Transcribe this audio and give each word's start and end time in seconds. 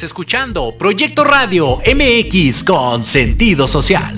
Estás 0.00 0.12
escuchando 0.12 0.74
Proyecto 0.78 1.24
Radio 1.24 1.76
MX 1.84 2.64
con 2.64 3.04
sentido 3.04 3.66
social. 3.66 4.14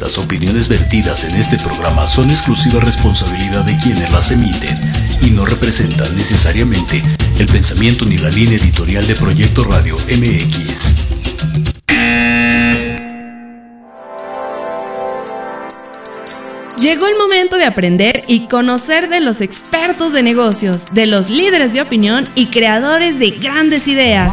Las 0.00 0.16
opiniones 0.16 0.66
vertidas 0.66 1.24
en 1.24 1.36
este 1.36 1.58
programa 1.58 2.06
son 2.06 2.30
exclusiva 2.30 2.80
responsabilidad 2.80 3.62
de 3.66 3.76
quienes 3.82 4.10
las 4.10 4.30
emiten 4.30 4.78
y 5.20 5.28
no 5.28 5.44
representan 5.44 6.16
necesariamente 6.16 7.02
el 7.38 7.46
pensamiento 7.48 8.06
ni 8.06 8.16
la 8.16 8.30
línea 8.30 8.56
editorial 8.56 9.06
de 9.06 9.14
Proyecto 9.14 9.64
Radio 9.64 9.94
MX. 9.96 10.96
Llegó 16.80 17.06
el 17.08 17.18
momento 17.18 17.58
de 17.58 17.66
aprender 17.66 18.22
y 18.26 18.48
conocer 18.48 19.10
de 19.10 19.20
los 19.20 19.42
expertos 19.42 20.14
de 20.14 20.22
negocios, 20.22 20.86
de 20.92 21.04
los 21.04 21.28
líderes 21.28 21.74
de 21.74 21.82
opinión 21.82 22.26
y 22.34 22.46
creadores 22.46 23.18
de 23.18 23.32
grandes 23.32 23.86
ideas. 23.86 24.32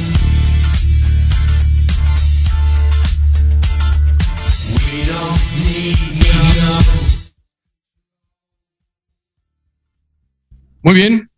Muy 10.83 10.95
bien. 10.95 11.29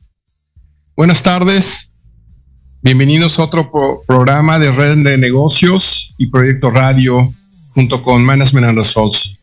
Buenas 0.96 1.22
tardes. 1.22 1.92
Bienvenidos 2.82 3.38
a 3.38 3.44
otro 3.44 3.70
programa 4.08 4.58
de 4.58 4.72
Red 4.72 5.04
de 5.04 5.18
Negocios 5.18 6.16
y 6.18 6.28
Proyecto 6.28 6.70
Radio 6.70 7.34
junto 7.72 8.02
con 8.02 8.24
Management 8.24 8.68
and 8.68 8.78
Results. 8.78 9.38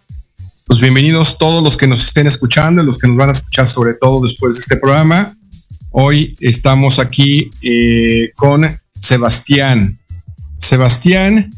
Pues 0.66 0.80
bienvenidos 0.80 1.36
todos 1.36 1.62
los 1.62 1.76
que 1.76 1.86
nos 1.86 2.02
estén 2.02 2.26
escuchando 2.26 2.82
y 2.82 2.86
los 2.86 2.96
que 2.96 3.08
nos 3.08 3.16
van 3.18 3.28
a 3.28 3.32
escuchar 3.32 3.66
sobre 3.66 3.92
todo 3.92 4.22
después 4.22 4.54
de 4.54 4.60
este 4.62 4.78
programa. 4.78 5.36
Hoy 5.90 6.34
estamos 6.40 6.98
aquí 6.98 7.50
eh, 7.60 8.32
con 8.36 8.66
Sebastián. 8.94 10.00
Sebastián, 10.56 11.50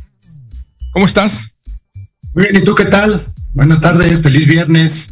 ¿cómo 0.91 1.07
estás? 1.07 1.55
Muy 2.35 2.49
bien, 2.49 2.57
¿y 2.57 2.65
tú 2.65 2.75
qué 2.75 2.87
tal? 2.87 3.25
Buenas 3.55 3.81
tardes, 3.81 4.21
feliz 4.21 4.49
viernes. 4.49 5.11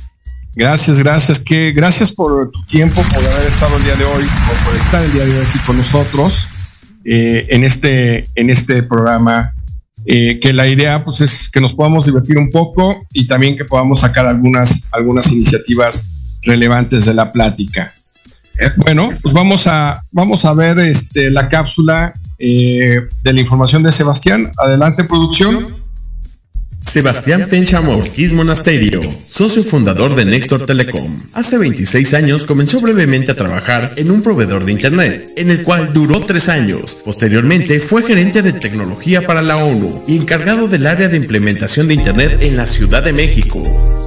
Gracias, 0.54 0.98
gracias. 0.98 1.38
Que 1.38 1.72
gracias 1.72 2.12
por 2.12 2.50
tu 2.50 2.62
tiempo, 2.64 3.02
por 3.02 3.24
haber 3.24 3.48
estado 3.48 3.76
el 3.76 3.84
día 3.84 3.94
de 3.94 4.04
hoy, 4.04 4.24
por 4.64 4.74
estar 4.76 5.04
el 5.04 5.12
día 5.12 5.24
de 5.24 5.38
hoy 5.38 5.46
aquí 5.46 5.58
con 5.60 5.76
nosotros 5.76 6.48
eh, 7.04 7.46
en 7.50 7.64
este 7.64 8.24
en 8.34 8.50
este 8.50 8.82
programa. 8.82 9.54
Eh, 10.06 10.40
que 10.40 10.54
la 10.54 10.66
idea 10.66 11.04
pues 11.04 11.20
es 11.20 11.50
que 11.50 11.60
nos 11.60 11.74
podamos 11.74 12.06
divertir 12.06 12.38
un 12.38 12.48
poco 12.48 13.06
y 13.12 13.26
también 13.26 13.54
que 13.54 13.66
podamos 13.66 14.00
sacar 14.00 14.26
algunas 14.26 14.80
algunas 14.92 15.30
iniciativas 15.30 16.38
relevantes 16.42 17.04
de 17.04 17.14
la 17.14 17.30
plática. 17.30 17.92
Bueno, 18.76 19.10
pues 19.22 19.34
vamos 19.34 19.66
a 19.66 20.02
vamos 20.10 20.44
a 20.44 20.54
ver 20.54 20.78
este 20.78 21.30
la 21.30 21.48
cápsula 21.48 22.14
eh, 22.38 23.06
de 23.22 23.32
la 23.32 23.40
información 23.40 23.82
de 23.82 23.92
Sebastián. 23.92 24.50
Adelante, 24.56 25.04
producción. 25.04 25.66
Sebastián 26.80 27.46
Pencha 27.48 27.80
Ortiz 27.80 28.32
Monasterio, 28.32 29.00
socio 29.24 29.62
fundador 29.62 30.14
de 30.14 30.24
Nextor 30.24 30.64
Telecom. 30.64 31.14
Hace 31.34 31.58
26 31.58 32.14
años 32.14 32.44
comenzó 32.44 32.80
brevemente 32.80 33.30
a 33.30 33.34
trabajar 33.34 33.92
en 33.96 34.10
un 34.10 34.22
proveedor 34.22 34.64
de 34.64 34.72
Internet, 34.72 35.30
en 35.36 35.50
el 35.50 35.62
cual 35.62 35.92
duró 35.92 36.20
tres 36.20 36.48
años. 36.48 36.96
Posteriormente 37.04 37.78
fue 37.80 38.02
gerente 38.02 38.42
de 38.42 38.54
tecnología 38.54 39.26
para 39.26 39.42
la 39.42 39.58
ONU 39.58 40.02
y 40.08 40.16
encargado 40.16 40.68
del 40.68 40.86
área 40.86 41.08
de 41.08 41.18
implementación 41.18 41.86
de 41.86 41.94
Internet 41.94 42.38
en 42.40 42.56
la 42.56 42.66
Ciudad 42.66 43.02
de 43.02 43.12
México. 43.12 43.62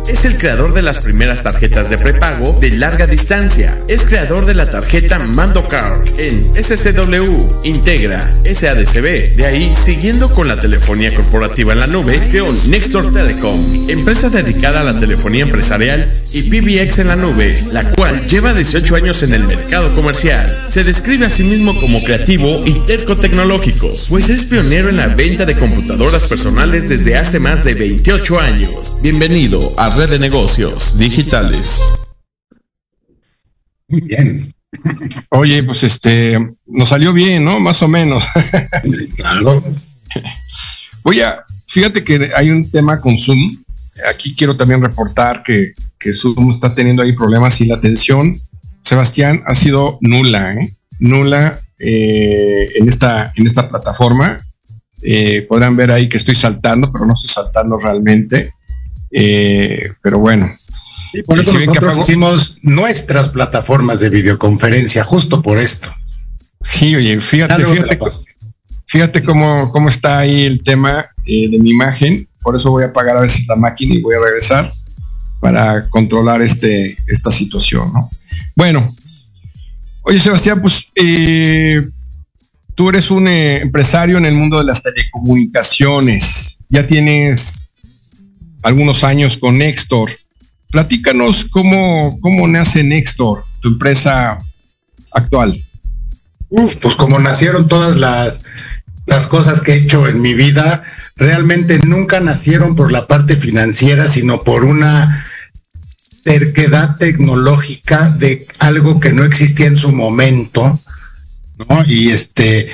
Es 0.07 0.25
el 0.25 0.37
creador 0.37 0.73
de 0.73 0.81
las 0.81 0.99
primeras 0.99 1.43
tarjetas 1.43 1.89
de 1.89 1.97
prepago 1.97 2.57
de 2.59 2.71
larga 2.71 3.07
distancia. 3.07 3.73
Es 3.87 4.05
creador 4.05 4.45
de 4.45 4.53
la 4.53 4.69
tarjeta 4.69 5.17
Mando 5.17 5.65
Card 5.69 6.01
en 6.17 6.53
SCW, 6.53 7.63
Integra, 7.63 8.21
SADCB. 8.43 9.35
De 9.37 9.45
ahí, 9.45 9.73
siguiendo 9.73 10.33
con 10.33 10.49
la 10.49 10.59
telefonía 10.59 11.15
corporativa 11.15 11.71
en 11.71 11.79
la 11.79 11.87
nube, 11.87 12.19
creó 12.29 12.51
Nextor 12.67 13.13
Telecom, 13.13 13.89
empresa 13.89 14.29
dedicada 14.29 14.81
a 14.81 14.83
la 14.83 14.99
telefonía 14.99 15.43
empresarial 15.43 16.11
y 16.33 16.43
PBX 16.43 16.99
en 16.99 17.07
la 17.07 17.15
nube, 17.15 17.57
la 17.71 17.89
cual 17.91 18.27
lleva 18.27 18.53
18 18.53 18.95
años 18.97 19.23
en 19.23 19.33
el 19.33 19.45
mercado 19.45 19.95
comercial. 19.95 20.45
Se 20.67 20.83
describe 20.83 21.27
a 21.27 21.29
sí 21.29 21.43
mismo 21.43 21.79
como 21.79 22.03
creativo 22.03 22.61
y 22.65 22.73
terco 22.85 23.15
tecnológico, 23.15 23.89
pues 24.09 24.29
es 24.29 24.43
pionero 24.43 24.89
en 24.89 24.97
la 24.97 25.07
venta 25.07 25.45
de 25.45 25.55
computadoras 25.55 26.23
personales 26.23 26.89
desde 26.89 27.15
hace 27.15 27.39
más 27.39 27.63
de 27.63 27.73
28 27.73 28.39
años. 28.39 28.95
Bienvenido 29.01 29.73
a 29.77 29.92
Red 29.95 30.09
de 30.09 30.19
Negocios 30.19 30.97
Digitales. 30.97 31.79
Muy 33.87 34.01
bien. 34.01 34.53
Oye, 35.29 35.61
pues 35.63 35.83
este, 35.83 36.37
nos 36.65 36.89
salió 36.89 37.13
bien, 37.13 37.45
¿no? 37.45 37.59
Más 37.59 37.83
o 37.83 37.87
menos. 37.87 38.25
claro. 39.15 39.63
Voy 41.03 41.21
a, 41.21 41.43
fíjate 41.67 42.03
que 42.03 42.31
hay 42.35 42.49
un 42.49 42.71
tema 42.71 42.99
con 42.99 43.15
Zoom. 43.17 43.63
Aquí 44.09 44.33
quiero 44.35 44.57
también 44.57 44.81
reportar 44.81 45.43
que, 45.43 45.73
que 45.99 46.13
Zoom 46.13 46.49
está 46.49 46.73
teniendo 46.73 47.03
ahí 47.03 47.13
problemas 47.13 47.61
y 47.61 47.65
la 47.65 47.75
atención, 47.75 48.35
Sebastián, 48.81 49.43
ha 49.45 49.53
sido 49.53 49.99
nula, 50.01 50.55
¿eh? 50.55 50.75
Nula 50.99 51.59
eh, 51.77 52.69
en, 52.77 52.87
esta, 52.87 53.31
en 53.35 53.45
esta 53.45 53.69
plataforma. 53.69 54.39
Eh, 55.03 55.45
podrán 55.47 55.75
ver 55.75 55.91
ahí 55.91 56.09
que 56.09 56.17
estoy 56.17 56.33
saltando, 56.33 56.91
pero 56.91 57.05
no 57.05 57.13
estoy 57.13 57.29
saltando 57.29 57.77
realmente. 57.77 58.53
Eh, 59.13 59.91
pero 60.01 60.19
bueno. 60.19 60.49
Por 61.25 61.39
eso 61.39 61.59
si 61.59 61.67
nosotros 61.67 61.99
hicimos 61.99 62.57
nuestras 62.63 63.29
plataformas 63.29 63.99
de 63.99 64.09
videoconferencia, 64.09 65.03
justo 65.03 65.43
por 65.43 65.59
esto. 65.59 65.93
Sí, 66.59 66.95
oye, 66.95 67.21
fíjate, 67.21 67.63
fíjate, 67.63 67.99
fíjate 68.87 69.23
cómo, 69.23 69.69
cómo 69.69 69.89
está 69.89 70.19
ahí 70.19 70.43
el 70.43 70.63
tema 70.63 71.05
eh, 71.25 71.49
de 71.49 71.59
mi 71.59 71.69
imagen. 71.69 72.27
Por 72.41 72.55
eso 72.55 72.71
voy 72.71 72.83
a 72.83 72.87
apagar 72.87 73.17
a 73.17 73.21
veces 73.21 73.45
la 73.47 73.55
máquina 73.55 73.93
y 73.93 74.01
voy 74.01 74.15
a 74.15 74.19
regresar 74.19 74.71
para 75.39 75.87
controlar 75.89 76.41
este, 76.41 76.95
esta 77.07 77.29
situación. 77.29 77.91
¿no? 77.93 78.09
Bueno, 78.55 78.89
oye 80.03 80.19
Sebastián, 80.19 80.61
pues 80.61 80.87
eh, 80.95 81.81
tú 82.75 82.89
eres 82.89 83.11
un 83.11 83.27
eh, 83.27 83.61
empresario 83.61 84.17
en 84.17 84.25
el 84.25 84.35
mundo 84.35 84.57
de 84.57 84.63
las 84.63 84.81
telecomunicaciones. 84.81 86.63
Ya 86.69 86.85
tienes 86.85 87.72
algunos 88.63 89.03
años 89.03 89.37
con 89.37 89.57
Nextor. 89.57 90.09
Platícanos 90.71 91.45
cómo, 91.45 92.19
cómo 92.21 92.47
nace 92.47 92.83
Nextor, 92.83 93.43
tu 93.61 93.67
empresa 93.69 94.39
actual. 95.11 95.55
Uf, 96.49 96.77
pues 96.77 96.95
como 96.95 97.19
nacieron 97.19 97.67
todas 97.67 97.95
las, 97.97 98.41
las 99.05 99.27
cosas 99.27 99.61
que 99.61 99.73
he 99.73 99.77
hecho 99.77 100.07
en 100.07 100.21
mi 100.21 100.33
vida, 100.33 100.83
realmente 101.15 101.79
nunca 101.83 102.19
nacieron 102.19 102.75
por 102.75 102.91
la 102.91 103.07
parte 103.07 103.35
financiera, 103.35 104.07
sino 104.07 104.41
por 104.41 104.65
una 104.65 105.25
terquedad 106.23 106.95
tecnológica 106.97 108.09
de 108.11 108.45
algo 108.59 108.99
que 108.99 109.13
no 109.13 109.23
existía 109.23 109.67
en 109.67 109.77
su 109.77 109.91
momento, 109.91 110.79
¿no? 111.69 111.83
Y 111.85 112.09
este, 112.09 112.69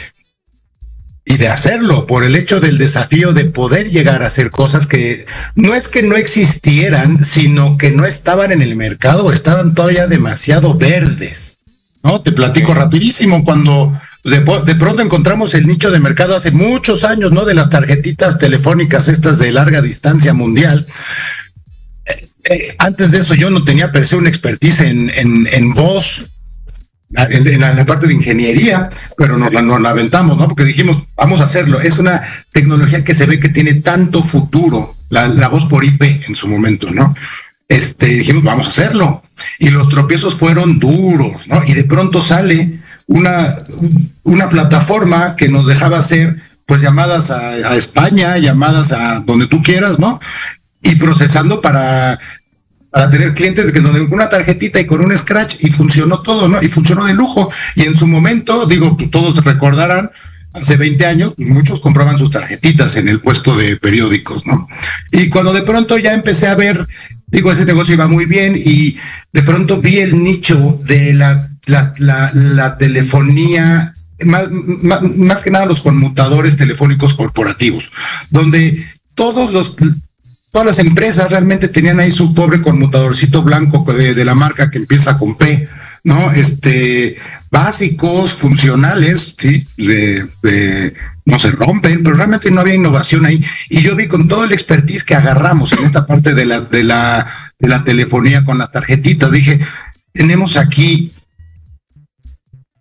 y 1.30 1.38
de 1.38 1.48
hacerlo 1.48 2.08
por 2.08 2.24
el 2.24 2.36
hecho 2.36 2.60
del 2.60 2.80
desafío 2.80 3.34
de 3.34 3.46
poder 3.46 3.92
llegar 3.92 4.24
a 4.24 4.26
hacer 4.26 4.50
cosas 4.50 4.88
que 4.88 5.28
no 5.54 5.76
es 5.76 5.88
que 5.88 6.02
no 6.02 6.16
existieran, 6.16 7.24
sino 7.24 7.78
que 7.78 7.92
no 7.92 8.04
estaban 8.04 8.52
en 8.52 8.64
el 8.64 8.76
mercado, 8.76 9.32
estaban 9.32 9.76
todavía 9.76 10.08
demasiado 10.08 10.74
verdes. 10.74 11.58
¿No? 12.02 12.20
Te 12.22 12.32
platico 12.32 12.74
rapidísimo 12.74 13.44
cuando 13.44 13.94
de, 14.24 14.40
de, 14.40 14.76
pronto 14.76 15.04
encontramos 15.04 15.54
el 15.54 15.68
nicho 15.68 15.92
de 15.92 16.00
mercado 16.00 16.36
hace 16.36 16.50
muchos 16.50 17.04
años, 17.04 17.32
¿no? 17.32 17.46
De 17.46 17.54
las 17.54 17.70
tarjetitas 17.70 18.40
telefónicas 18.40 19.08
estas 19.08 19.38
de 19.38 19.52
larga 19.52 19.84
distancia 19.84 20.34
mundial. 20.34 20.84
Eh, 22.06 22.28
eh, 22.46 22.76
antes 22.80 23.12
de 23.12 23.20
eso 23.20 23.36
yo 23.36 23.52
no 23.52 23.64
tenía 23.64 23.92
per 23.92 24.08
se 24.08 24.16
una 24.16 24.30
expertise 24.30 24.82
en, 24.82 25.12
en, 25.12 25.48
en 25.52 25.74
voz, 25.76 26.39
en, 27.16 27.60
la, 27.60 27.86
parte 27.86 28.08
de 28.08 28.14
ingeniería, 28.14 28.90
pero 29.18 29.38
nos 29.38 29.52
la, 29.52 29.62
nos 29.62 29.82
la 29.82 29.90
aventamos, 29.90 30.38
¿no? 30.38 30.48
Porque 30.48 30.64
dijimos, 30.64 31.06
vamos 31.16 31.42
a 31.42 31.46
hacerlo. 31.46 31.80
Es 31.80 31.98
una 31.98 32.22
tecnología 32.52 33.04
que 33.04 33.16
se 33.16 33.26
ve 33.26 33.40
que 33.40 33.50
tiene 33.50 33.76
tanto 33.76 34.22
futuro, 34.22 34.96
la, 35.10 35.28
la 35.28 35.48
voz 35.48 35.66
por 35.66 35.84
IP 35.84 36.02
en 36.02 36.36
su 36.36 36.48
momento, 36.48 36.90
¿no? 36.92 37.16
Este, 37.68 38.08
dijimos, 38.08 38.44
vamos 38.44 38.66
a 38.66 38.70
hacerlo. 38.70 39.24
Y 39.60 39.70
los 39.70 39.90
tropiezos 39.90 40.36
fueron 40.36 40.80
duros, 40.80 41.48
¿no? 41.48 41.64
Y 41.66 41.74
de 41.74 41.84
pronto 41.84 42.22
sale 42.22 42.80
una, 43.08 43.56
una 44.24 44.50
plataforma 44.50 45.36
que 45.36 45.50
nos 45.50 45.68
dejaba 45.68 46.00
hacer 46.00 46.36
pues 46.66 46.82
llamadas 46.82 47.32
a, 47.32 47.76
España, 47.76 48.38
llamadas 48.38 48.92
a 48.92 49.22
donde 49.22 49.48
tú 49.48 49.64
quieras, 49.64 49.98
¿no? 49.98 50.20
Y 50.84 50.96
procesando 50.96 51.62
para, 51.62 52.20
para 52.92 53.10
tener 53.10 53.34
clientes 53.34 53.72
que 53.72 53.82
donde 53.82 54.02
una 54.02 54.30
tarjetita 54.30 54.80
y 54.80 54.86
con 54.86 55.02
un 55.02 55.16
scratch 55.16 55.58
y 55.60 55.70
funcionó 55.70 56.22
todo, 56.22 56.48
¿no? 56.48 56.62
Y 56.62 56.68
funcionó 56.68 57.06
de 57.06 57.14
lujo. 57.14 57.52
Y 57.76 57.84
en 57.84 57.96
su 57.96 58.08
momento, 58.08 58.66
digo, 58.66 58.98
pues, 58.98 59.12
todos 59.12 59.44
recordarán, 59.44 60.10
hace 60.54 60.78
20 60.78 61.06
años, 61.06 61.34
pues, 61.38 61.50
muchos 61.50 61.80
compraban 61.82 62.18
sus 62.18 62.32
tarjetitas 62.32 62.96
en 62.96 63.08
el 63.08 63.20
puesto 63.20 63.56
de 63.56 63.78
periódicos, 63.78 64.46
¿no? 64.48 64.68
Y 65.12 65.30
cuando 65.30 65.54
de 65.54 65.62
pronto 65.62 65.98
ya 65.98 66.14
empecé 66.14 66.48
a 66.48 66.56
ver, 66.56 66.88
digo, 67.28 67.52
ese 67.52 67.66
negocio 67.66 67.94
iba 67.94 68.08
muy 68.08 68.26
bien 68.26 68.56
y 68.58 68.98
de 69.34 69.44
pronto 69.44 69.80
vi 69.80 70.00
el 70.00 70.24
nicho 70.24 70.80
de 70.86 71.14
la, 71.14 71.50
la, 71.68 72.78
telefonía 72.78 73.94
más, 74.26 74.50
más, 74.52 75.42
que 75.42 75.52
nada 75.52 75.68
los 75.68 75.82
conmutadores 75.82 76.58
telefónicos 76.58 77.14
corporativos, 77.14 77.92
donde 78.32 78.84
todos 79.14 79.52
los 79.54 79.76
todas 80.52 80.68
las 80.68 80.80
empresas 80.80 81.30
realmente 81.30 81.68
tenían 81.68 82.00
ahí 82.00 82.12
su 82.12 82.34
pobre 82.34 82.62
conmutadorcito 82.62 83.44
blanco 83.44 83.86
de, 83.94 84.26
la 84.26 84.36
marca 84.36 84.70
que 84.70 84.80
empieza 84.80 85.18
con 85.18 85.36
P, 85.38 85.68
¿no? 86.04 86.32
Este, 86.32 87.18
básicos, 87.52 88.34
funcionales, 88.34 89.36
¿sí? 89.38 89.68
no 91.26 91.38
se 91.38 91.52
rompen, 91.52 92.04
pero 92.04 92.16
realmente 92.16 92.50
no 92.50 92.62
había 92.62 92.76
innovación 92.76 93.26
ahí. 93.26 93.44
Y 93.70 93.82
yo 93.82 93.96
vi 93.96 94.08
con 94.08 94.28
todo 94.28 94.46
el 94.46 94.52
expertise 94.52 95.04
que 95.04 95.16
agarramos 95.16 95.74
en 95.74 95.86
esta 95.86 96.06
parte 96.06 96.34
de 96.34 96.46
la, 96.46 96.62
de 96.62 96.84
la, 96.84 97.28
de 97.60 97.68
la 97.68 97.84
telefonía 97.84 98.44
con 98.44 98.58
las 98.58 98.72
tarjetitas, 98.72 99.32
dije, 99.32 99.60
tenemos 100.12 100.58
aquí 100.58 101.12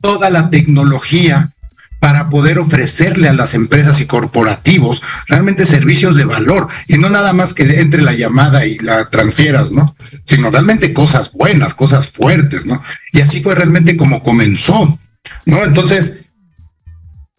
toda 0.01 0.31
la 0.31 0.49
tecnología 0.49 1.53
para 2.01 2.29
poder 2.29 2.59
ofrecerle 2.59 3.29
a 3.29 3.33
las 3.33 3.55
empresas 3.55 4.01
y 4.01 4.07
corporativos 4.07 5.03
realmente 5.27 5.67
servicios 5.67 6.17
de 6.17 6.25
valor 6.25 6.69
y 6.87 6.99
no 6.99 7.11
nada 7.11 7.33
más 7.33 7.55
que 7.55 7.81
entre 7.81 8.03
la 8.03 8.13
llamada 8.13 8.65
y 8.67 8.79
la 8.79 9.11
transfieras, 9.11 9.73
¿no? 9.73 9.97
Sino 10.25 10.51
realmente 10.51 10.93
cosas 10.93 11.33
buenas, 11.33 11.75
cosas 11.75 12.11
fuertes, 12.11 12.67
¿no? 12.67 12.81
Y 13.13 13.21
así 13.21 13.43
fue 13.43 13.55
realmente 13.55 13.97
como 13.97 14.23
comenzó, 14.23 14.99
¿no? 15.47 15.65
Entonces, 15.65 16.31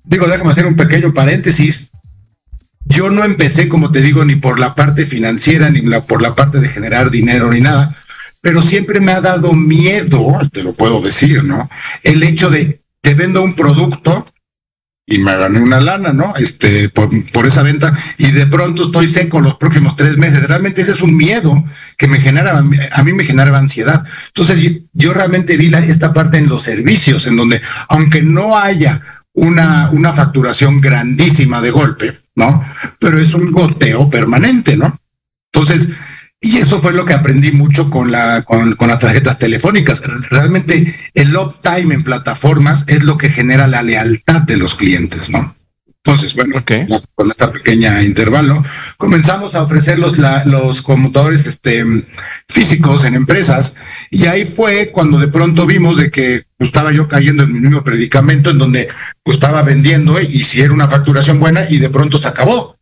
digo, 0.03 0.27
déjame 0.27 0.51
hacer 0.51 0.65
un 0.65 0.75
pequeño 0.75 1.13
paréntesis. 1.13 1.91
Yo 2.85 3.09
no 3.11 3.23
empecé, 3.23 3.69
como 3.69 3.91
te 3.91 4.01
digo, 4.01 4.25
ni 4.25 4.35
por 4.35 4.59
la 4.59 4.75
parte 4.75 5.05
financiera, 5.05 5.69
ni 5.69 5.81
por 6.01 6.21
la 6.21 6.35
parte 6.35 6.59
de 6.59 6.69
generar 6.69 7.11
dinero, 7.11 7.51
ni 7.51 7.61
nada 7.61 7.95
pero 8.41 8.61
siempre 8.61 8.99
me 8.99 9.11
ha 9.11 9.21
dado 9.21 9.53
miedo, 9.53 10.39
te 10.51 10.63
lo 10.63 10.73
puedo 10.73 11.01
decir, 11.01 11.43
¿no? 11.43 11.69
El 12.03 12.23
hecho 12.23 12.49
de 12.49 12.81
te 13.01 13.13
vendo 13.13 13.41
un 13.41 13.55
producto 13.55 14.25
y 15.09 15.17
me 15.17 15.35
gané 15.35 15.59
una 15.59 15.81
lana, 15.81 16.13
¿no? 16.13 16.35
Este, 16.35 16.89
por, 16.89 17.45
esa 17.45 17.63
venta 17.63 17.91
y 18.17 18.31
de 18.31 18.45
pronto 18.45 18.83
estoy 18.83 19.07
seco 19.07 19.41
los 19.41 19.55
próximos 19.55 19.95
tres 19.95 20.17
meses. 20.17 20.47
Realmente 20.47 20.81
ese 20.81 20.91
es 20.91 21.01
un 21.01 21.17
miedo 21.17 21.63
que 21.97 22.07
me 22.07 22.19
genera, 22.19 22.59
a 22.59 23.03
mí 23.03 23.13
me 23.13 23.23
generaba 23.23 23.57
ansiedad. 23.57 24.03
Entonces 24.27 24.83
yo, 24.93 25.13
realmente 25.13 25.57
vi 25.57 25.73
esta 25.73 26.13
parte 26.13 26.37
en 26.37 26.47
los 26.47 26.61
servicios, 26.61 27.25
en 27.25 27.37
donde 27.37 27.59
aunque 27.89 28.21
no 28.21 28.57
haya 28.57 29.01
una, 29.33 29.89
una 29.91 30.13
facturación 30.13 30.79
grandísima 30.79 31.61
de 31.61 31.71
golpe, 31.71 32.19
¿no? 32.35 32.63
Pero 32.99 33.19
es 33.19 33.33
un 33.33 33.51
goteo 33.51 34.09
permanente, 34.09 34.77
¿no? 34.77 34.95
Entonces, 35.51 35.89
y 36.41 36.57
eso 36.57 36.79
fue 36.81 36.93
lo 36.93 37.05
que 37.05 37.13
aprendí 37.13 37.51
mucho 37.51 37.89
con, 37.89 38.11
la, 38.11 38.43
con, 38.43 38.75
las 38.79 38.99
tarjetas 38.99 39.39
telefónicas. 39.39 40.01
Realmente 40.29 40.95
el 41.13 41.35
uptime 41.35 41.95
en 41.95 42.03
plataformas 42.03 42.85
es 42.87 43.03
lo 43.03 43.17
que 43.17 43.29
genera 43.29 43.67
la 43.67 43.83
lealtad 43.83 44.43
de 44.43 44.57
los 44.57 44.75
clientes, 44.75 45.29
¿no? 45.29 45.55
Entonces, 46.01 46.33
bueno, 46.33 46.63
con 47.13 47.29
esta 47.29 47.51
pequeña 47.51 48.01
intervalo, 48.03 48.63
comenzamos 48.97 49.53
a 49.53 49.63
ofrecer 49.63 49.99
los, 49.99 50.17
los 50.45 50.81
conmutadores 50.81 51.45
este, 51.45 51.83
físicos 52.47 53.03
en 53.03 53.15
empresas 53.15 53.75
y 54.09 54.25
ahí 54.25 54.45
fue 54.45 54.91
cuando 54.93 55.19
de 55.19 55.27
pronto 55.27 55.65
vimos 55.65 55.97
de 55.97 56.09
que 56.09 56.43
estaba 56.57 56.93
yo 56.93 57.09
cayendo 57.09 57.43
en 57.43 57.53
mi 57.53 57.59
mismo 57.59 57.83
predicamento 57.83 58.49
en 58.49 58.59
donde 58.59 58.87
estaba 59.25 59.61
vendiendo 59.61 60.19
y 60.21 60.43
si 60.45 60.61
era 60.61 60.73
una 60.73 60.87
facturación 60.87 61.39
buena 61.39 61.69
y 61.69 61.79
de 61.79 61.89
pronto 61.89 62.17
se 62.17 62.29
acabó. 62.29 62.78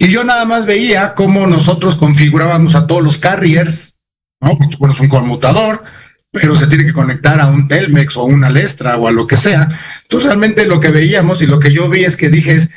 Y 0.00 0.08
yo 0.08 0.24
nada 0.24 0.46
más 0.46 0.64
veía 0.64 1.14
cómo 1.14 1.46
nosotros 1.46 1.94
configurábamos 1.94 2.74
a 2.74 2.86
todos 2.86 3.02
los 3.02 3.18
carriers, 3.18 3.96
¿no? 4.40 4.56
Porque 4.56 4.76
bueno, 4.78 4.94
es 4.94 5.00
un 5.00 5.10
conmutador, 5.10 5.84
pero 6.32 6.56
se 6.56 6.68
tiene 6.68 6.86
que 6.86 6.94
conectar 6.94 7.38
a 7.38 7.48
un 7.48 7.68
Telmex 7.68 8.16
o 8.16 8.24
una 8.24 8.48
Lestra 8.48 8.96
o 8.96 9.06
a 9.06 9.12
lo 9.12 9.26
que 9.26 9.36
sea. 9.36 9.68
Entonces 10.04 10.26
realmente 10.26 10.66
lo 10.66 10.80
que 10.80 10.88
veíamos 10.88 11.42
y 11.42 11.46
lo 11.46 11.60
que 11.60 11.70
yo 11.70 11.90
vi 11.90 12.04
es 12.04 12.16
que 12.16 12.30
dije 12.30 12.54
es, 12.54 12.70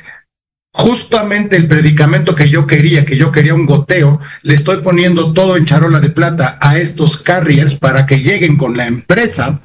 justamente 0.74 1.56
el 1.56 1.66
predicamento 1.66 2.34
que 2.34 2.50
yo 2.50 2.66
quería, 2.66 3.06
que 3.06 3.16
yo 3.16 3.32
quería 3.32 3.54
un 3.54 3.64
goteo, 3.64 4.20
le 4.42 4.52
estoy 4.52 4.82
poniendo 4.82 5.32
todo 5.32 5.56
en 5.56 5.64
charola 5.64 6.00
de 6.00 6.10
plata 6.10 6.58
a 6.60 6.76
estos 6.76 7.16
carriers 7.16 7.74
para 7.74 8.04
que 8.04 8.20
lleguen 8.20 8.58
con 8.58 8.76
la 8.76 8.86
empresa 8.86 9.62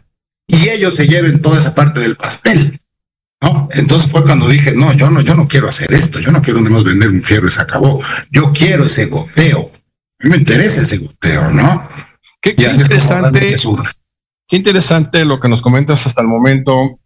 y 0.48 0.70
ellos 0.70 0.96
se 0.96 1.10
lleven 1.10 1.42
toda 1.42 1.60
esa 1.60 1.76
parte 1.76 2.00
del 2.00 2.16
pastel. 2.16 2.80
¿No? 3.42 3.70
Entonces 3.72 4.12
fue 4.12 4.24
cuando 4.24 4.48
dije, 4.48 4.74
no, 4.76 4.94
yo 4.94 5.10
no, 5.10 5.22
yo 5.22 5.36
no 5.36 5.48
quiero 5.48 5.70
hacer 5.70 5.94
esto, 5.94 6.20
yo 6.20 6.32
no 6.32 6.42
quiero 6.42 6.60
más 6.62 6.84
vender 6.84 7.10
un 7.10 7.22
fierro 7.22 7.48
y 7.48 7.52
se 7.52 7.62
acabó. 7.62 8.02
Yo 8.32 8.52
quiero 8.54 8.86
ese 8.86 9.06
goteo. 9.06 9.72
A 10.20 10.24
mí 10.26 10.32
me 10.32 10.38
interesa 10.38 10.82
ese 10.82 10.98
goteo, 10.98 11.50
¿no? 11.52 11.88
Qué, 12.42 12.52
interesante. 12.52 13.56
Qué 14.48 14.56
interesante 14.56 15.26
lo 15.26 15.40
que 15.40 15.50
nos 15.50 15.62
comentas 15.62 16.06
hasta 16.08 16.22
el 16.22 16.28
momento, 16.28 17.00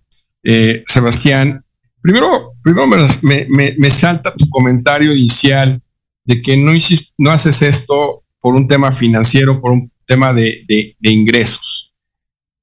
eh, 0.43 0.83
Sebastián. 0.85 1.63
Primero, 2.01 2.53
primero 2.61 2.87
me, 3.21 3.47
me, 3.77 3.89
salta 3.89 4.33
tu 4.33 4.49
comentario 4.49 5.13
inicial 5.13 5.81
de 6.25 6.41
que 6.41 6.57
no, 6.57 6.71
no 7.17 7.31
haces 7.31 7.61
esto 7.61 8.23
por 8.39 8.55
un 8.55 8.67
tema 8.67 8.91
financiero, 8.91 9.61
por 9.61 9.71
un 9.71 9.91
tema 10.05 10.33
de, 10.33 10.65
de, 10.67 11.11
ingresos. 11.11 11.93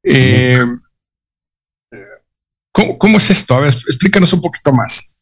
Eh, 0.03 0.63
¿Cómo, 2.99 3.17
es 3.17 3.31
esto? 3.31 3.55
A 3.55 3.61
ver, 3.61 3.73
explícanos 3.73 4.33
un 4.33 4.41
poquito 4.41 4.73
más. 4.73 5.17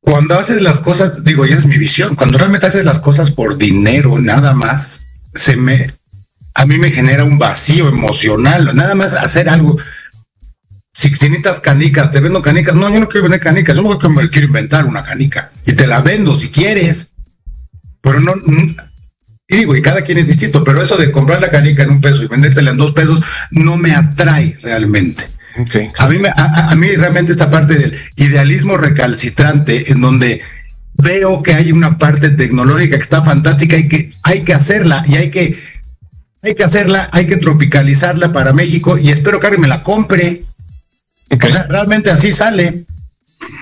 Cuando 0.00 0.38
haces 0.38 0.62
las 0.62 0.80
cosas, 0.80 1.24
digo, 1.24 1.46
y 1.46 1.52
es 1.52 1.66
mi 1.66 1.78
visión, 1.78 2.14
cuando 2.14 2.38
realmente 2.38 2.66
haces 2.66 2.84
las 2.84 3.00
cosas 3.00 3.30
por 3.30 3.56
dinero, 3.56 4.18
nada 4.18 4.54
más, 4.54 5.02
se 5.34 5.56
me, 5.56 5.86
a 6.54 6.66
mí 6.66 6.78
me 6.78 6.90
genera 6.90 7.24
un 7.24 7.38
vacío 7.38 7.88
emocional, 7.88 8.74
nada 8.74 8.94
más 8.94 9.14
hacer 9.14 9.48
algo. 9.48 9.76
Si, 10.92 11.10
necesitas 11.10 11.60
canicas, 11.60 12.10
te 12.10 12.20
vendo 12.20 12.40
canicas. 12.40 12.74
No, 12.74 12.88
yo 12.88 13.00
no 13.00 13.08
quiero 13.08 13.24
vender 13.24 13.40
canicas, 13.40 13.76
yo 13.76 13.82
no 13.82 13.98
quiero 13.98 14.46
inventar 14.46 14.86
una 14.86 15.02
canica. 15.02 15.50
Y 15.66 15.72
te 15.74 15.86
la 15.86 16.00
vendo 16.00 16.34
si 16.34 16.50
quieres. 16.50 17.12
Pero 18.00 18.20
no, 18.20 18.32
y 19.48 19.56
digo, 19.56 19.76
y 19.76 19.82
cada 19.82 20.02
quien 20.02 20.18
es 20.18 20.26
distinto, 20.26 20.64
pero 20.64 20.82
eso 20.82 20.96
de 20.96 21.12
comprar 21.12 21.40
la 21.40 21.50
canica 21.50 21.84
en 21.84 21.90
un 21.90 22.00
peso 22.00 22.22
y 22.22 22.26
vendértela 22.26 22.72
en 22.72 22.78
dos 22.78 22.92
pesos 22.92 23.22
no 23.50 23.76
me 23.76 23.94
atrae 23.94 24.58
realmente. 24.62 25.24
A, 25.98 26.08
mí 26.08 26.18
a, 26.26 26.74
mí 26.74 26.88
realmente 26.96 27.32
esta 27.32 27.50
parte 27.50 27.74
del 27.74 27.96
idealismo 28.16 28.76
recalcitrante 28.76 29.90
en 29.90 30.02
donde 30.02 30.42
veo 30.94 31.42
que 31.42 31.54
hay 31.54 31.72
una 31.72 31.96
parte 31.96 32.30
tecnológica 32.30 32.96
que 32.96 33.02
está 33.02 33.22
fantástica 33.22 33.76
y 33.76 33.88
que 33.88 34.10
hay 34.22 34.42
que 34.42 34.52
hacerla 34.52 35.02
y 35.06 35.14
hay 35.14 35.30
que, 35.30 35.58
hay 36.42 36.54
que 36.54 36.64
hacerla, 36.64 37.08
hay 37.12 37.26
que 37.26 37.38
tropicalizarla 37.38 38.32
para 38.32 38.52
México 38.52 38.98
y 38.98 39.08
espero 39.08 39.40
que 39.40 39.46
alguien 39.46 39.62
me 39.62 39.68
la 39.68 39.82
compre. 39.82 40.42
O 41.30 41.50
sea, 41.50 41.66
realmente 41.68 42.10
así 42.10 42.32
sale. 42.32 42.84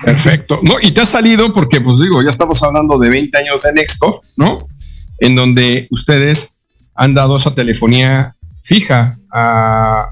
Perfecto. 0.03 0.59
No, 0.63 0.75
y 0.81 0.91
te 0.91 1.01
ha 1.01 1.05
salido 1.05 1.53
porque, 1.53 1.79
pues 1.79 1.99
digo, 1.99 2.21
ya 2.21 2.29
estamos 2.29 2.61
hablando 2.63 2.97
de 2.97 3.09
20 3.09 3.37
años 3.37 3.63
en 3.65 3.77
Expo, 3.77 4.21
¿no? 4.35 4.67
En 5.19 5.35
donde 5.35 5.87
ustedes 5.91 6.57
han 6.95 7.13
dado 7.13 7.37
esa 7.37 7.53
telefonía 7.53 8.33
fija 8.63 9.17
a, 9.31 10.11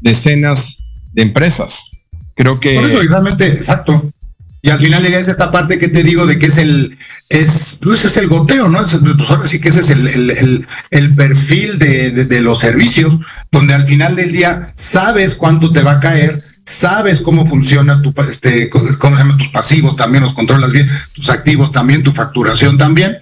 decenas 0.00 0.78
de 1.12 1.22
empresas. 1.22 1.90
Creo 2.34 2.60
que. 2.60 2.74
Por 2.74 2.84
eso, 2.84 3.00
realmente, 3.08 3.46
exacto. 3.46 4.12
Y 4.60 4.70
al 4.70 4.78
final 4.78 5.06
es 5.06 5.28
esta 5.28 5.50
parte 5.50 5.78
que 5.78 5.88
te 5.88 6.02
digo 6.02 6.26
de 6.26 6.38
que 6.38 6.46
es 6.46 6.58
el, 6.58 6.98
es, 7.28 7.78
pues 7.80 8.04
es 8.04 8.16
el 8.16 8.26
goteo, 8.26 8.68
¿no? 8.68 8.78
pues 8.78 9.30
ahora 9.30 9.46
sí 9.46 9.60
que 9.60 9.68
ese 9.68 9.80
es 9.80 9.90
el, 9.90 10.66
el, 10.90 11.14
perfil 11.14 11.78
de, 11.78 12.10
de, 12.10 12.40
los 12.40 12.58
servicios, 12.58 13.18
donde 13.52 13.74
al 13.74 13.86
final 13.86 14.16
del 14.16 14.32
día 14.32 14.74
sabes 14.76 15.36
cuánto 15.36 15.70
te 15.70 15.82
va 15.82 15.92
a 15.92 16.00
caer, 16.00 16.42
sabes 16.64 17.20
cómo 17.20 17.46
funciona 17.46 18.02
tu, 18.02 18.12
este, 18.28 18.68
cómo 18.68 19.16
se 19.16 19.22
llaman 19.22 19.38
tus 19.38 19.48
pasivos, 19.48 19.96
también 19.96 20.24
los 20.24 20.34
controlas 20.34 20.72
bien, 20.72 20.90
tus 21.14 21.30
activos 21.30 21.70
también, 21.70 22.02
tu 22.02 22.12
facturación 22.12 22.76
también, 22.76 23.16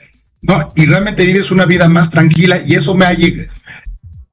¿no? 0.46 0.72
Y 0.76 0.86
realmente 0.86 1.24
vives 1.24 1.50
una 1.50 1.66
vida 1.66 1.88
más 1.88 2.10
tranquila 2.10 2.58
y 2.66 2.74
eso 2.74 2.94
me 2.94 3.06
ha 3.06 3.12
llegado. 3.12 3.48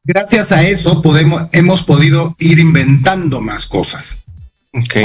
Gracias 0.04 0.52
a 0.52 0.68
eso 0.68 1.02
podemos, 1.02 1.44
hemos 1.54 1.84
podido 1.84 2.36
ir 2.40 2.60
inventando 2.60 3.40
más 3.40 3.66
cosas. 3.66 4.26
Ok. 4.74 4.98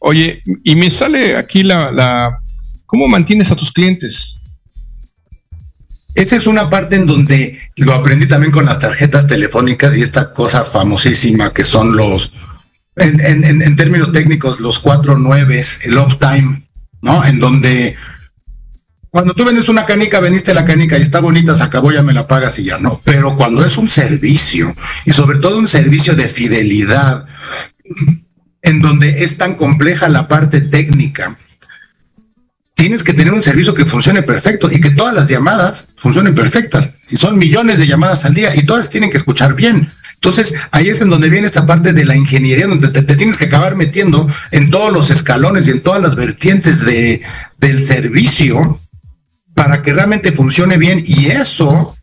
Oye, 0.00 0.42
y 0.64 0.76
me 0.76 0.90
sale 0.90 1.36
aquí 1.36 1.62
la, 1.62 1.92
la, 1.92 2.40
¿cómo 2.86 3.06
mantienes 3.06 3.52
a 3.52 3.56
tus 3.56 3.70
clientes? 3.70 4.40
Esa 6.14 6.36
es 6.36 6.46
una 6.46 6.70
parte 6.70 6.96
en 6.96 7.06
donde 7.06 7.58
lo 7.76 7.92
aprendí 7.92 8.26
también 8.26 8.50
con 8.50 8.64
las 8.64 8.78
tarjetas 8.78 9.26
telefónicas 9.26 9.96
y 9.96 10.02
esta 10.02 10.32
cosa 10.32 10.64
famosísima 10.64 11.52
que 11.52 11.62
son 11.62 11.96
los, 11.96 12.32
en, 12.96 13.76
términos 13.76 14.12
técnicos, 14.12 14.58
los 14.60 14.78
cuatro 14.78 15.18
nueves, 15.18 15.80
el 15.84 15.98
uptime, 15.98 16.68
¿no? 17.02 17.24
En 17.24 17.38
donde 17.38 17.94
cuando 19.10 19.34
tú 19.34 19.44
vendes 19.44 19.68
una 19.68 19.86
canica, 19.86 20.20
veniste 20.20 20.54
la 20.54 20.64
canica 20.64 20.96
y 20.96 21.02
está 21.02 21.20
bonita, 21.20 21.56
se 21.56 21.64
acabó, 21.64 21.90
ya 21.90 22.02
me 22.02 22.12
la 22.12 22.28
pagas 22.28 22.58
y 22.60 22.64
ya 22.64 22.78
no. 22.78 23.00
Pero 23.04 23.36
cuando 23.36 23.64
es 23.64 23.76
un 23.76 23.88
servicio, 23.88 24.72
y 25.04 25.12
sobre 25.12 25.38
todo 25.38 25.58
un 25.58 25.66
servicio 25.66 26.14
de 26.14 26.28
fidelidad, 26.28 27.26
en 28.62 28.80
donde 28.80 29.24
es 29.24 29.36
tan 29.36 29.56
compleja 29.56 30.08
la 30.08 30.28
parte 30.28 30.60
técnica, 30.60 31.36
tienes 32.74 33.02
que 33.02 33.12
tener 33.12 33.34
un 33.34 33.42
servicio 33.42 33.74
que 33.74 33.84
funcione 33.84 34.22
perfecto 34.22 34.70
y 34.70 34.80
que 34.80 34.90
todas 34.90 35.12
las 35.12 35.28
llamadas 35.28 35.88
funcionen 35.96 36.36
perfectas. 36.36 36.92
Si 37.04 37.16
son 37.16 37.36
millones 37.36 37.78
de 37.78 37.88
llamadas 37.88 38.24
al 38.24 38.34
día 38.34 38.54
y 38.54 38.64
todas 38.64 38.90
tienen 38.90 39.10
que 39.10 39.16
escuchar 39.16 39.54
bien. 39.54 39.90
Entonces, 40.14 40.54
ahí 40.70 40.88
es 40.88 41.00
en 41.00 41.10
donde 41.10 41.30
viene 41.30 41.46
esta 41.46 41.66
parte 41.66 41.92
de 41.92 42.04
la 42.04 42.14
ingeniería, 42.14 42.66
donde 42.68 42.88
te, 42.88 43.16
tienes 43.16 43.38
que 43.38 43.46
acabar 43.46 43.74
metiendo 43.74 44.28
en 44.52 44.70
todos 44.70 44.92
los 44.92 45.10
escalones 45.10 45.66
y 45.66 45.70
en 45.72 45.80
todas 45.80 46.00
las 46.00 46.14
vertientes 46.14 46.84
de, 46.84 47.20
del 47.58 47.84
servicio 47.84 48.80
para 49.60 49.82
que 49.82 49.92
realmente 49.92 50.32
funcione 50.32 50.78
bien. 50.78 51.02
Y 51.04 51.26
eso, 51.26 51.94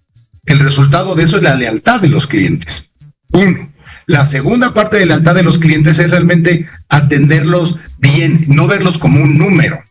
el 0.45 0.59
resultado 0.59 1.15
de 1.15 1.23
eso 1.23 1.37
es 1.37 1.43
la 1.43 1.55
lealtad 1.55 1.99
de 1.99 2.07
los 2.07 2.27
clientes. 2.27 2.91
Uno. 3.31 3.57
La 4.05 4.27
segunda 4.27 4.75
parte 4.75 4.97
de 4.97 5.07
lealtad 5.07 5.33
de 5.33 5.41
los 5.41 5.57
clientes 5.57 5.97
es 5.97 6.11
realmente 6.11 6.67
atenderlos 6.87 7.77
bien, 7.97 8.45
no 8.49 8.67
verlos 8.67 8.99
como 8.99 9.19
un 9.19 9.39
número. 9.39 9.81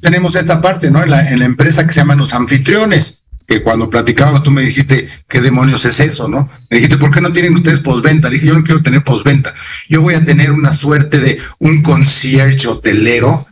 Tenemos 0.00 0.34
esta 0.34 0.60
parte, 0.60 0.90
¿no? 0.90 1.00
En 1.00 1.10
la, 1.10 1.30
en 1.30 1.38
la 1.38 1.44
empresa 1.44 1.86
que 1.86 1.92
se 1.92 2.00
llaman 2.00 2.18
los 2.18 2.34
anfitriones 2.34 3.22
que 3.46 3.62
cuando 3.62 3.88
platicábamos 3.88 4.42
tú 4.42 4.50
me 4.50 4.62
dijiste, 4.62 5.08
¿qué 5.28 5.40
demonios 5.40 5.84
es 5.84 6.00
eso, 6.00 6.26
no? 6.26 6.50
Me 6.68 6.78
dijiste, 6.78 6.98
¿por 6.98 7.12
qué 7.12 7.20
no 7.20 7.32
tienen 7.32 7.54
ustedes 7.54 7.78
postventa? 7.78 8.28
Dije, 8.28 8.46
yo 8.46 8.54
no 8.54 8.64
quiero 8.64 8.82
tener 8.82 9.04
postventa. 9.04 9.54
Yo 9.88 10.02
voy 10.02 10.14
a 10.14 10.24
tener 10.24 10.50
una 10.50 10.72
suerte 10.72 11.20
de 11.20 11.38
un 11.60 11.82
concierge 11.82 12.66
hotelero 12.66 13.46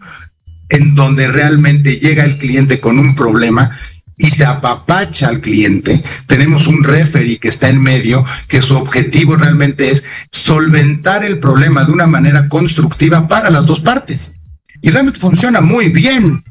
en 0.69 0.95
donde 0.95 1.29
realmente 1.29 1.99
llega 1.99 2.25
el 2.25 2.39
cliente 2.39 2.81
con 2.81 2.99
un 2.99 3.15
problema 3.15 3.71
y 4.17 4.31
se 4.31 4.45
apapacha 4.45 5.29
al 5.29 5.41
cliente. 5.41 6.03
Tenemos 6.27 6.67
un 6.67 6.85
referee 6.85 7.39
que 7.39 7.49
está 7.49 7.69
en 7.69 7.83
medio, 7.83 8.25
que 8.49 8.63
su 8.63 8.77
objetivo 8.77 9.37
realmente 9.37 9.91
es 9.91 10.05
solventar 10.31 11.25
el 11.25 11.39
problema 11.39 11.85
de 11.85 11.93
una 11.93 12.07
manera 12.07 12.49
constructiva 12.49 13.27
para 13.27 13.51
las 13.51 13.67
dos 13.67 13.81
partes. 13.81 14.37
Y 14.81 14.91
realmente 14.91 15.19
funciona 15.19 15.61
muy 15.61 15.89
bien 15.89 16.45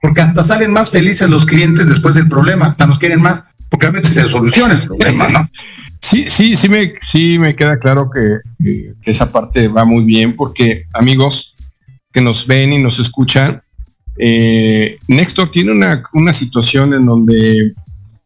porque 0.00 0.20
hasta 0.20 0.44
salen 0.44 0.72
más 0.72 0.90
felices 0.90 1.28
los 1.28 1.44
clientes 1.44 1.88
después 1.88 2.14
del 2.14 2.28
problema, 2.28 2.66
hasta 2.66 2.86
nos 2.86 2.98
quieren 2.98 3.20
más, 3.20 3.44
porque 3.68 3.86
realmente 3.86 4.08
se 4.08 4.26
soluciona 4.28 4.74
el 4.74 4.82
problema, 4.82 5.28
¿no? 5.28 5.50
Sí, 5.98 6.26
sí, 6.28 6.54
sí 6.54 6.68
me, 6.68 6.94
sí 7.02 7.38
me 7.38 7.56
queda 7.56 7.78
claro 7.78 8.08
que, 8.10 8.38
esa 9.04 9.30
parte 9.32 9.68
va 9.68 9.84
muy 9.84 10.04
bien, 10.04 10.36
porque 10.36 10.84
amigos 10.92 11.54
que 12.12 12.20
nos 12.20 12.46
ven 12.46 12.72
y 12.72 12.78
nos 12.78 12.98
escuchan, 12.98 13.62
eh, 14.18 14.98
tiene 15.52 15.72
una, 16.12 16.32
situación 16.32 16.94
en 16.94 17.06
donde 17.06 17.74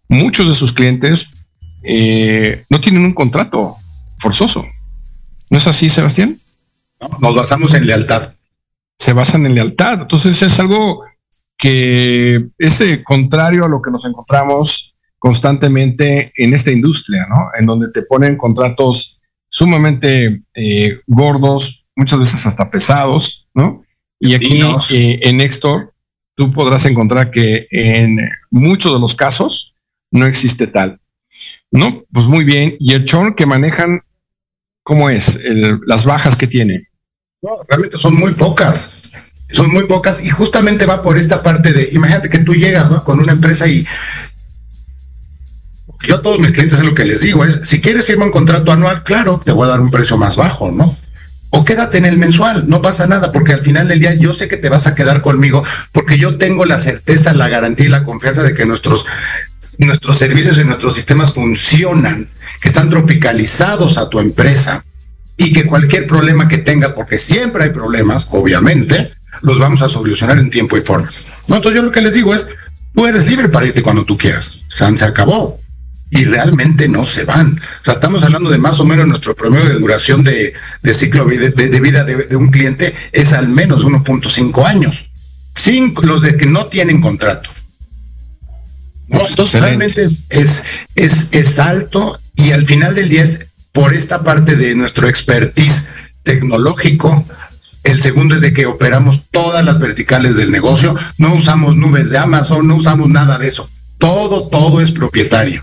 muchos 0.09 0.49
de 0.49 0.55
sus 0.55 0.73
clientes 0.73 1.47
eh, 1.83 2.65
no 2.71 2.81
tienen 2.81 3.05
un 3.05 3.15
contrato 3.15 3.77
forzoso. 4.19 4.65
¿No 5.51 5.59
es 5.59 5.67
así, 5.67 5.91
Sebastián? 5.91 6.39
nos 7.21 7.35
basamos 7.35 7.75
en 7.75 7.87
lealtad. 7.87 8.33
Se 8.97 9.13
basan 9.13 9.45
en 9.47 9.55
lealtad. 9.55 10.03
Entonces 10.03 10.41
es 10.43 10.61
algo 10.61 11.05
que 11.59 12.49
es 12.59 12.81
eh, 12.81 13.03
contrario 13.05 13.65
a 13.65 13.69
lo 13.69 13.83
que 13.83 13.91
nos 13.91 14.05
encontramos 14.05 14.97
constantemente 15.19 16.33
en 16.37 16.55
esta 16.55 16.73
industria, 16.73 17.27
¿no? 17.29 17.51
En 17.59 17.67
donde 17.67 17.93
te 17.93 18.03
ponen 18.03 18.37
contratos 18.37 19.21
sumamente 19.49 20.43
eh, 20.55 21.01
gordos, 21.07 21.82
muchas 21.97 22.19
veces 22.19 22.47
hasta 22.47 22.71
pesados, 22.71 23.49
¿no? 23.55 23.85
Y 24.19 24.35
aquí 24.35 24.63
eh, 24.91 25.19
en 25.23 25.39
Nextor 25.39 25.93
tú 26.35 26.53
podrás 26.53 26.87
encontrar 26.87 27.31
que 27.31 27.67
en 27.71 28.17
muchos 28.51 28.93
de 28.93 29.01
los 29.01 29.15
casos 29.15 29.75
no 30.11 30.27
existe 30.27 30.67
tal. 30.67 31.01
No, 31.71 32.05
pues 32.13 32.27
muy 32.27 32.45
bien. 32.45 32.77
¿Y 32.79 32.93
el 32.93 33.05
chorn 33.05 33.35
que 33.35 33.47
manejan, 33.47 34.01
cómo 34.83 35.11
es? 35.11 35.41
las 35.87 36.05
bajas 36.05 36.37
que 36.37 36.47
tiene. 36.47 36.89
No, 37.43 37.51
realmente 37.69 37.99
son 37.99 38.15
muy 38.15 38.33
pocas 38.35 39.03
son 39.53 39.71
muy 39.71 39.85
pocas 39.85 40.25
y 40.25 40.31
justamente 40.31 40.87
va 40.87 41.03
por 41.03 41.17
esta 41.17 41.43
parte 41.43 41.73
de, 41.73 41.91
imagínate 41.93 42.31
que 42.31 42.39
tú 42.39 42.55
llegas 42.55 42.89
con 43.03 43.21
una 43.21 43.33
empresa 43.33 43.69
y 43.69 43.87
yo 46.07 46.17
a 46.17 46.23
todos 46.23 46.41
mis 46.41 46.53
clientes 46.53 46.79
es 46.79 46.85
lo 46.85 46.95
que 46.95 47.05
les 47.05 47.21
digo, 47.21 47.45
es, 47.45 47.61
si 47.65 47.81
quieres 47.81 48.07
firmar 48.07 48.29
un 48.29 48.33
contrato 48.33 48.73
anual, 48.73 49.05
claro, 49.05 49.41
te 49.45 49.53
voy 49.53 49.67
a 49.67 49.71
dar 49.71 49.81
un 49.81 49.91
precio 49.91 50.17
más 50.17 50.37
bajo, 50.37 50.73
¿no? 50.73 50.97
O 51.55 51.67
quédate 51.67 51.99
en 51.99 52.07
el 52.07 52.17
mensual, 52.17 52.65
no 52.67 52.81
pasa 52.81 53.07
nada, 53.07 53.31
porque 53.31 53.53
al 53.53 53.61
final 53.61 53.87
del 53.87 54.01
día 54.01 54.15
yo 54.15 54.33
sé 54.33 54.49
que 54.49 54.57
te 54.57 54.71
vas 54.71 54.87
a 54.87 54.95
quedar 54.95 55.21
conmigo, 55.21 55.63
porque 55.93 56.17
yo 56.17 56.39
tengo 56.39 56.65
la 56.65 56.81
certeza, 56.81 57.35
la 57.35 57.49
garantía 57.49 57.87
y 57.87 57.91
la 57.91 58.05
confianza 58.05 58.43
de 58.43 58.55
que 58.55 58.65
nuestros, 58.65 59.05
nuestros 59.77 60.17
servicios 60.17 60.57
y 60.57 60.65
nuestros 60.65 60.95
sistemas 60.95 61.35
funcionan, 61.35 62.31
que 62.61 62.69
están 62.69 62.89
tropicalizados 62.89 63.99
a 63.99 64.09
tu 64.09 64.19
empresa 64.19 64.83
y 65.37 65.53
que 65.53 65.67
cualquier 65.67 66.07
problema 66.07 66.49
que 66.49 66.59
tengas, 66.59 66.93
porque 66.93 67.19
siempre 67.19 67.65
hay 67.65 67.71
problemas, 67.71 68.27
obviamente, 68.31 69.13
los 69.43 69.59
vamos 69.59 69.83
a 69.83 69.91
solucionar 69.91 70.39
en 70.39 70.49
tiempo 70.49 70.79
y 70.79 70.81
forma. 70.81 71.11
Entonces 71.49 71.75
yo 71.75 71.83
lo 71.83 71.93
que 71.93 72.01
les 72.01 72.15
digo 72.15 72.35
es, 72.35 72.47
tú 72.95 73.07
eres 73.07 73.27
libre 73.27 73.51
para 73.51 73.67
irte 73.67 73.83
cuando 73.83 74.07
tú 74.07 74.17
quieras. 74.17 74.53
San 74.69 74.97
se 74.97 75.05
acabó. 75.05 75.62
Y 76.15 76.27
realmente 76.27 76.89
no 76.89 77.07
se 77.07 77.25
van. 77.25 77.59
O 77.81 77.85
sea, 77.85 77.95
estamos 77.95 78.23
hablando 78.23 78.51
de 78.51 78.59
más 78.59 78.79
o 78.81 78.85
menos 78.85 79.07
nuestro 79.07 79.35
promedio 79.35 79.71
de 79.71 79.79
duración 79.79 80.23
de, 80.23 80.53
ciclo 80.93 81.25
de, 81.25 81.81
vida 81.81 82.05
de, 82.05 82.37
un 82.37 82.51
cliente 82.51 82.95
es 83.13 83.33
al 83.33 83.49
menos 83.49 83.85
1.5 83.85 84.67
años. 84.67 85.11
Cinco, 85.57 86.05
los 86.05 86.21
de 86.21 86.37
que 86.37 86.47
no 86.47 86.67
tienen 86.67 87.01
contrato. 87.01 87.49
entonces 89.09 89.61
realmente 89.61 90.05
es, 90.05 90.25
es, 90.29 90.63
es, 90.95 91.29
es 91.33 91.59
alto 91.59 92.21
y 92.37 92.53
al 92.53 92.67
final 92.67 92.95
del 92.95 93.09
día 93.09 93.23
es 93.23 93.47
por 93.73 93.95
esta 93.95 94.23
parte 94.23 94.55
de 94.55 94.75
nuestro 94.75 95.09
expertise 95.09 95.89
tecnológico, 96.23 97.25
el 97.85 98.01
segundo 98.01 98.35
es 98.35 98.41
de 98.41 98.53
que 98.53 98.67
operamos 98.67 99.23
todas 99.31 99.65
las 99.65 99.79
verticales 99.81 100.37
del 100.37 100.51
negocio, 100.51 100.95
no 101.19 101.35
usamos 101.35 101.77
nubes 101.77 102.11
de 102.11 102.19
Amazon, 102.19 102.67
no 102.67 102.77
usamos 102.77 103.09
nada 103.09 103.39
de 103.39 103.49
eso. 103.49 103.69
Todo, 103.99 104.49
todo 104.49 104.81
es 104.81 104.93
propietario. 104.93 105.63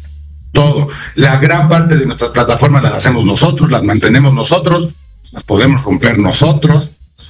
Todo. 0.51 0.89
La 1.15 1.37
gran 1.37 1.69
parte 1.69 1.95
de 1.95 2.05
nuestras 2.05 2.31
plataformas 2.31 2.83
las 2.83 2.93
hacemos 2.93 3.25
nosotros, 3.25 3.69
las 3.69 3.83
mantenemos 3.83 4.33
nosotros, 4.33 4.89
las 5.31 5.43
podemos 5.43 5.83
romper 5.83 6.17
nosotros, 6.17 6.89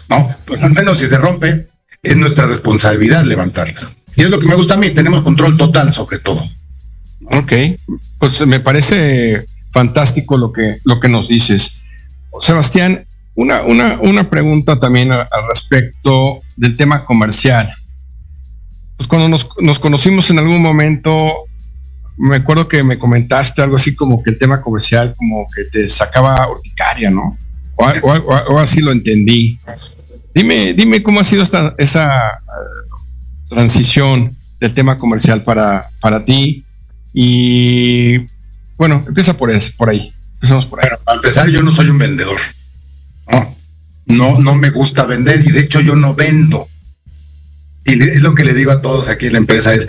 ¿no? 0.09 0.29
Pero 0.45 0.65
al 0.65 0.73
menos 0.73 0.99
si 0.99 1.07
se 1.07 1.17
rompe, 1.17 1.69
es 2.01 2.17
nuestra 2.17 2.45
responsabilidad 2.45 3.23
levantarlas. 3.25 3.93
Y 4.15 4.23
es 4.23 4.29
lo 4.29 4.39
que 4.39 4.47
me 4.47 4.55
gusta 4.55 4.75
a 4.75 4.77
mí, 4.77 4.89
tenemos 4.91 5.21
control 5.21 5.57
total 5.57 5.93
sobre 5.93 6.19
todo. 6.19 6.41
Ok, 7.31 7.53
pues 8.17 8.45
me 8.47 8.59
parece 8.59 9.45
fantástico 9.71 10.37
lo 10.37 10.51
que, 10.51 10.77
lo 10.83 10.99
que 10.99 11.09
nos 11.09 11.27
dices. 11.27 11.81
Sebastián, 12.41 13.05
una, 13.35 13.61
una, 13.63 14.29
pregunta 14.29 14.79
también 14.79 15.11
al, 15.11 15.27
respecto 15.47 16.41
del 16.57 16.75
tema 16.75 17.05
comercial. 17.05 17.69
Pues 18.97 19.07
cuando 19.07 19.29
nos, 19.29 19.79
conocimos 19.79 20.29
en 20.29 20.39
algún 20.39 20.61
momento, 20.61 21.33
me 22.19 22.35
acuerdo 22.35 22.67
que 22.67 22.83
me 22.83 22.99
comentaste 22.99 23.61
algo 23.61 23.77
así 23.77 23.95
como 23.95 24.21
que 24.21 24.31
el 24.31 24.37
tema 24.37 24.61
comercial 24.61 25.15
como 25.17 25.47
que 25.55 25.63
te 25.63 25.87
sacaba 25.87 26.49
urticaria, 26.49 27.09
¿no? 27.09 27.37
O, 27.75 28.59
así 28.59 28.81
lo 28.81 28.91
entendí. 28.91 29.57
Dime, 30.35 30.73
dime 30.73 31.01
cómo 31.01 31.21
ha 31.21 31.23
sido 31.23 31.41
esta, 31.41 31.73
esa 31.77 32.41
uh, 32.45 33.49
transición 33.55 34.35
del 34.59 34.73
tema 34.73 34.97
comercial 34.97 35.43
para, 35.43 35.89
para 36.01 36.25
ti. 36.25 36.65
Y 37.13 38.17
bueno, 38.77 39.01
empieza 39.07 39.37
por, 39.37 39.49
eso, 39.49 39.71
por 39.77 39.89
ahí. 39.89 40.11
Empezamos 40.33 40.65
por 40.65 40.83
ahí. 40.83 40.89
para 41.05 41.15
empezar, 41.15 41.47
yo 41.47 41.63
no 41.63 41.71
soy 41.71 41.89
un 41.89 41.99
vendedor. 41.99 42.39
No, 44.07 44.39
no, 44.39 44.55
me 44.55 44.71
gusta 44.71 45.05
vender 45.05 45.39
y 45.45 45.51
de 45.51 45.61
hecho 45.61 45.79
yo 45.81 45.95
no 45.95 46.15
vendo. 46.15 46.67
Y 47.85 48.01
es 48.01 48.21
lo 48.23 48.33
que 48.33 48.43
le 48.43 48.55
digo 48.55 48.71
a 48.71 48.81
todos 48.81 49.07
aquí 49.07 49.27
en 49.27 49.33
la 49.33 49.37
empresa 49.37 49.73
es, 49.73 49.87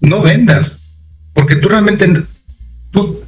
no 0.00 0.20
vendas, 0.20 0.81
porque 1.34 1.56
tú 1.56 1.68
realmente, 1.68 2.24
tú 2.90 3.22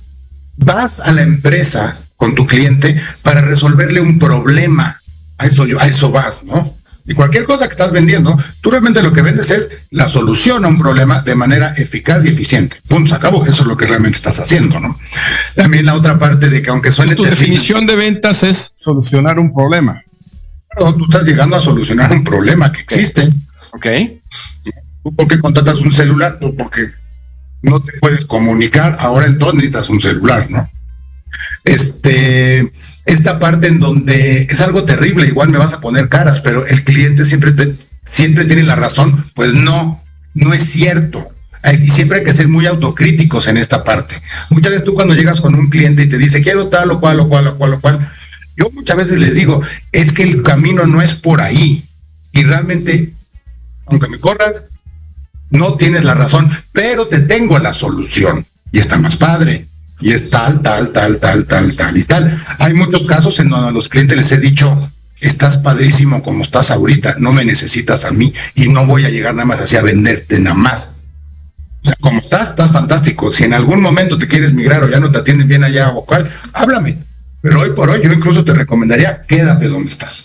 vas 0.57 1.01
a 1.01 1.13
la 1.13 1.23
empresa 1.23 1.97
con 2.17 2.35
tu 2.35 2.47
cliente 2.47 3.01
para 3.23 3.41
resolverle 3.43 4.01
un 4.01 4.19
problema. 4.19 5.01
A 5.39 5.47
eso, 5.47 5.67
yo, 5.67 5.81
a 5.81 5.87
eso 5.87 6.11
vas, 6.13 6.45
¿no? 6.45 6.77
Y 7.07 7.13
cualquier 7.13 7.45
cosa 7.45 7.67
que 7.67 7.73
estás 7.73 7.93
vendiendo, 7.93 8.39
tú 8.63 8.71
realmente 8.71 9.03
lo 9.03 9.13
que 9.13 9.21
vendes 9.21 9.51
es 9.51 9.69
la 9.91 10.09
solución 10.09 10.65
a 10.65 10.69
un 10.69 10.79
problema 10.79 11.21
de 11.21 11.35
manera 11.35 11.75
eficaz 11.77 12.25
y 12.25 12.29
eficiente. 12.29 12.79
Punto, 12.89 13.11
se 13.11 13.17
acabó. 13.17 13.45
Eso 13.45 13.63
es 13.63 13.69
lo 13.69 13.77
que 13.77 13.87
realmente 13.87 14.17
estás 14.17 14.41
haciendo, 14.41 14.81
¿no? 14.81 14.99
También 15.55 15.85
la 15.85 15.97
otra 15.97 16.19
parte 16.19 16.49
de 16.49 16.63
que 16.63 16.71
aunque 16.71 16.91
suene... 16.93 17.15
tu 17.15 17.25
definición 17.25 17.87
de 17.87 17.97
ventas 17.97 18.43
es 18.43 18.73
solucionar 18.75 19.39
un 19.39 19.53
problema. 19.53 20.03
Pero 20.75 20.95
tú 20.95 21.05
estás 21.05 21.25
llegando 21.25 21.57
a 21.57 21.61
solucionar 21.61 22.11
un 22.11 22.25
problema 22.25 22.73
que 22.73 22.81
existe. 22.81 23.23
Ok. 23.73 23.87
¿Tú 25.03 25.15
por 25.15 25.29
qué 25.29 25.39
contratas 25.41 25.81
un 25.81 25.93
celular? 25.93 26.39
Pues 26.41 26.55
porque 26.57 26.91
no 27.65 27.81
te 27.81 27.93
puedes 27.99 28.25
comunicar. 28.27 28.97
Ahora 29.01 29.27
entonces 29.27 29.55
necesitas 29.57 29.89
un 29.89 30.01
celular, 30.01 30.47
¿no? 30.51 30.69
Este, 31.65 32.71
esta 33.07 33.39
parte 33.39 33.69
en 33.69 33.81
donde 33.81 34.43
es 34.43 34.61
algo 34.61 34.85
terrible, 34.85 35.27
igual 35.27 35.49
me 35.49 35.59
vas 35.59 35.73
a 35.73 35.81
poner 35.81 36.09
caras, 36.09 36.41
pero 36.41 36.67
el 36.67 36.85
cliente 36.85 37.25
siempre, 37.25 37.53
siempre 38.05 38.45
tiene 38.45 38.63
la 38.65 38.77
razón. 38.77 39.31
Pues 39.35 39.55
no, 39.55 40.03
no 40.35 40.53
es 40.53 40.63
cierto. 40.63 41.27
Y 41.73 41.91
siempre 41.91 42.19
hay 42.19 42.25
que 42.25 42.35
ser 42.35 42.49
muy 42.49 42.67
autocríticos 42.67 43.49
en 43.49 43.57
esta 43.57 43.83
parte. 43.83 44.21
Muchas 44.51 44.73
veces 44.73 44.85
tú 44.85 44.95
cuando 44.95 45.15
llegas 45.15 45.41
con 45.41 45.55
un 45.55 45.71
cliente 45.71 46.03
y 46.03 46.09
te 46.09 46.19
dice, 46.19 46.43
quiero 46.43 46.69
tal 46.69 46.91
o 46.91 47.01
cual 47.01 47.21
o 47.21 47.29
cual 47.29 47.47
o 47.47 47.57
cual 47.57 47.75
o 47.75 47.81
cual, 47.81 48.13
yo 48.59 48.71
muchas 48.73 48.99
veces 48.99 49.19
les 49.19 49.35
digo, 49.35 49.63
es 49.91 50.13
que 50.13 50.23
el 50.23 50.43
camino 50.43 50.87
no 50.87 51.01
es 51.01 51.15
por 51.15 51.41
ahí. 51.41 51.83
Y 52.33 52.43
realmente, 52.43 53.15
aunque 53.87 54.09
me 54.09 54.21
corras, 54.21 54.65
no 55.55 55.77
tienes 55.77 56.05
la 56.05 56.15
razón, 56.15 56.51
pero 56.73 57.07
te 57.07 57.21
tengo 57.21 57.59
la 57.59 57.73
solución. 57.73 58.45
Y 58.73 58.81
está 58.81 58.99
más 58.99 59.17
padre. 59.17 59.67
Y 60.01 60.13
es 60.13 60.29
tal, 60.29 60.61
tal, 60.61 60.91
tal, 60.91 61.19
tal, 61.19 61.47
tal, 61.47 61.77
tal 61.77 61.97
y 61.97 62.05
tal. 62.05 62.45
Hay 62.59 62.75
muchos 62.75 63.07
casos 63.07 63.39
en 63.39 63.49
donde 63.49 63.69
a 63.69 63.73
los 63.73 63.89
clientes 63.89 64.19
les 64.19 64.33
he 64.33 64.41
dicho, 64.41 64.91
estás 65.21 65.59
padrísimo 65.59 66.23
como 66.23 66.43
estás 66.43 66.71
ahorita, 66.71 67.17
no 67.21 67.33
me 67.33 67.45
necesitas 67.45 68.05
a 68.05 68.11
mí 68.11 68.35
y 68.57 68.69
no 68.69 68.87
voy 68.87 69.07
a 69.07 69.11
llegar 69.11 69.35
nada 69.35 69.47
más 69.47 69.61
así 69.61 69.77
a 69.77 69.83
venderte 69.83 70.41
nada 70.41 70.57
más. 70.57 70.91
O 71.83 71.87
sea, 71.87 71.97
como 72.01 72.19
estás, 72.19 72.51
estás 72.51 72.73
fantástico. 72.73 73.31
Si 73.31 73.45
en 73.45 73.55
algún 73.55 73.81
momento 73.81 74.19
te 74.19 74.27
quieres 74.27 74.53
migrar 74.55 74.83
o 74.83 74.89
ya 74.89 75.01
no 75.01 75.11
te 75.11 75.19
atienden 75.19 75.47
bien 75.47 75.63
allá 75.63 75.91
o 75.91 76.05
cual, 76.05 76.29
háblame. 76.53 76.99
Pero 77.41 77.61
hoy 77.61 77.71
por 77.71 77.89
hoy 77.91 78.01
yo 78.03 78.13
incluso 78.13 78.45
te 78.45 78.55
recomendaría, 78.55 79.23
quédate 79.23 79.69
donde 79.69 79.93
estás. 79.93 80.25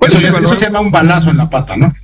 Eso, 0.00 0.18
eso 0.18 0.56
se 0.56 0.66
llama 0.66 0.80
un 0.80 0.90
balazo 0.90 1.30
en 1.30 1.38
la 1.38 1.50
pata, 1.50 1.76
¿no? 1.76 1.94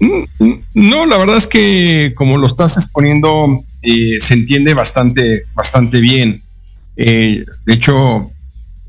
Mm, 0.00 0.52
no, 0.74 1.06
la 1.06 1.18
verdad 1.18 1.36
es 1.36 1.46
que 1.46 2.12
como 2.16 2.38
lo 2.38 2.46
estás 2.46 2.76
exponiendo, 2.76 3.46
eh, 3.82 4.18
se 4.20 4.34
entiende 4.34 4.74
bastante, 4.74 5.44
bastante 5.54 6.00
bien. 6.00 6.40
Eh, 6.96 7.44
de 7.66 7.74
hecho, 7.74 8.30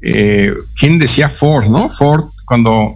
eh, 0.01 0.53
¿quién 0.77 0.99
decía 0.99 1.29
Ford, 1.29 1.67
no? 1.67 1.89
Ford, 1.89 2.23
cuando 2.45 2.95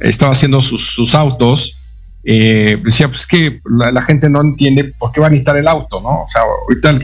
estaba 0.00 0.32
haciendo 0.32 0.62
sus, 0.62 1.14
autos, 1.14 1.74
decía, 2.22 3.08
pues 3.08 3.26
que 3.26 3.60
la, 3.64 4.02
gente 4.02 4.28
no 4.28 4.40
entiende 4.40 4.84
por 4.84 5.12
qué 5.12 5.20
va 5.20 5.28
a 5.28 5.30
necesitar 5.30 5.56
el 5.56 5.68
auto, 5.68 6.00
¿no? 6.00 6.22
O 6.22 6.28
sea, 6.28 6.42
ahorita 6.42 6.98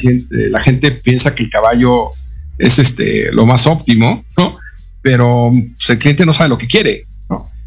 la 0.50 0.60
gente 0.60 0.90
piensa 0.90 1.34
que 1.34 1.44
el 1.44 1.50
caballo 1.50 2.10
es 2.58 2.78
este, 2.78 3.32
lo 3.32 3.46
más 3.46 3.66
óptimo, 3.66 4.24
¿no? 4.36 4.52
Pero 5.00 5.50
pues, 5.74 5.90
el 5.90 5.98
cliente 5.98 6.26
no 6.26 6.32
sabe 6.32 6.50
lo 6.50 6.58
que 6.58 6.66
quiere 6.66 7.06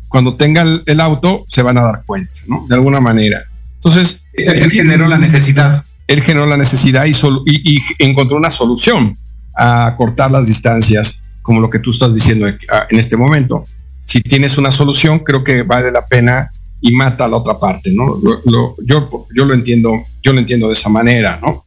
cuando 0.10 0.36
tenga 0.36 0.64
el, 0.86 1.00
auto 1.00 1.46
se 1.48 1.62
van 1.62 1.78
a 1.78 1.82
dar 1.82 2.04
cuenta, 2.06 2.40
¿no? 2.48 2.66
De 2.68 2.76
alguna 2.76 3.00
manera. 3.00 3.44
Entonces, 3.76 4.26
él, 4.34 4.72
generó 4.72 5.08
la 5.08 5.18
necesidad. 5.18 5.84
Él 6.08 6.22
generó 6.22 6.46
la 6.46 6.58
necesidad 6.58 7.06
y, 7.06 7.14
y, 7.46 7.82
encontró 8.00 8.38
una 8.38 8.52
solución 8.52 9.18
a 9.56 9.96
cortar 9.98 10.32
las 10.32 10.48
distancias, 10.48 11.22
como 11.42 11.60
lo 11.60 11.70
que 11.70 11.80
tú 11.80 11.92
estás 11.92 12.14
diciendo 12.14 12.48
en 12.48 13.00
este 13.00 13.18
momento. 13.18 13.64
Si 14.04 14.22
tienes 14.22 14.58
una 14.58 14.72
solución, 14.72 15.20
creo 15.20 15.44
que 15.44 15.64
vale 15.64 15.92
la 15.92 16.06
pena 16.06 16.52
y 16.82 16.92
mata 16.92 17.26
a 17.26 17.28
la 17.28 17.38
otra 17.38 17.58
parte, 17.58 17.92
¿no? 17.92 18.16
Lo, 18.22 18.76
yo, 18.86 19.28
yo 19.34 19.46
lo 19.46 19.54
entiendo, 19.54 19.92
yo 20.22 20.34
lo 20.34 20.40
entiendo 20.40 20.68
de 20.68 20.74
esa 20.74 20.90
manera, 20.90 21.40
¿no? 21.42 21.66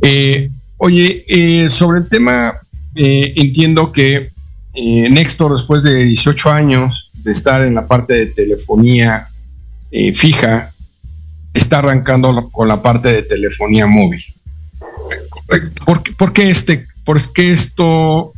Eh, 0.00 0.48
oye, 0.78 1.24
eh, 1.28 1.68
sobre 1.68 2.00
el 2.00 2.08
tema, 2.08 2.54
eh, 2.94 3.34
entiendo 3.36 3.92
que 3.92 4.30
Nextor, 4.74 5.52
después 5.52 5.82
de 5.82 6.04
18 6.04 6.50
años, 6.50 7.09
de 7.22 7.32
estar 7.32 7.62
en 7.62 7.74
la 7.74 7.86
parte 7.86 8.14
de 8.14 8.26
telefonía 8.26 9.26
eh, 9.90 10.12
fija, 10.14 10.70
está 11.52 11.78
arrancando 11.78 12.48
con 12.50 12.68
la 12.68 12.80
parte 12.80 13.10
de 13.10 13.22
telefonía 13.22 13.86
móvil. 13.86 14.22
¿Por 15.84 16.32
qué, 16.32 16.50
este, 16.50 16.86
por 17.04 17.20
qué 17.32 17.52
esto, 17.52 18.32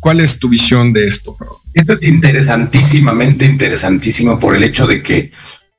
cuál 0.00 0.20
es 0.20 0.38
tu 0.38 0.48
visión 0.48 0.92
de 0.92 1.06
esto? 1.06 1.36
Esto 1.74 1.94
es 1.94 2.02
interesantísimamente 2.04 3.44
interesantísimo 3.44 4.38
por 4.38 4.54
el 4.54 4.62
hecho 4.62 4.86
de 4.86 5.02
que 5.02 5.32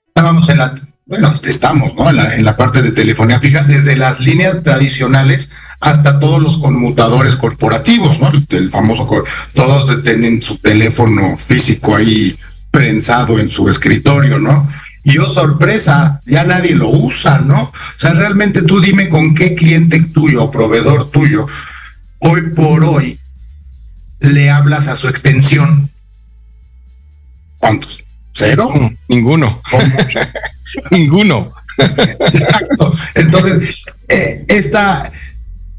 estábamos 0.08 0.50
en 0.50 0.58
la, 0.58 0.76
bueno, 1.08 1.34
estamos, 1.44 1.96
¿no? 1.96 2.10
En 2.10 2.18
la, 2.18 2.36
en 2.36 2.44
la 2.44 2.58
parte 2.58 2.82
de 2.82 2.92
telefonía 2.92 3.40
fija, 3.40 3.64
desde 3.64 3.96
las 3.96 4.20
líneas 4.20 4.62
tradicionales 4.62 5.50
hasta 5.80 6.20
todos 6.20 6.42
los 6.42 6.58
conmutadores 6.58 7.38
corporativos, 7.38 8.20
¿no? 8.20 8.32
El 8.50 8.70
famoso, 8.70 9.24
todos 9.54 10.04
tienen 10.04 10.42
su 10.42 10.58
teléfono 10.58 11.38
físico 11.38 11.96
ahí 11.96 12.38
prensado 12.72 13.40
en 13.40 13.50
su 13.50 13.70
escritorio, 13.70 14.38
¿no? 14.40 14.68
Y 15.04 15.18
oh 15.20 15.34
sorpresa, 15.34 16.20
ya 16.26 16.44
nadie 16.44 16.76
lo 16.76 16.90
usa, 16.90 17.40
¿no? 17.40 17.62
O 17.62 17.74
sea, 17.96 18.14
realmente 18.14 18.64
tú 18.64 18.82
dime 18.82 19.08
con 19.08 19.34
qué 19.34 19.56
cliente 19.56 20.04
tuyo 20.04 20.44
o 20.44 20.52
proveedor 20.52 21.10
tuyo, 21.10 21.48
hoy 22.20 22.42
por 22.54 22.84
hoy, 22.84 23.18
le 24.20 24.50
hablas 24.50 24.90
a 24.90 24.98
su 24.98 25.08
extensión. 25.08 25.90
¿Cuántos? 27.60 28.04
¿Cero? 28.34 28.70
Ninguno. 29.08 29.62
Ninguno. 30.92 31.52
Exacto. 31.78 32.92
Entonces, 33.16 33.86
eh, 34.10 34.46
esta, 34.48 35.12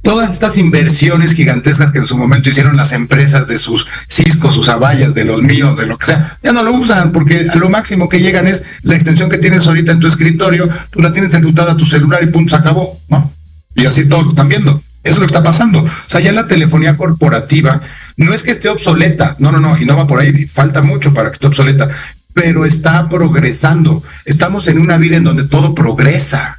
todas 0.03 0.33
estas 0.33 0.59
inversiones 0.59 1.33
gigantescas 1.33 1.91
que 1.91 1.99
en 1.99 2.07
su 2.07 2.17
momento 2.17 2.49
hicieron 2.49 2.77
las 2.77 2.93
empresas 2.93 3.47
de 3.47 3.59
sus 3.59 3.87
Cisco, 4.09 4.53
sus 4.53 4.69
Avallas, 4.69 5.15
de 5.15 5.25
los 5.25 5.43
míos, 5.43 5.79
de 5.79 5.87
lo 5.87 5.99
que 5.99 6.07
sea, 6.07 6.39
ya 6.43 6.53
no 6.53 6.63
lo 6.63 6.73
usan 6.73 7.13
porque 7.13 7.49
a 7.53 7.57
lo 7.57 7.69
máximo 7.69 8.09
que 8.09 8.21
llegan 8.21 8.47
es 8.47 8.63
la 8.83 8.95
extensión 8.95 9.29
que 9.29 9.39
tienes 9.39 9.67
ahorita 9.67 9.93
en 9.93 10.01
tu 10.01 10.07
escritorio, 10.07 10.69
tú 10.91 11.01
la 11.01 11.13
tienes 11.13 11.35
enrutada 11.35 11.73
a 11.73 11.77
tu 11.77 11.87
celular 11.87 12.23
y 12.23 12.31
punto, 12.31 12.51
se 12.51 12.57
acabó, 12.57 13.01
¿no? 13.09 13.33
Y 13.75 13.87
así 13.87 14.07
todo 14.07 14.23
lo 14.23 14.31
están 14.31 14.49
viendo. 14.49 14.83
Eso 15.05 15.15
es 15.15 15.21
lo 15.21 15.27
que 15.27 15.35
está 15.35 15.43
pasando. 15.43 15.81
O 15.81 15.89
sea, 16.07 16.21
ya 16.21 16.33
la 16.33 16.49
telefonía 16.49 16.97
corporativa 16.97 17.81
no 18.17 18.35
es 18.35 18.43
que 18.43 18.51
esté 18.51 18.69
obsoleta, 18.69 19.37
no, 19.39 19.53
no, 19.53 19.61
no, 19.61 19.79
y 19.79 19.85
no 19.85 19.97
va 19.97 20.07
por 20.07 20.19
ahí, 20.19 20.33
falta 20.47 20.83
mucho 20.83 21.15
para 21.15 21.31
que 21.31 21.35
esté 21.35 21.47
obsoleta, 21.47 21.89
pero 22.39 22.65
está 22.65 23.09
progresando. 23.09 24.01
Estamos 24.25 24.69
en 24.69 24.79
una 24.79 24.97
vida 24.97 25.17
en 25.17 25.25
donde 25.25 25.43
todo 25.43 25.75
progresa, 25.75 26.57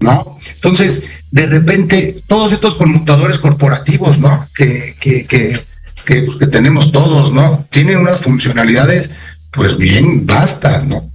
¿no? 0.00 0.36
Entonces, 0.56 1.04
de 1.30 1.46
repente 1.46 2.22
todos 2.26 2.50
estos 2.50 2.74
conmutadores 2.74 3.38
corporativos, 3.38 4.18
¿no? 4.18 4.48
Que, 4.52 4.96
que, 4.98 5.22
que, 5.22 5.56
que, 6.04 6.22
pues, 6.22 6.36
que 6.38 6.48
tenemos 6.48 6.90
todos, 6.90 7.32
¿no? 7.32 7.64
Tienen 7.70 7.98
unas 7.98 8.18
funcionalidades, 8.18 9.14
pues 9.52 9.76
bien 9.76 10.26
vastas, 10.26 10.88
¿no? 10.88 11.08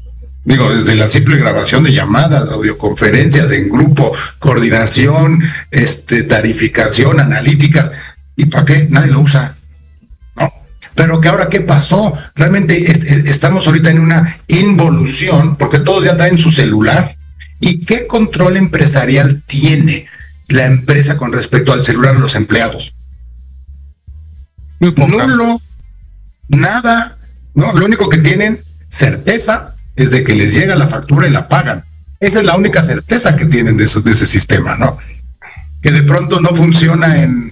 Digo, 0.46 0.72
desde 0.72 0.96
la 0.96 1.10
simple 1.10 1.36
grabación 1.36 1.84
de 1.84 1.92
llamadas, 1.92 2.50
audioconferencias 2.50 3.52
en 3.52 3.70
grupo, 3.70 4.14
coordinación, 4.40 5.44
este, 5.70 6.24
tarificación, 6.24 7.20
analíticas. 7.20 7.92
¿Y 8.38 8.46
para 8.46 8.64
qué? 8.64 8.88
Nadie 8.90 9.12
lo 9.12 9.20
usa. 9.20 9.58
Pero 11.02 11.20
que 11.20 11.30
ahora, 11.30 11.50
¿qué 11.50 11.62
pasó? 11.62 12.14
Realmente 12.36 12.78
estamos 13.28 13.66
ahorita 13.66 13.90
en 13.90 14.02
una 14.02 14.38
involución, 14.48 15.56
porque 15.56 15.80
todos 15.80 16.06
ya 16.06 16.16
traen 16.16 16.38
su 16.38 16.52
celular. 16.52 17.18
¿Y 17.60 17.84
qué 17.84 18.06
control 18.06 18.56
empresarial 18.56 19.42
tiene 19.48 20.06
la 20.50 20.68
empresa 20.68 21.18
con 21.18 21.34
respecto 21.34 21.74
al 21.74 21.82
celular 21.82 22.14
de 22.14 22.20
los 22.20 22.36
empleados? 22.36 22.94
Nulo, 24.80 25.60
nada, 26.50 27.18
¿no? 27.56 27.74
Lo 27.74 27.88
único 27.88 28.08
que 28.08 28.20
tienen 28.20 28.62
certeza 28.88 29.74
es 29.96 30.12
de 30.12 30.24
que 30.24 30.36
les 30.36 30.54
llega 30.54 30.76
la 30.76 30.86
factura 30.86 31.28
y 31.28 31.32
la 31.32 31.50
pagan. 31.50 31.84
Esa 32.20 32.42
es 32.42 32.46
la 32.46 32.56
única 32.56 32.84
certeza 32.84 33.36
que 33.36 33.48
tienen 33.48 33.76
de, 33.76 33.88
de 33.88 34.12
ese 34.12 34.28
sistema, 34.28 34.78
¿no? 34.78 35.00
Que 35.82 35.90
de 35.90 36.04
pronto 36.04 36.40
no 36.42 36.50
funciona 36.50 37.24
en, 37.24 37.51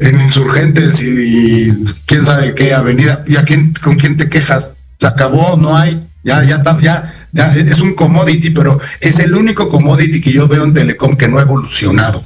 insurgentes 0.00 1.02
y, 1.02 1.68
quién 2.06 2.24
sabe 2.24 2.54
qué 2.54 2.74
avenida. 2.74 3.24
¿Y 3.26 3.36
a 3.36 3.44
quién, 3.44 3.72
con 3.82 3.96
quién 3.96 4.16
te 4.16 4.28
quejas? 4.28 4.70
Se 4.98 5.06
acabó, 5.06 5.56
no 5.56 5.76
hay, 5.76 6.00
ya, 6.22 6.42
ya, 6.44 6.62
ya, 7.32 7.54
es 7.56 7.80
un 7.80 7.94
commodity, 7.94 8.50
pero 8.50 8.80
es 9.00 9.18
el 9.18 9.34
único 9.34 9.68
commodity 9.68 10.20
que 10.20 10.32
yo 10.32 10.48
veo 10.48 10.64
en 10.64 10.72
Telecom 10.72 11.16
que 11.16 11.28
no 11.28 11.38
ha 11.38 11.42
evolucionado. 11.42 12.24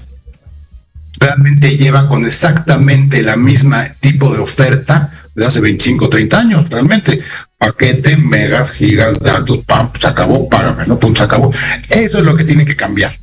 Realmente 1.19 1.77
lleva 1.77 2.09
con 2.09 2.25
exactamente 2.25 3.23
la 3.23 3.37
misma 3.37 3.85
tipo 4.01 4.33
de 4.33 4.39
oferta 4.39 5.11
de 5.35 5.47
hace 5.47 5.61
25, 5.61 6.09
30 6.09 6.39
años, 6.39 6.71
realmente. 6.71 7.21
Paquete, 7.57 8.17
megas, 8.19 8.71
gigas, 8.71 9.19
datos, 9.19 9.65
pam, 9.65 9.91
se 9.99 10.07
acabó, 10.07 10.49
págame, 10.49 10.87
¿no? 10.87 10.99
Pum, 10.99 11.15
se 11.17 11.25
acabó. 11.25 11.53
Eso 11.89 12.19
es 12.19 12.25
lo 12.25 12.37
que 12.37 12.45
tiene 12.45 12.65
que 12.65 12.77
cambiar. 12.77 13.17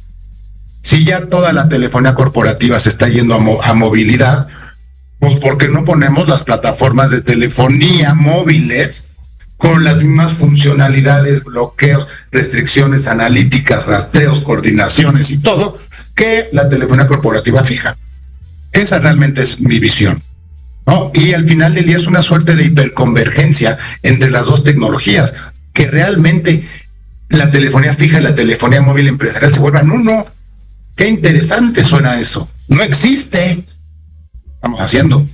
Si 0.85 1.03
ya 1.03 1.25
toda 1.25 1.51
la 1.51 1.67
telefonía 1.67 2.13
corporativa 2.13 2.79
se 2.79 2.89
está 2.89 3.07
yendo 3.07 3.33
a, 3.63 3.73
movilidad, 3.73 4.47
pues 5.17 5.39
¿por 5.39 5.57
qué 5.57 5.67
no 5.67 5.83
ponemos 5.83 6.27
las 6.27 6.43
plataformas 6.43 7.09
de 7.09 7.21
telefonía 7.21 8.13
móviles 8.13 9.05
con 9.57 9.83
las 9.83 10.03
mismas 10.03 10.33
funcionalidades, 10.33 11.43
bloqueos, 11.43 12.07
restricciones 12.29 13.07
analíticas, 13.07 13.87
rastreos, 13.87 14.41
coordinaciones 14.41 15.31
y 15.31 15.39
todo 15.39 15.79
que 16.13 16.49
la 16.51 16.69
telefonía 16.69 17.07
corporativa 17.07 17.63
fija. 17.63 17.97
Esa 18.71 18.99
realmente 18.99 19.41
es 19.41 19.61
mi 19.61 19.79
visión. 19.79 20.21
Y 21.15 21.33
al 21.33 21.47
final 21.47 21.73
del 21.73 21.87
día 21.87 21.95
es 21.95 22.05
una 22.05 22.21
suerte 22.21 22.55
de 22.55 22.63
hiperconvergencia 22.63 23.75
entre 24.03 24.29
las 24.29 24.45
dos 24.45 24.63
tecnologías, 24.63 25.33
que 25.73 25.87
realmente 25.87 26.63
la 27.29 27.49
telefonía 27.49 27.91
fija 27.91 28.19
y 28.19 28.23
la 28.23 28.35
telefonía 28.35 28.83
móvil 28.83 29.07
empresarial 29.07 29.51
se 29.51 29.61
vuelvan 29.61 29.89
uno. 29.89 30.34
Qué 30.95 31.09
interesante 31.09 31.83
suena 31.83 32.19
eso. 32.19 32.49
No 32.67 32.81
existe. 32.81 33.63
estamos 34.55 34.79
haciendo, 34.79 35.25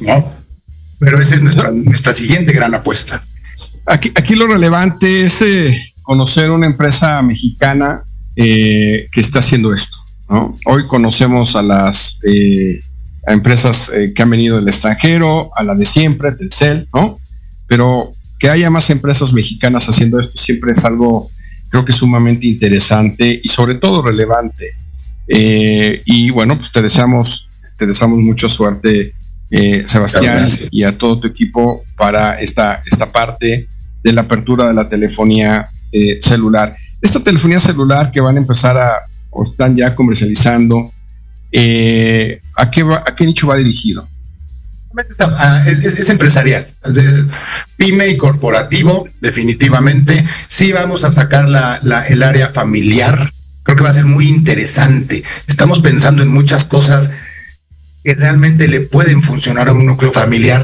¿no? 0.00 0.32
Pero 0.98 1.20
esa 1.20 1.34
es 1.34 1.42
nuestra, 1.42 2.12
siguiente 2.12 2.52
gran 2.52 2.74
apuesta. 2.74 3.24
Aquí, 3.86 4.34
lo 4.36 4.46
relevante 4.46 5.24
es 5.24 5.42
eh, 5.42 5.76
conocer 6.02 6.50
una 6.50 6.66
empresa 6.66 7.20
mexicana 7.22 8.04
eh, 8.36 9.08
que 9.10 9.20
está 9.20 9.40
haciendo 9.40 9.74
esto. 9.74 9.98
¿no? 10.28 10.56
Hoy 10.66 10.86
conocemos 10.86 11.56
a 11.56 11.62
las 11.62 12.18
eh, 12.22 12.80
empresas 13.26 13.90
que 14.14 14.22
han 14.22 14.30
venido 14.30 14.56
del 14.56 14.68
extranjero, 14.68 15.50
a 15.56 15.64
la 15.64 15.74
de 15.74 15.84
siempre, 15.84 16.32
Telcel, 16.32 16.88
¿no? 16.94 17.18
Pero 17.66 18.12
que 18.38 18.50
haya 18.50 18.70
más 18.70 18.90
empresas 18.90 19.32
mexicanas 19.32 19.88
haciendo 19.88 20.18
esto 20.18 20.36
siempre 20.36 20.72
es 20.72 20.84
algo, 20.84 21.30
creo 21.68 21.84
que 21.84 21.92
sumamente 21.92 22.46
interesante 22.46 23.40
y 23.42 23.48
sobre 23.48 23.76
todo 23.76 24.02
relevante. 24.02 24.81
Y 25.26 26.30
bueno, 26.30 26.56
pues 26.56 26.72
te 26.72 26.82
deseamos, 26.82 27.48
te 27.76 27.86
deseamos 27.86 28.20
mucha 28.20 28.48
suerte 28.48 29.14
eh, 29.54 29.82
Sebastián, 29.86 30.48
y 30.70 30.82
a 30.84 30.96
todo 30.96 31.20
tu 31.20 31.26
equipo 31.26 31.84
para 31.98 32.40
esta, 32.40 32.80
esta 32.86 33.12
parte 33.12 33.68
de 34.02 34.12
la 34.14 34.22
apertura 34.22 34.66
de 34.66 34.72
la 34.72 34.88
telefonía 34.88 35.68
eh, 35.92 36.20
celular. 36.22 36.74
Esta 37.02 37.20
telefonía 37.20 37.58
celular 37.58 38.10
que 38.10 38.22
van 38.22 38.36
a 38.36 38.40
empezar 38.40 38.78
a, 38.78 38.94
o 39.28 39.42
están 39.42 39.76
ya 39.76 39.94
comercializando, 39.94 40.90
eh, 41.52 42.40
¿a, 42.56 42.70
qué 42.70 42.80
¿a 42.80 43.14
qué 43.14 43.26
nicho 43.26 43.46
va 43.46 43.56
dirigido? 43.56 44.08
Es, 45.66 46.08
empresarial, 46.08 46.66
pyme 47.76 48.08
y 48.08 48.16
corporativo, 48.16 49.06
definitivamente. 49.20 50.24
Sí 50.48 50.72
vamos 50.72 51.04
a 51.04 51.10
sacar 51.10 51.46
la, 51.50 51.76
el 52.08 52.22
área 52.22 52.48
familiar. 52.48 53.30
Creo 53.72 53.76
que 53.78 53.84
va 53.84 53.90
a 53.90 54.02
ser 54.02 54.04
muy 54.04 54.28
interesante. 54.28 55.24
Estamos 55.46 55.80
pensando 55.80 56.22
en 56.22 56.28
muchas 56.28 56.64
cosas 56.64 57.10
que 58.04 58.14
realmente 58.14 58.68
le 58.68 58.82
pueden 58.82 59.22
funcionar 59.22 59.70
a 59.70 59.72
un 59.72 59.86
núcleo 59.86 60.12
familiar. 60.12 60.62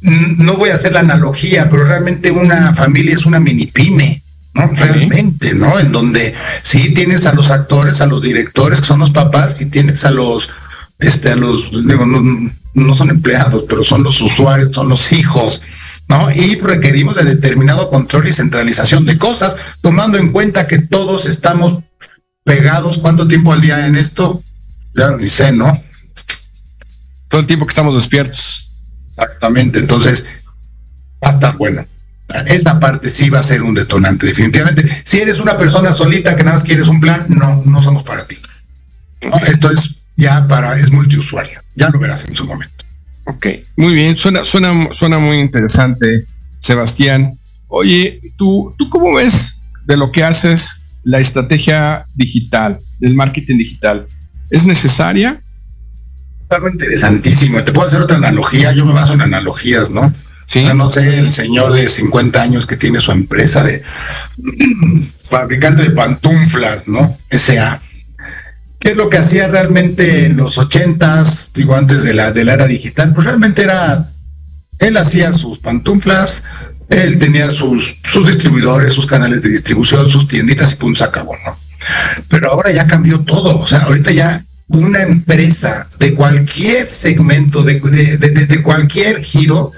No 0.00 0.56
voy 0.56 0.70
a 0.70 0.76
hacer 0.76 0.94
la 0.94 1.00
analogía, 1.00 1.68
pero 1.68 1.84
realmente 1.84 2.30
una 2.30 2.74
familia 2.74 3.12
es 3.12 3.26
una 3.26 3.38
mini 3.38 3.66
pyme. 3.66 4.22
¿no? 4.54 4.66
Realmente, 4.68 5.52
¿no? 5.52 5.78
En 5.78 5.92
donde 5.92 6.32
sí 6.62 6.94
tienes 6.94 7.26
a 7.26 7.34
los 7.34 7.50
actores, 7.50 8.00
a 8.00 8.06
los 8.06 8.22
directores, 8.22 8.80
que 8.80 8.86
son 8.86 9.00
los 9.00 9.10
papás, 9.10 9.60
y 9.60 9.66
tienes 9.66 10.06
a 10.06 10.10
los, 10.10 10.48
este, 11.00 11.32
a 11.32 11.36
los, 11.36 11.70
digo, 11.86 12.06
no, 12.06 12.94
son 12.94 13.10
empleados, 13.10 13.66
pero 13.68 13.84
son 13.84 14.04
los 14.04 14.22
usuarios, 14.22 14.74
son 14.74 14.88
los 14.88 15.12
hijos, 15.12 15.60
¿no? 16.14 16.30
Y 16.30 16.56
requerimos 16.56 17.16
de 17.16 17.24
determinado 17.24 17.90
control 17.90 18.28
y 18.28 18.32
centralización 18.32 19.04
de 19.04 19.18
cosas, 19.18 19.56
tomando 19.82 20.18
en 20.18 20.30
cuenta 20.30 20.66
que 20.66 20.78
todos 20.78 21.26
estamos 21.26 21.82
pegados, 22.44 22.98
¿cuánto 22.98 23.26
tiempo 23.26 23.52
al 23.52 23.60
día 23.60 23.86
en 23.86 23.96
esto? 23.96 24.42
Ya 24.94 25.10
ni 25.16 25.26
sé, 25.26 25.52
¿no? 25.52 25.82
todo 27.34 27.40
el 27.40 27.48
tiempo 27.48 27.66
que 27.66 27.72
estamos 27.72 27.96
despiertos. 27.96 28.68
Exactamente, 29.08 29.80
entonces 29.80 30.24
va 31.22 31.30
a 31.30 31.32
estar 31.32 31.56
bueno. 31.56 31.84
Esta 32.46 32.78
parte 32.78 33.10
sí 33.10 33.28
va 33.28 33.40
a 33.40 33.42
ser 33.42 33.62
un 33.62 33.74
detonante, 33.74 34.26
definitivamente. 34.26 34.84
Si 35.04 35.18
eres 35.18 35.40
una 35.40 35.56
persona 35.56 35.90
solita 35.90 36.36
que 36.36 36.44
nada 36.44 36.56
más 36.56 36.64
quieres 36.64 36.86
un 36.86 37.00
plan, 37.00 37.26
no, 37.28 37.60
no 37.66 37.82
somos 37.82 38.04
para 38.04 38.24
ti. 38.24 38.38
esto 39.48 39.68
es 39.68 40.02
ya 40.16 40.46
para, 40.46 40.78
es 40.78 40.92
multiusuario. 40.92 41.60
Ya 41.74 41.90
lo 41.90 41.98
verás 41.98 42.24
en 42.28 42.36
su 42.36 42.44
momento. 42.46 42.73
Ok, 43.26 43.46
muy 43.76 43.94
bien, 43.94 44.16
suena, 44.16 44.44
suena, 44.44 44.88
suena 44.92 45.18
muy 45.18 45.38
interesante, 45.38 46.26
Sebastián. 46.58 47.38
Oye, 47.68 48.20
¿tú, 48.36 48.74
¿tú 48.76 48.90
cómo 48.90 49.14
ves 49.14 49.60
de 49.86 49.96
lo 49.96 50.12
que 50.12 50.22
haces 50.22 51.00
la 51.02 51.20
estrategia 51.20 52.04
digital, 52.14 52.78
del 52.98 53.14
marketing 53.14 53.58
digital? 53.58 54.06
¿Es 54.50 54.66
necesaria? 54.66 55.40
algo 56.50 56.68
interesantísimo. 56.68 57.62
Te 57.64 57.72
puedo 57.72 57.88
hacer 57.88 58.00
otra 58.00 58.16
analogía, 58.16 58.72
yo 58.72 58.84
me 58.84 58.92
baso 58.92 59.14
en 59.14 59.22
analogías, 59.22 59.90
¿no? 59.90 60.12
Sí. 60.46 60.62
no 60.74 60.90
sé, 60.90 61.18
el 61.18 61.30
señor 61.30 61.72
de 61.72 61.88
50 61.88 62.40
años 62.40 62.66
que 62.66 62.76
tiene 62.76 63.00
su 63.00 63.10
empresa 63.12 63.64
de 63.64 63.82
fabricante 65.28 65.82
de 65.82 65.90
pantuflas, 65.90 66.86
¿no? 66.86 67.16
S.A. 67.30 67.80
¿Qué 68.84 68.90
es 68.90 68.96
lo 68.98 69.08
que 69.08 69.16
hacía 69.16 69.48
realmente 69.48 70.26
en 70.26 70.36
los 70.36 70.58
ochentas, 70.58 71.52
digo, 71.54 71.74
antes 71.74 72.02
de 72.02 72.12
la, 72.12 72.32
de 72.32 72.44
la 72.44 72.52
era 72.52 72.66
digital? 72.66 73.14
Pues 73.14 73.24
realmente 73.24 73.62
era, 73.62 74.10
él 74.78 74.98
hacía 74.98 75.32
sus 75.32 75.58
pantuflas, 75.58 76.44
él 76.90 77.18
tenía 77.18 77.48
sus, 77.48 77.96
sus 78.04 78.28
distribuidores, 78.28 78.92
sus 78.92 79.06
canales 79.06 79.40
de 79.40 79.48
distribución, 79.48 80.06
sus 80.10 80.28
tienditas 80.28 80.72
y 80.72 80.76
punto, 80.76 80.98
se 80.98 81.04
acabó, 81.04 81.32
¿no? 81.46 81.56
Pero 82.28 82.52
ahora 82.52 82.72
ya 82.72 82.86
cambió 82.86 83.20
todo, 83.20 83.58
o 83.58 83.66
sea, 83.66 83.78
ahorita 83.84 84.12
ya 84.12 84.44
una 84.68 85.00
empresa 85.00 85.88
de 85.98 86.12
cualquier 86.12 86.90
segmento, 86.90 87.62
de, 87.62 87.80
de, 87.80 88.62
cualquier 88.62 89.24
giro, 89.24 89.72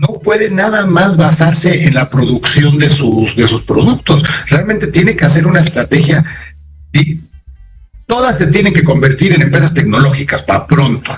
no 0.00 0.18
puede 0.24 0.50
nada 0.50 0.86
más 0.86 1.16
basarse 1.16 1.84
en 1.84 1.94
la 1.94 2.10
producción 2.10 2.78
de 2.78 2.90
sus, 2.90 3.36
de 3.36 3.46
sus 3.46 3.62
productos. 3.62 4.24
Realmente 4.48 4.88
tiene 4.88 5.14
que 5.14 5.24
hacer 5.24 5.46
una 5.46 5.60
estrategia 5.60 6.24
todas 8.08 8.38
se 8.38 8.48
tienen 8.48 8.74
que 8.74 8.82
convertir 8.82 9.34
en 9.34 9.42
empresas 9.42 9.74
tecnológicas 9.74 10.42
para 10.42 10.66
pronto. 10.66 11.16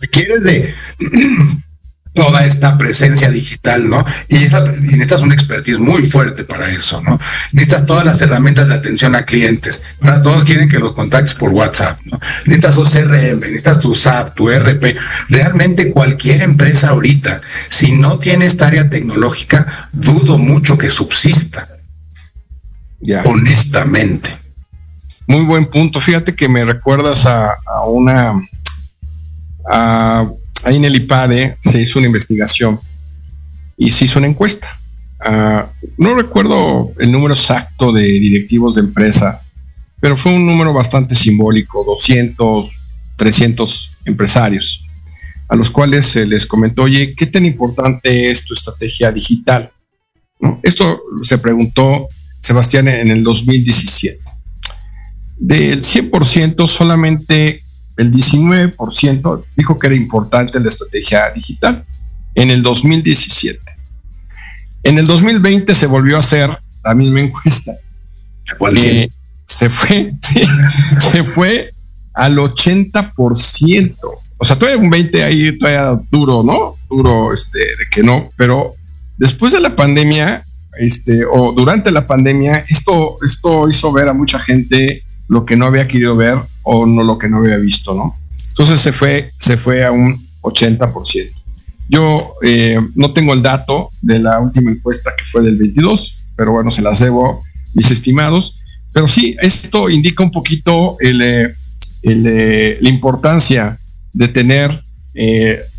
Requiere 0.00 0.40
de 0.40 0.74
toda 2.14 2.44
esta 2.44 2.76
presencia 2.78 3.30
digital, 3.30 3.88
¿no? 3.88 4.04
Y, 4.28 4.36
esta, 4.36 4.64
y 4.66 4.80
necesitas 4.80 5.20
una 5.20 5.34
expertise 5.34 5.78
muy 5.78 6.02
fuerte 6.02 6.44
para 6.44 6.68
eso, 6.68 7.00
¿no? 7.02 7.20
Necesitas 7.52 7.86
todas 7.86 8.06
las 8.06 8.20
herramientas 8.22 8.68
de 8.68 8.74
atención 8.74 9.14
a 9.14 9.24
clientes. 9.24 9.82
Ahora 10.00 10.22
todos 10.22 10.44
quieren 10.44 10.68
que 10.68 10.78
los 10.78 10.92
contactes 10.92 11.34
por 11.34 11.50
WhatsApp, 11.50 12.00
¿no? 12.04 12.18
Necesitas 12.46 12.74
tu 12.74 12.84
CRM, 12.84 13.40
necesitas 13.40 13.80
tu 13.80 13.94
SAP, 13.94 14.34
tu 14.34 14.50
RP. 14.50 14.96
Realmente 15.28 15.92
cualquier 15.92 16.40
empresa 16.42 16.88
ahorita, 16.88 17.40
si 17.68 17.92
no 17.92 18.18
tiene 18.18 18.46
esta 18.46 18.66
área 18.66 18.88
tecnológica, 18.88 19.90
dudo 19.92 20.38
mucho 20.38 20.78
que 20.78 20.90
subsista. 20.90 21.68
Honestamente. 23.26 24.47
Muy 25.28 25.44
buen 25.44 25.66
punto. 25.66 26.00
Fíjate 26.00 26.34
que 26.34 26.48
me 26.48 26.64
recuerdas 26.64 27.26
a, 27.26 27.54
una 27.86 28.34
a 29.70 30.26
ahí 30.64 30.76
en 30.76 30.86
el 30.86 30.96
IPADE 30.96 31.58
se 31.62 31.82
hizo 31.82 31.98
una 31.98 32.06
investigación 32.06 32.80
y 33.76 33.90
se 33.90 34.06
hizo 34.06 34.18
una 34.18 34.28
encuesta. 34.28 34.68
Ah, 35.20 35.70
no 35.98 36.14
recuerdo 36.14 36.92
el 36.98 37.12
número 37.12 37.34
exacto 37.34 37.92
de 37.92 38.04
directivos 38.04 38.76
de 38.76 38.80
empresa, 38.80 39.42
pero 40.00 40.16
fue 40.16 40.32
un 40.32 40.46
número 40.46 40.72
bastante 40.72 41.14
simbólico, 41.14 41.84
200, 41.84 42.78
300 43.16 43.90
empresarios, 44.06 44.86
a 45.50 45.56
los 45.56 45.68
cuales 45.68 46.06
se 46.06 46.24
les 46.24 46.46
comentó, 46.46 46.84
oye, 46.84 47.14
¿qué 47.14 47.26
tan 47.26 47.44
importante 47.44 48.30
es 48.30 48.46
tu 48.46 48.54
estrategia 48.54 49.12
digital? 49.12 49.70
Esto 50.62 51.02
se 51.22 51.36
preguntó 51.36 52.08
Sebastián 52.40 52.88
en 52.88 53.10
el 53.10 53.22
2017. 53.22 54.27
Del 55.38 55.82
100%, 55.82 56.66
solamente 56.66 57.62
el 57.96 58.12
19% 58.12 59.44
dijo 59.56 59.78
que 59.78 59.86
era 59.86 59.96
importante 59.96 60.60
la 60.60 60.68
estrategia 60.68 61.30
digital 61.34 61.84
en 62.34 62.50
el 62.50 62.62
2017. 62.62 63.60
En 64.84 64.98
el 64.98 65.06
2020 65.06 65.74
se 65.74 65.86
volvió 65.86 66.16
a 66.16 66.20
hacer 66.20 66.50
la 66.84 66.94
misma 66.94 67.20
encuesta. 67.20 67.72
Eh, 68.76 69.08
se 69.44 69.68
fue, 69.68 70.10
se 71.12 71.24
fue 71.24 71.70
al 72.14 72.36
80%. 72.36 73.96
O 74.38 74.44
sea, 74.44 74.58
todavía 74.58 74.80
un 74.80 74.90
20 74.90 75.24
ahí, 75.24 75.58
todavía 75.58 76.00
duro, 76.10 76.42
¿no? 76.42 76.76
Duro, 76.88 77.32
este, 77.32 77.58
de 77.58 77.86
que 77.90 78.02
no, 78.02 78.30
pero 78.36 78.74
después 79.16 79.52
de 79.52 79.60
la 79.60 79.74
pandemia, 79.74 80.42
este, 80.78 81.24
o 81.24 81.52
durante 81.52 81.90
la 81.90 82.06
pandemia, 82.06 82.64
esto, 82.68 83.16
esto 83.24 83.68
hizo 83.68 83.92
ver 83.92 84.08
a 84.08 84.12
mucha 84.12 84.38
gente 84.38 85.02
lo 85.28 85.44
que 85.44 85.56
no 85.56 85.66
había 85.66 85.86
querido 85.86 86.16
ver 86.16 86.38
o 86.62 86.86
no 86.86 87.04
lo 87.04 87.18
que 87.18 87.28
no 87.28 87.38
había 87.38 87.56
visto, 87.56 87.94
¿no? 87.94 88.16
Entonces 88.48 88.80
se 88.80 88.92
fue, 88.92 89.30
se 89.36 89.56
fue 89.56 89.84
a 89.84 89.92
un 89.92 90.18
80%. 90.42 91.30
Yo 91.88 92.34
eh, 92.42 92.78
no 92.94 93.12
tengo 93.12 93.32
el 93.32 93.42
dato 93.42 93.90
de 94.02 94.18
la 94.18 94.40
última 94.40 94.70
encuesta 94.70 95.12
que 95.16 95.24
fue 95.24 95.42
del 95.42 95.56
22, 95.56 96.16
pero 96.36 96.52
bueno, 96.52 96.70
se 96.70 96.82
las 96.82 96.98
debo 96.98 97.42
mis 97.74 97.90
estimados. 97.90 98.58
Pero 98.92 99.08
sí, 99.08 99.36
esto 99.40 99.88
indica 99.88 100.22
un 100.22 100.30
poquito 100.30 100.96
el, 101.00 101.22
eh, 101.22 101.54
eh, 102.02 102.78
la 102.80 102.88
importancia 102.88 103.78
de 104.12 104.28
tener 104.28 104.82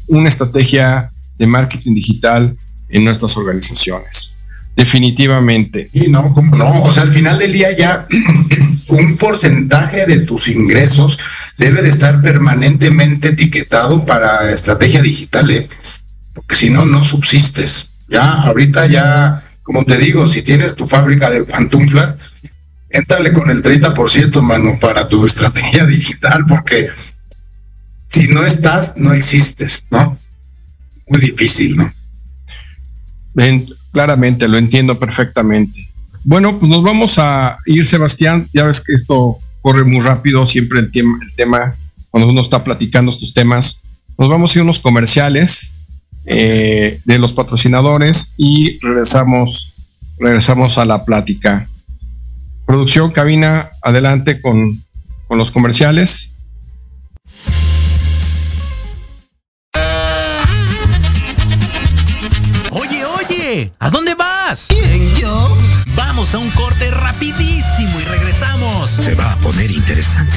una 0.07 0.27
estrategia 0.27 1.12
de 1.38 1.47
marketing 1.47 1.93
digital 1.93 2.57
en 2.89 3.05
nuestras 3.05 3.38
organizaciones. 3.38 4.35
Definitivamente. 4.79 5.89
Y 5.91 6.07
no, 6.07 6.33
como 6.33 6.55
no, 6.55 6.83
o 6.83 6.89
sea, 6.89 7.03
al 7.03 7.13
final 7.13 7.37
del 7.37 7.51
día 7.51 7.75
ya 7.77 8.07
un 8.87 9.17
porcentaje 9.17 10.05
de 10.05 10.21
tus 10.21 10.47
ingresos 10.47 11.19
debe 11.57 11.81
de 11.81 11.89
estar 11.89 12.21
permanentemente 12.21 13.27
etiquetado 13.27 14.05
para 14.05 14.49
estrategia 14.53 15.01
digital, 15.01 15.51
¿eh? 15.51 15.67
porque 16.33 16.55
si 16.55 16.69
no, 16.69 16.85
no 16.85 17.03
subsistes. 17.03 17.89
Ya, 18.07 18.31
ahorita 18.43 18.87
ya, 18.87 19.43
como 19.63 19.83
te 19.83 19.97
digo, 19.97 20.25
si 20.27 20.43
tienes 20.43 20.75
tu 20.75 20.87
fábrica 20.87 21.29
de 21.29 21.43
pantuflas, 21.43 22.15
éntrale 22.89 23.33
con 23.33 23.49
el 23.49 23.61
30%, 23.61 24.41
mano, 24.41 24.79
para 24.79 25.09
tu 25.09 25.25
estrategia 25.25 25.85
digital, 25.87 26.45
porque 26.47 26.87
si 28.07 28.29
no 28.29 28.45
estás, 28.45 28.93
no 28.95 29.11
existes, 29.11 29.83
¿no? 29.89 30.17
Muy 31.09 31.19
difícil, 31.19 31.75
¿no? 31.75 31.93
Ven, 33.33 33.65
claramente, 33.99 34.47
lo 34.47 34.57
entiendo 34.57 34.97
perfectamente. 34.97 35.85
Bueno, 36.23 36.57
pues 36.57 36.71
nos 36.71 36.81
vamos 36.81 37.19
a 37.19 37.57
ir, 37.65 37.85
Sebastián. 37.85 38.47
Ya 38.53 38.63
ves 38.63 38.79
que 38.79 38.93
esto 38.93 39.39
corre 39.62 39.83
muy 39.83 39.99
rápido, 39.99 40.45
siempre 40.45 40.79
el 40.79 40.89
tema, 40.89 41.19
el 41.21 41.35
tema 41.35 41.75
cuando 42.09 42.29
uno 42.29 42.39
está 42.39 42.63
platicando 42.63 43.12
estos 43.12 43.33
temas. 43.33 43.81
Nos 44.17 44.29
vamos 44.29 44.55
a 44.55 44.59
ir 44.59 44.63
unos 44.63 44.79
comerciales 44.79 45.73
eh, 46.25 47.01
de 47.03 47.19
los 47.19 47.33
patrocinadores 47.33 48.31
y 48.38 48.79
regresamos, 48.79 49.73
regresamos 50.17 50.77
a 50.77 50.85
la 50.85 51.03
plática. 51.03 51.67
Producción, 52.65 53.12
cabina, 53.12 53.67
adelante 53.81 54.39
con, 54.39 54.81
con 55.27 55.38
los 55.38 55.51
comerciales. 55.51 56.35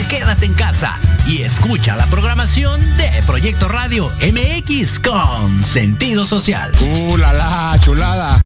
Quédate 0.08 0.46
en 0.46 0.54
casa 0.54 0.98
y 1.24 1.42
escucha 1.42 1.94
la 1.94 2.06
programación 2.06 2.80
de 2.96 3.22
Proyecto 3.26 3.68
Radio 3.68 4.10
MX 4.20 4.98
con 4.98 5.62
sentido 5.62 6.26
social. 6.26 6.72
¡Uh, 6.80 7.16
la, 7.16 7.32
la 7.32 7.78
chulada! 7.78 8.40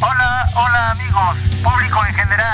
Hola, 0.00 0.46
hola 0.56 0.90
amigos, 0.90 1.36
público 1.62 2.00
en 2.06 2.14
general. 2.14 2.53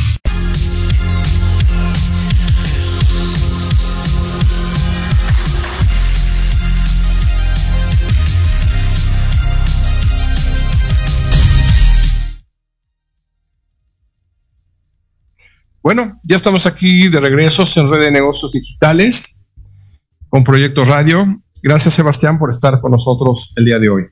Bueno, 15.83 16.19
ya 16.23 16.35
estamos 16.35 16.67
aquí 16.67 17.07
de 17.09 17.19
regreso 17.19 17.63
en 17.75 17.89
Red 17.89 18.01
de 18.01 18.11
Negocios 18.11 18.51
Digitales 18.51 19.43
con 20.29 20.43
Proyecto 20.43 20.85
Radio. 20.85 21.25
Gracias, 21.63 21.95
Sebastián, 21.95 22.37
por 22.37 22.51
estar 22.51 22.79
con 22.79 22.91
nosotros 22.91 23.51
el 23.55 23.65
día 23.65 23.79
de 23.79 23.89
hoy. 23.89 24.03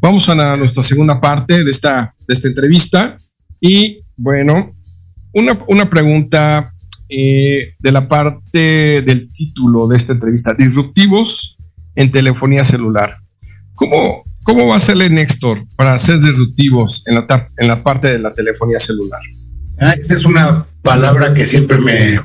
Vamos 0.00 0.28
a 0.28 0.56
nuestra 0.56 0.82
segunda 0.82 1.20
parte 1.20 1.62
de 1.62 1.70
esta, 1.70 2.12
de 2.26 2.34
esta 2.34 2.48
entrevista. 2.48 3.16
Y 3.60 4.00
bueno, 4.16 4.74
una, 5.32 5.56
una 5.68 5.88
pregunta 5.88 6.74
eh, 7.08 7.72
de 7.78 7.92
la 7.92 8.08
parte 8.08 9.02
del 9.02 9.32
título 9.32 9.86
de 9.86 9.98
esta 9.98 10.14
entrevista: 10.14 10.54
Disruptivos 10.54 11.56
en 11.94 12.10
telefonía 12.10 12.64
celular. 12.64 13.16
¿Cómo, 13.74 14.24
cómo 14.42 14.66
va 14.66 14.74
a 14.74 14.80
ser 14.80 15.00
el 15.00 15.14
Nextor 15.14 15.60
para 15.76 15.96
ser 15.98 16.18
disruptivos 16.18 17.06
en 17.06 17.14
la, 17.14 17.48
en 17.58 17.68
la 17.68 17.80
parte 17.80 18.08
de 18.08 18.18
la 18.18 18.34
telefonía 18.34 18.80
celular? 18.80 19.20
Ah, 19.78 19.92
esa 19.92 20.14
es 20.14 20.24
una 20.24 20.66
palabra 20.82 21.32
que 21.34 21.46
siempre 21.46 21.78
me 21.78 22.20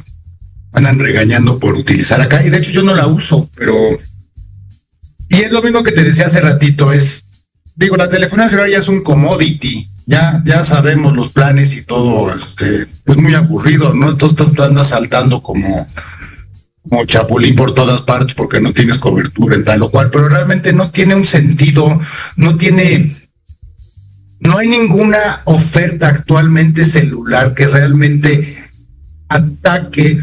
andan 0.73 0.99
regañando 0.99 1.59
por 1.59 1.75
utilizar 1.75 2.21
acá. 2.21 2.43
Y 2.43 2.49
de 2.49 2.57
hecho 2.57 2.71
yo 2.71 2.83
no 2.83 2.95
la 2.95 3.07
uso, 3.07 3.49
pero... 3.55 3.73
Y 5.29 5.35
es 5.35 5.51
lo 5.51 5.61
mismo 5.61 5.83
que 5.83 5.91
te 5.91 6.03
decía 6.03 6.27
hace 6.27 6.41
ratito, 6.41 6.91
es... 6.91 7.25
Digo, 7.75 7.95
la 7.95 8.09
telefonía 8.09 8.49
celular 8.49 8.69
ya 8.69 8.79
es 8.79 8.87
un 8.87 9.03
commodity. 9.03 9.87
Ya, 10.05 10.41
ya 10.45 10.63
sabemos 10.63 11.15
los 11.15 11.29
planes 11.29 11.75
y 11.75 11.83
todo, 11.83 12.33
este, 12.33 12.87
pues 13.03 13.17
muy 13.17 13.35
aburrido, 13.35 13.93
¿no? 13.93 14.09
Entonces 14.09 14.37
tú 14.37 14.63
andas 14.63 14.87
saltando 14.87 15.43
como, 15.43 15.85
como 16.81 17.05
chapulín 17.05 17.57
por 17.57 17.75
todas 17.75 18.03
partes 18.03 18.33
porque 18.33 18.61
no 18.61 18.73
tienes 18.73 18.99
cobertura 18.99 19.57
en 19.57 19.65
tal 19.65 19.81
o 19.81 19.91
cual, 19.91 20.09
pero 20.09 20.29
realmente 20.29 20.71
no 20.71 20.89
tiene 20.91 21.13
un 21.13 21.25
sentido, 21.25 21.99
no 22.37 22.55
tiene 22.55 23.17
no 24.39 24.57
hay 24.57 24.67
ninguna 24.67 25.17
oferta 25.45 26.09
actualmente 26.09 26.85
celular 26.85 27.53
que 27.53 27.67
realmente 27.67 28.57
ataque 29.29 30.19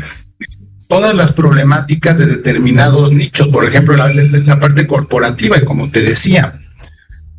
todas 0.88 1.14
las 1.14 1.32
problemáticas 1.32 2.18
de 2.18 2.26
determinados 2.26 3.12
nichos, 3.12 3.48
por 3.48 3.64
ejemplo, 3.64 3.96
la, 3.96 4.08
la- 4.12 4.60
parte 4.60 4.86
corporativa, 4.86 5.56
y 5.58 5.64
como 5.64 5.90
te 5.90 6.00
decía, 6.02 6.54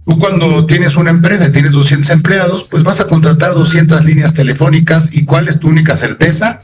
tú 0.05 0.17
cuando 0.19 0.65
tienes 0.65 0.95
una 0.95 1.11
empresa 1.11 1.47
y 1.47 1.51
tienes 1.51 1.71
200 1.71 2.09
empleados, 2.11 2.65
pues 2.65 2.83
vas 2.83 2.99
a 2.99 3.07
contratar 3.07 3.53
200 3.53 4.03
líneas 4.05 4.33
telefónicas 4.33 5.09
y 5.15 5.25
¿cuál 5.25 5.47
es 5.47 5.59
tu 5.59 5.67
única 5.69 5.95
certeza? 5.95 6.61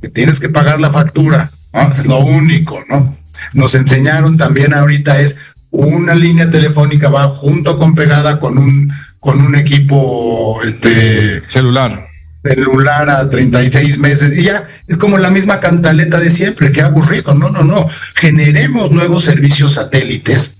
Que 0.00 0.08
tienes 0.08 0.40
que 0.40 0.48
pagar 0.48 0.80
la 0.80 0.90
factura, 0.90 1.50
¿no? 1.72 1.92
Es 1.92 2.06
lo 2.06 2.18
único, 2.18 2.82
¿no? 2.88 3.18
Nos 3.52 3.74
enseñaron 3.74 4.36
también 4.36 4.72
ahorita 4.72 5.20
es 5.20 5.36
una 5.70 6.14
línea 6.14 6.50
telefónica 6.50 7.08
va 7.08 7.26
junto 7.28 7.78
con 7.78 7.94
pegada 7.96 8.38
con 8.38 8.58
un 8.58 8.92
con 9.24 9.40
un 9.40 9.54
equipo 9.54 10.60
este 10.62 11.42
Celular. 11.48 11.98
celular 12.42 13.08
a 13.08 13.30
36 13.30 13.98
meses 13.98 14.36
y 14.36 14.42
ya 14.42 14.62
es 14.86 14.98
como 14.98 15.16
la 15.16 15.30
misma 15.30 15.60
cantaleta 15.60 16.20
de 16.20 16.30
siempre, 16.30 16.70
que 16.72 16.82
aburrido. 16.82 17.34
No, 17.34 17.48
no, 17.48 17.64
no. 17.64 17.88
Generemos 18.16 18.90
nuevos 18.90 19.24
servicios 19.24 19.72
satélites 19.74 20.56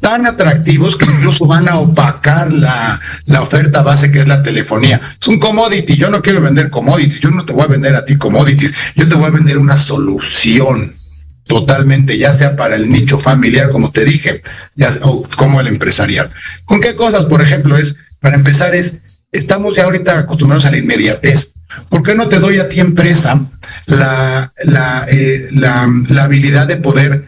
tan 0.00 0.26
atractivos 0.26 0.98
que 0.98 1.06
incluso 1.06 1.46
van 1.46 1.68
a 1.68 1.78
opacar 1.78 2.52
la, 2.52 3.00
la, 3.26 3.40
oferta 3.40 3.82
base 3.82 4.10
que 4.10 4.18
es 4.18 4.28
la 4.28 4.42
telefonía. 4.42 5.00
Es 5.18 5.28
un 5.28 5.38
commodity, 5.38 5.96
yo 5.96 6.10
no 6.10 6.20
quiero 6.20 6.42
vender 6.42 6.70
commodities, 6.70 7.20
yo 7.20 7.30
no 7.30 7.46
te 7.46 7.52
voy 7.52 7.62
a 7.62 7.68
vender 7.68 7.94
a 7.94 8.04
ti 8.04 8.18
commodities, 8.18 8.74
yo 8.96 9.08
te 9.08 9.14
voy 9.14 9.26
a 9.26 9.30
vender 9.30 9.58
una 9.58 9.76
solución 9.76 10.96
totalmente, 11.44 12.18
ya 12.18 12.32
sea 12.32 12.56
para 12.56 12.76
el 12.76 12.90
nicho 12.90 13.18
familiar, 13.18 13.70
como 13.70 13.90
te 13.90 14.04
dije, 14.04 14.42
ya, 14.74 14.90
o 15.02 15.22
como 15.36 15.60
el 15.60 15.66
empresarial. 15.66 16.30
¿Con 16.64 16.80
qué 16.80 16.94
cosas, 16.94 17.24
por 17.24 17.42
ejemplo, 17.42 17.76
es, 17.76 17.96
para 18.20 18.36
empezar, 18.36 18.74
es, 18.74 18.98
estamos 19.32 19.74
ya 19.74 19.84
ahorita 19.84 20.20
acostumbrados 20.20 20.66
a 20.66 20.70
la 20.70 20.78
inmediatez. 20.78 21.50
¿Por 21.88 22.02
qué 22.02 22.14
no 22.14 22.28
te 22.28 22.38
doy 22.38 22.58
a 22.58 22.68
ti, 22.68 22.80
empresa, 22.80 23.40
la, 23.86 24.52
la, 24.64 25.06
eh, 25.10 25.48
la, 25.52 25.88
la 26.08 26.24
habilidad 26.24 26.68
de 26.68 26.76
poder, 26.76 27.26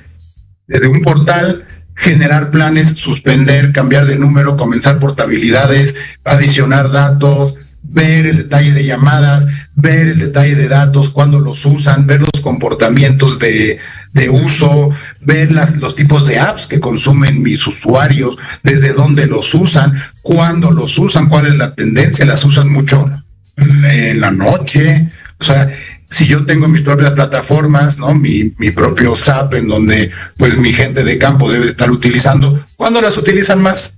desde 0.66 0.86
un 0.86 1.00
portal, 1.00 1.66
generar 1.96 2.50
planes, 2.50 2.90
suspender, 2.90 3.72
cambiar 3.72 4.06
de 4.06 4.18
número, 4.18 4.56
comenzar 4.56 4.98
portabilidades, 4.98 5.94
adicionar 6.24 6.90
datos, 6.90 7.54
ver 7.82 8.26
el 8.26 8.36
detalle 8.36 8.72
de 8.72 8.84
llamadas, 8.84 9.46
ver 9.74 10.08
el 10.08 10.18
detalle 10.18 10.56
de 10.56 10.68
datos, 10.68 11.10
cuándo 11.10 11.40
los 11.40 11.64
usan, 11.64 12.06
ver 12.06 12.20
los 12.20 12.42
comportamientos 12.42 13.38
de, 13.38 13.78
de 14.14 14.30
uso, 14.30 14.90
ver 15.20 15.50
los 15.52 15.94
tipos 15.94 16.26
de 16.26 16.38
apps 16.38 16.66
que 16.66 16.80
consumen 16.80 17.42
mis 17.42 17.66
usuarios, 17.66 18.36
desde 18.62 18.92
dónde 18.92 19.26
los 19.26 19.52
usan, 19.54 19.92
cuándo 20.22 20.70
los 20.70 20.98
usan, 20.98 21.28
cuál 21.28 21.46
es 21.46 21.56
la 21.56 21.74
tendencia, 21.74 22.24
las 22.24 22.44
usan 22.44 22.72
mucho 22.72 23.10
en 23.56 24.20
la 24.20 24.30
noche, 24.30 25.10
o 25.38 25.44
sea, 25.44 25.68
si 26.08 26.26
yo 26.26 26.46
tengo 26.46 26.68
mis 26.68 26.82
propias 26.82 27.10
plataformas, 27.10 27.98
¿no? 27.98 28.14
Mi, 28.14 28.54
mi, 28.58 28.70
propio 28.70 29.16
SAP 29.16 29.54
en 29.54 29.68
donde 29.68 30.10
pues 30.36 30.56
mi 30.56 30.72
gente 30.72 31.02
de 31.02 31.18
campo 31.18 31.50
debe 31.50 31.66
estar 31.66 31.90
utilizando, 31.90 32.58
¿cuándo 32.76 33.00
las 33.00 33.16
utilizan 33.16 33.60
más? 33.60 33.94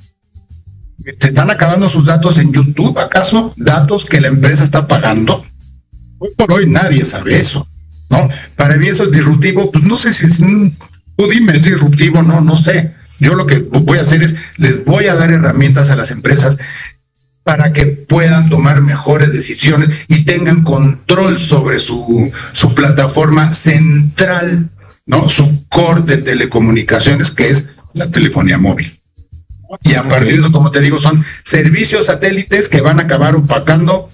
¿Se 1.04 1.28
están 1.28 1.50
acabando 1.50 1.88
sus 1.88 2.06
datos 2.06 2.38
en 2.38 2.52
YouTube 2.52 2.98
acaso? 2.98 3.52
¿Datos 3.56 4.06
que 4.06 4.20
la 4.20 4.28
empresa 4.28 4.64
está 4.64 4.88
pagando? 4.88 5.44
Hoy 6.18 6.30
por 6.36 6.50
hoy 6.52 6.66
nadie 6.66 7.04
sabe 7.04 7.36
eso, 7.36 7.68
¿no? 8.10 8.28
Para 8.56 8.76
mí 8.76 8.88
eso 8.88 9.04
es 9.04 9.12
disruptivo, 9.12 9.70
pues 9.70 9.84
no 9.84 9.96
sé 9.96 10.12
si 10.12 10.26
es, 10.26 10.38
tú 10.38 11.28
dime, 11.30 11.56
es 11.56 11.64
disruptivo, 11.64 12.22
no, 12.22 12.40
no 12.40 12.56
sé. 12.56 12.94
Yo 13.18 13.34
lo 13.34 13.46
que 13.46 13.60
voy 13.60 13.98
a 13.98 14.02
hacer 14.02 14.22
es, 14.22 14.34
les 14.58 14.84
voy 14.84 15.06
a 15.06 15.14
dar 15.14 15.30
herramientas 15.30 15.90
a 15.90 15.96
las 15.96 16.10
empresas 16.10 16.58
para 17.44 17.72
que 17.72 17.86
puedan 17.86 18.48
tomar 18.48 18.82
mejores 18.82 19.32
decisiones 19.32 19.88
y 20.08 20.24
tengan 20.24 20.64
control 20.64 21.38
sobre 21.38 21.78
su, 21.78 22.30
su 22.52 22.74
plataforma 22.74 23.52
central, 23.54 24.68
¿no? 25.06 25.28
Su 25.28 25.64
core 25.68 26.02
de 26.02 26.18
telecomunicaciones, 26.18 27.30
que 27.30 27.48
es 27.48 27.68
la 27.94 28.10
telefonía 28.10 28.58
móvil. 28.58 29.00
Y 29.82 29.94
a 29.94 30.02
partir 30.08 30.34
de 30.34 30.40
eso, 30.40 30.52
como 30.52 30.70
te 30.70 30.80
digo, 30.80 31.00
son 31.00 31.24
servicios 31.44 32.06
satélites 32.06 32.68
que 32.68 32.80
van 32.80 32.98
a 32.98 33.04
acabar 33.04 33.34
opacando 33.34 34.08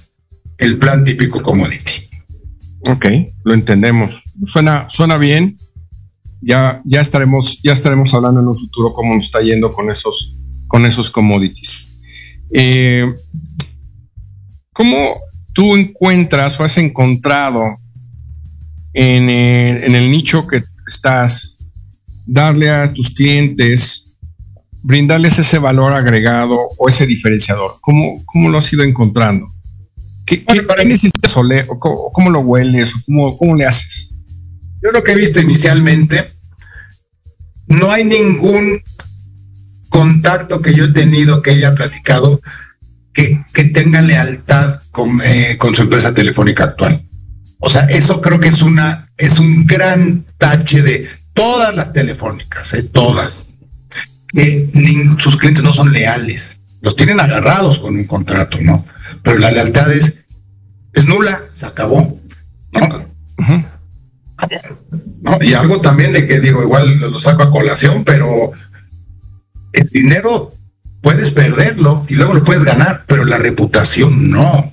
el 0.58 0.78
plan 0.78 1.04
típico 1.04 1.42
commodity. 1.42 2.11
Ok, 2.90 3.06
lo 3.44 3.54
entendemos. 3.54 4.22
Suena, 4.44 4.88
suena 4.88 5.16
bien. 5.16 5.56
Ya, 6.40 6.82
ya 6.84 7.00
estaremos, 7.00 7.60
ya 7.62 7.72
estaremos 7.72 8.12
hablando 8.14 8.40
en 8.40 8.48
un 8.48 8.58
futuro 8.58 8.92
cómo 8.92 9.14
nos 9.14 9.24
está 9.24 9.40
yendo 9.40 9.72
con 9.72 9.88
esos, 9.88 10.36
con 10.66 10.84
esos 10.84 11.10
commodities. 11.10 11.98
Eh, 12.52 13.06
¿Cómo 14.72 15.14
tú 15.54 15.76
encuentras 15.76 16.58
o 16.58 16.64
has 16.64 16.78
encontrado 16.78 17.62
en 18.92 19.30
el, 19.30 19.84
en 19.84 19.94
el, 19.94 20.10
nicho 20.10 20.46
que 20.46 20.62
estás 20.88 21.56
darle 22.26 22.70
a 22.70 22.92
tus 22.92 23.10
clientes, 23.10 24.16
brindarles 24.82 25.38
ese 25.38 25.58
valor 25.58 25.92
agregado 25.92 26.58
o 26.76 26.88
ese 26.88 27.06
diferenciador? 27.06 27.76
¿Cómo, 27.80 28.22
cómo 28.24 28.48
lo 28.48 28.58
has 28.58 28.72
ido 28.72 28.82
encontrando? 28.82 29.46
¿Qué, 30.26 30.42
bueno, 30.44 30.62
qué, 30.62 30.98
qué 30.98 31.10
¿O 31.36 32.10
cómo, 32.12 32.30
lo 32.30 32.40
hueles? 32.40 32.94
O 32.94 32.98
cómo, 33.06 33.38
¿Cómo 33.38 33.56
le 33.56 33.66
haces? 33.66 34.10
Yo 34.82 34.90
lo 34.90 35.02
que 35.02 35.12
he 35.12 35.16
visto 35.16 35.40
inicialmente, 35.40 36.28
no 37.68 37.90
hay 37.90 38.04
ningún 38.04 38.82
contacto 39.88 40.60
que 40.60 40.74
yo 40.74 40.86
he 40.86 40.92
tenido, 40.92 41.42
que 41.42 41.52
haya 41.52 41.74
platicado, 41.74 42.40
que, 43.12 43.44
que 43.52 43.64
tenga 43.66 44.02
lealtad 44.02 44.80
con, 44.90 45.20
eh, 45.22 45.56
con, 45.58 45.76
su 45.76 45.82
empresa 45.82 46.12
telefónica 46.14 46.64
actual. 46.64 47.06
O 47.60 47.70
sea, 47.70 47.82
eso 47.82 48.20
creo 48.20 48.40
que 48.40 48.48
es 48.48 48.62
una, 48.62 49.06
es 49.18 49.38
un 49.38 49.66
gran 49.66 50.24
tache 50.38 50.82
de 50.82 51.08
todas 51.34 51.74
las 51.76 51.92
telefónicas, 51.92 52.74
eh, 52.74 52.82
todas. 52.82 53.46
Que 54.28 54.68
sus 55.18 55.36
clientes 55.36 55.62
no 55.62 55.72
son 55.72 55.92
leales. 55.92 56.60
Los 56.80 56.96
tienen 56.96 57.20
agarrados 57.20 57.78
con 57.78 57.94
un 57.94 58.04
contrato, 58.04 58.58
¿no? 58.60 58.84
Pero 59.22 59.38
la 59.38 59.52
lealtad 59.52 59.92
es, 59.92 60.21
es 60.92 61.06
nula, 61.06 61.40
se 61.54 61.66
acabó. 61.66 62.20
¿no? 62.72 62.80
Uh 62.80 63.42
-huh. 63.42 63.66
¿no? 65.22 65.38
Y 65.40 65.54
algo 65.54 65.80
también 65.80 66.12
de 66.12 66.26
que 66.26 66.40
digo, 66.40 66.62
igual 66.62 67.00
lo 67.00 67.18
saco 67.18 67.42
a 67.42 67.50
colación, 67.50 68.04
pero 68.04 68.52
el 69.72 69.88
dinero 69.88 70.52
puedes 71.00 71.30
perderlo 71.30 72.04
y 72.08 72.14
luego 72.14 72.34
lo 72.34 72.44
puedes 72.44 72.64
ganar, 72.64 73.04
pero 73.06 73.24
la 73.24 73.38
reputación 73.38 74.30
no. 74.30 74.72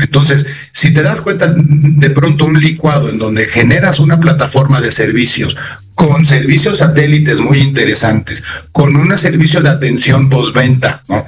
Entonces, 0.00 0.46
si 0.72 0.94
te 0.94 1.02
das 1.02 1.20
cuenta 1.20 1.52
de 1.54 2.10
pronto 2.10 2.46
un 2.46 2.58
licuado 2.58 3.10
en 3.10 3.18
donde 3.18 3.44
generas 3.46 4.00
una 4.00 4.18
plataforma 4.18 4.80
de 4.80 4.90
servicios 4.90 5.56
con 5.94 6.24
servicios 6.24 6.78
satélites 6.78 7.40
muy 7.40 7.58
interesantes, 7.58 8.42
con 8.72 8.96
un 8.96 9.16
servicio 9.16 9.60
de 9.60 9.68
atención 9.68 10.28
postventa, 10.28 11.02
¿no? 11.08 11.24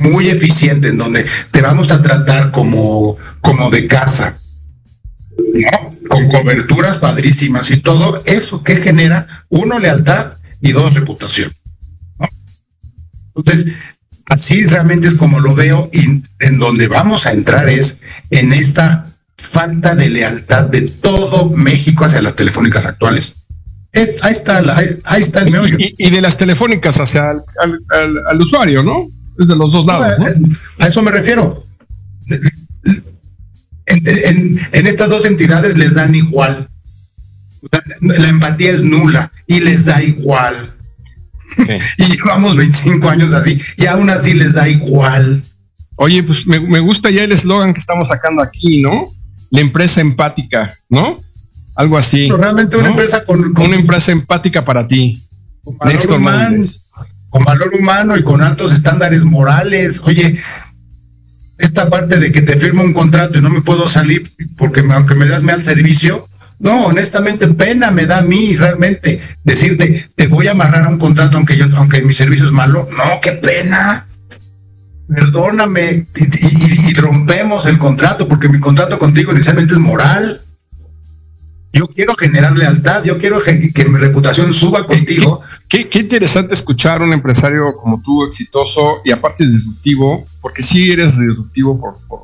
Muy 0.00 0.28
eficiente, 0.28 0.88
en 0.88 0.98
donde 0.98 1.24
te 1.50 1.60
vamos 1.62 1.90
a 1.90 2.02
tratar 2.02 2.50
como, 2.50 3.16
como 3.40 3.70
de 3.70 3.86
casa, 3.86 4.38
¿no? 5.36 6.08
con 6.08 6.28
coberturas 6.28 6.98
padrísimas 6.98 7.70
y 7.70 7.78
todo 7.78 8.22
eso 8.26 8.62
que 8.62 8.76
genera, 8.76 9.26
uno, 9.48 9.78
lealtad 9.78 10.34
y 10.60 10.72
dos, 10.72 10.94
reputación. 10.94 11.52
Entonces, 13.34 13.72
así 14.26 14.64
realmente 14.66 15.08
es 15.08 15.14
como 15.14 15.40
lo 15.40 15.54
veo 15.54 15.88
y 15.92 16.22
en 16.40 16.58
donde 16.58 16.88
vamos 16.88 17.26
a 17.26 17.32
entrar 17.32 17.68
es 17.68 18.00
en 18.30 18.52
esta 18.52 19.06
falta 19.36 19.94
de 19.94 20.10
lealtad 20.10 20.64
de 20.64 20.82
todo 20.82 21.50
México 21.50 22.04
hacia 22.04 22.20
las 22.20 22.34
telefónicas 22.34 22.86
actuales. 22.86 23.46
Es, 23.92 24.22
ahí 24.22 24.32
está, 24.32 24.60
la, 24.60 24.76
ahí, 24.76 24.86
ahí, 25.04 25.22
está 25.22 25.40
el 25.40 25.50
meollo. 25.50 25.76
Y, 25.78 25.94
y, 25.96 26.10
de 26.10 26.20
las 26.20 26.36
telefónicas 26.36 27.00
hacia 27.00 27.30
el, 27.30 27.40
al, 27.60 27.80
al, 27.88 28.26
al, 28.26 28.40
usuario, 28.40 28.82
¿no? 28.82 29.06
Es 29.38 29.48
de 29.48 29.56
los 29.56 29.72
dos 29.72 29.86
lados. 29.86 30.18
¿no? 30.18 30.26
A 30.78 30.88
eso 30.88 31.02
me 31.02 31.10
refiero. 31.10 31.64
En, 33.86 34.06
en, 34.06 34.60
en, 34.72 34.86
estas 34.86 35.08
dos 35.08 35.24
entidades 35.24 35.78
les 35.78 35.94
dan 35.94 36.14
igual. 36.14 36.68
La 38.00 38.28
empatía 38.28 38.72
es 38.72 38.82
nula 38.82 39.32
y 39.46 39.60
les 39.60 39.84
da 39.84 40.02
igual. 40.02 40.54
Sí. 41.56 41.72
y 41.98 42.16
llevamos 42.16 42.56
25 42.56 43.08
años 43.08 43.32
así 43.32 43.58
y 43.76 43.86
aún 43.86 44.10
así 44.10 44.34
les 44.34 44.52
da 44.52 44.68
igual. 44.68 45.42
Oye, 45.96 46.22
pues 46.22 46.46
me, 46.46 46.60
me 46.60 46.80
gusta 46.80 47.10
ya 47.10 47.24
el 47.24 47.32
eslogan 47.32 47.72
que 47.72 47.80
estamos 47.80 48.08
sacando 48.08 48.42
aquí, 48.42 48.80
¿no? 48.82 49.04
La 49.50 49.60
empresa 49.60 50.00
empática, 50.00 50.72
¿no? 50.88 51.18
Algo 51.74 51.96
así. 51.96 52.26
Pero 52.28 52.38
realmente 52.38 52.76
una 52.76 52.86
¿no? 52.86 52.90
empresa 52.90 53.24
con, 53.24 53.54
con, 53.54 53.66
Una 53.66 53.76
empresa 53.76 54.12
empática 54.12 54.64
para 54.64 54.86
ti. 54.86 55.22
Con 55.62 55.76
humano, 56.16 56.56
con 57.30 57.44
valor 57.44 57.70
humano 57.78 58.16
y 58.16 58.22
con 58.22 58.42
altos 58.42 58.72
estándares 58.72 59.24
morales. 59.24 60.00
Oye, 60.04 60.40
esta 61.58 61.90
parte 61.90 62.18
de 62.18 62.32
que 62.32 62.42
te 62.42 62.56
firmo 62.56 62.82
un 62.82 62.92
contrato 62.92 63.38
y 63.38 63.42
no 63.42 63.50
me 63.50 63.62
puedo 63.62 63.88
salir 63.88 64.32
porque 64.56 64.84
aunque 64.90 65.14
me 65.14 65.26
das 65.26 65.42
mal 65.42 65.62
servicio, 65.62 66.28
no, 66.60 66.86
honestamente, 66.86 67.46
pena 67.48 67.90
me 67.90 68.06
da 68.06 68.18
a 68.18 68.22
mí 68.22 68.56
realmente 68.56 69.20
decirte, 69.44 70.08
te 70.16 70.26
voy 70.26 70.48
a 70.48 70.52
amarrar 70.52 70.84
a 70.84 70.88
un 70.88 70.98
contrato 70.98 71.36
aunque 71.36 71.56
yo, 71.56 71.66
aunque 71.76 72.02
mi 72.02 72.12
servicio 72.12 72.46
es 72.46 72.52
malo. 72.52 72.88
No, 72.96 73.20
qué 73.20 73.32
pena. 73.32 74.06
Perdóname 75.08 76.06
y, 76.16 76.94
rompemos 76.94 77.64
el 77.66 77.78
contrato 77.78 78.28
porque 78.28 78.48
mi 78.48 78.60
contrato 78.60 78.98
contigo 78.98 79.32
inicialmente 79.32 79.74
es 79.74 79.80
moral. 79.80 80.40
Yo 81.72 81.86
quiero 81.88 82.14
generar 82.14 82.56
lealtad, 82.56 83.04
yo 83.04 83.18
quiero 83.18 83.40
que, 83.42 83.52
mi 83.88 83.98
reputación 83.98 84.54
suba 84.54 84.86
contigo. 84.86 85.42
Qué, 85.68 85.82
qué, 85.82 85.88
qué, 85.88 85.98
interesante 86.00 86.54
escuchar 86.54 87.02
a 87.02 87.04
un 87.04 87.12
empresario 87.12 87.74
como 87.74 88.00
tú, 88.02 88.24
exitoso 88.24 89.02
y 89.04 89.10
aparte 89.10 89.46
disruptivo, 89.46 90.24
porque 90.40 90.62
sí 90.62 90.90
eres 90.90 91.18
disruptivo 91.18 91.78
por, 91.78 91.98
por, 92.08 92.22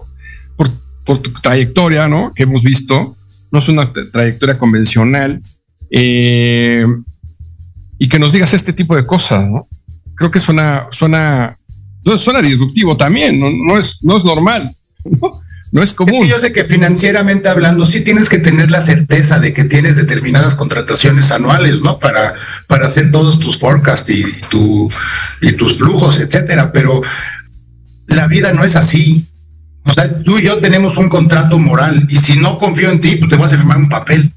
por, 0.57 0.70
por 1.05 1.18
tu 1.18 1.30
trayectoria, 1.32 2.09
¿no? 2.09 2.32
Que 2.34 2.45
hemos 2.45 2.62
visto 2.62 3.16
no 3.55 3.61
es 3.61 3.68
una 3.68 3.92
trayectoria 3.92 4.59
convencional, 4.59 5.40
eh, 5.88 6.84
y 7.99 8.09
que 8.09 8.18
nos 8.18 8.32
digas 8.32 8.53
este 8.53 8.72
tipo 8.72 8.97
de 8.97 9.07
cosas, 9.07 9.49
¿no? 9.49 9.68
Creo 10.16 10.28
que 10.28 10.40
suena, 10.40 10.88
suena, 10.90 11.57
suena 12.16 12.42
disruptivo 12.42 12.97
también, 12.97 13.38
no, 13.38 13.51
no, 13.51 13.78
es, 13.78 14.03
no 14.03 14.16
es 14.16 14.24
normal, 14.24 14.68
¿no? 15.05 15.40
No 15.75 15.83
es 15.83 15.93
común. 15.93 16.25
yo 16.25 16.39
sé 16.39 16.53
que 16.53 16.62
financieramente 16.62 17.49
hablando, 17.49 17.85
sí 17.85 18.03
tienes 18.03 18.29
que 18.29 18.39
tener 18.39 18.70
la 18.70 18.81
certeza 18.81 19.41
de 19.41 19.53
que 19.53 19.64
tienes 19.64 19.97
determinadas 19.97 20.55
contrataciones 20.55 21.33
anuales, 21.33 21.81
¿no? 21.81 21.99
Para, 21.99 22.33
para 22.68 22.87
hacer 22.87 23.11
todos 23.11 23.41
tus 23.41 23.59
forecasts 23.59 24.09
y, 24.09 24.22
tu, 24.49 24.89
y 25.41 25.51
tus 25.55 25.79
flujos, 25.79 26.20
etcétera. 26.20 26.70
Pero 26.70 27.03
la 28.07 28.29
vida 28.29 28.53
no 28.53 28.62
es 28.62 28.77
así. 28.77 29.27
O 29.85 29.93
sea, 29.93 30.16
tú 30.22 30.39
y 30.39 30.45
yo 30.45 30.59
tenemos 30.59 30.97
un 30.97 31.09
contrato 31.09 31.59
moral 31.59 32.07
y 32.09 32.18
si 32.18 32.39
no 32.39 32.57
confío 32.61 32.93
en 32.93 33.01
ti, 33.01 33.16
pues 33.16 33.29
te 33.29 33.37
vas 33.37 33.53
a 33.53 33.57
firmar 33.57 33.79
un 33.79 33.89
papel. 33.89 34.33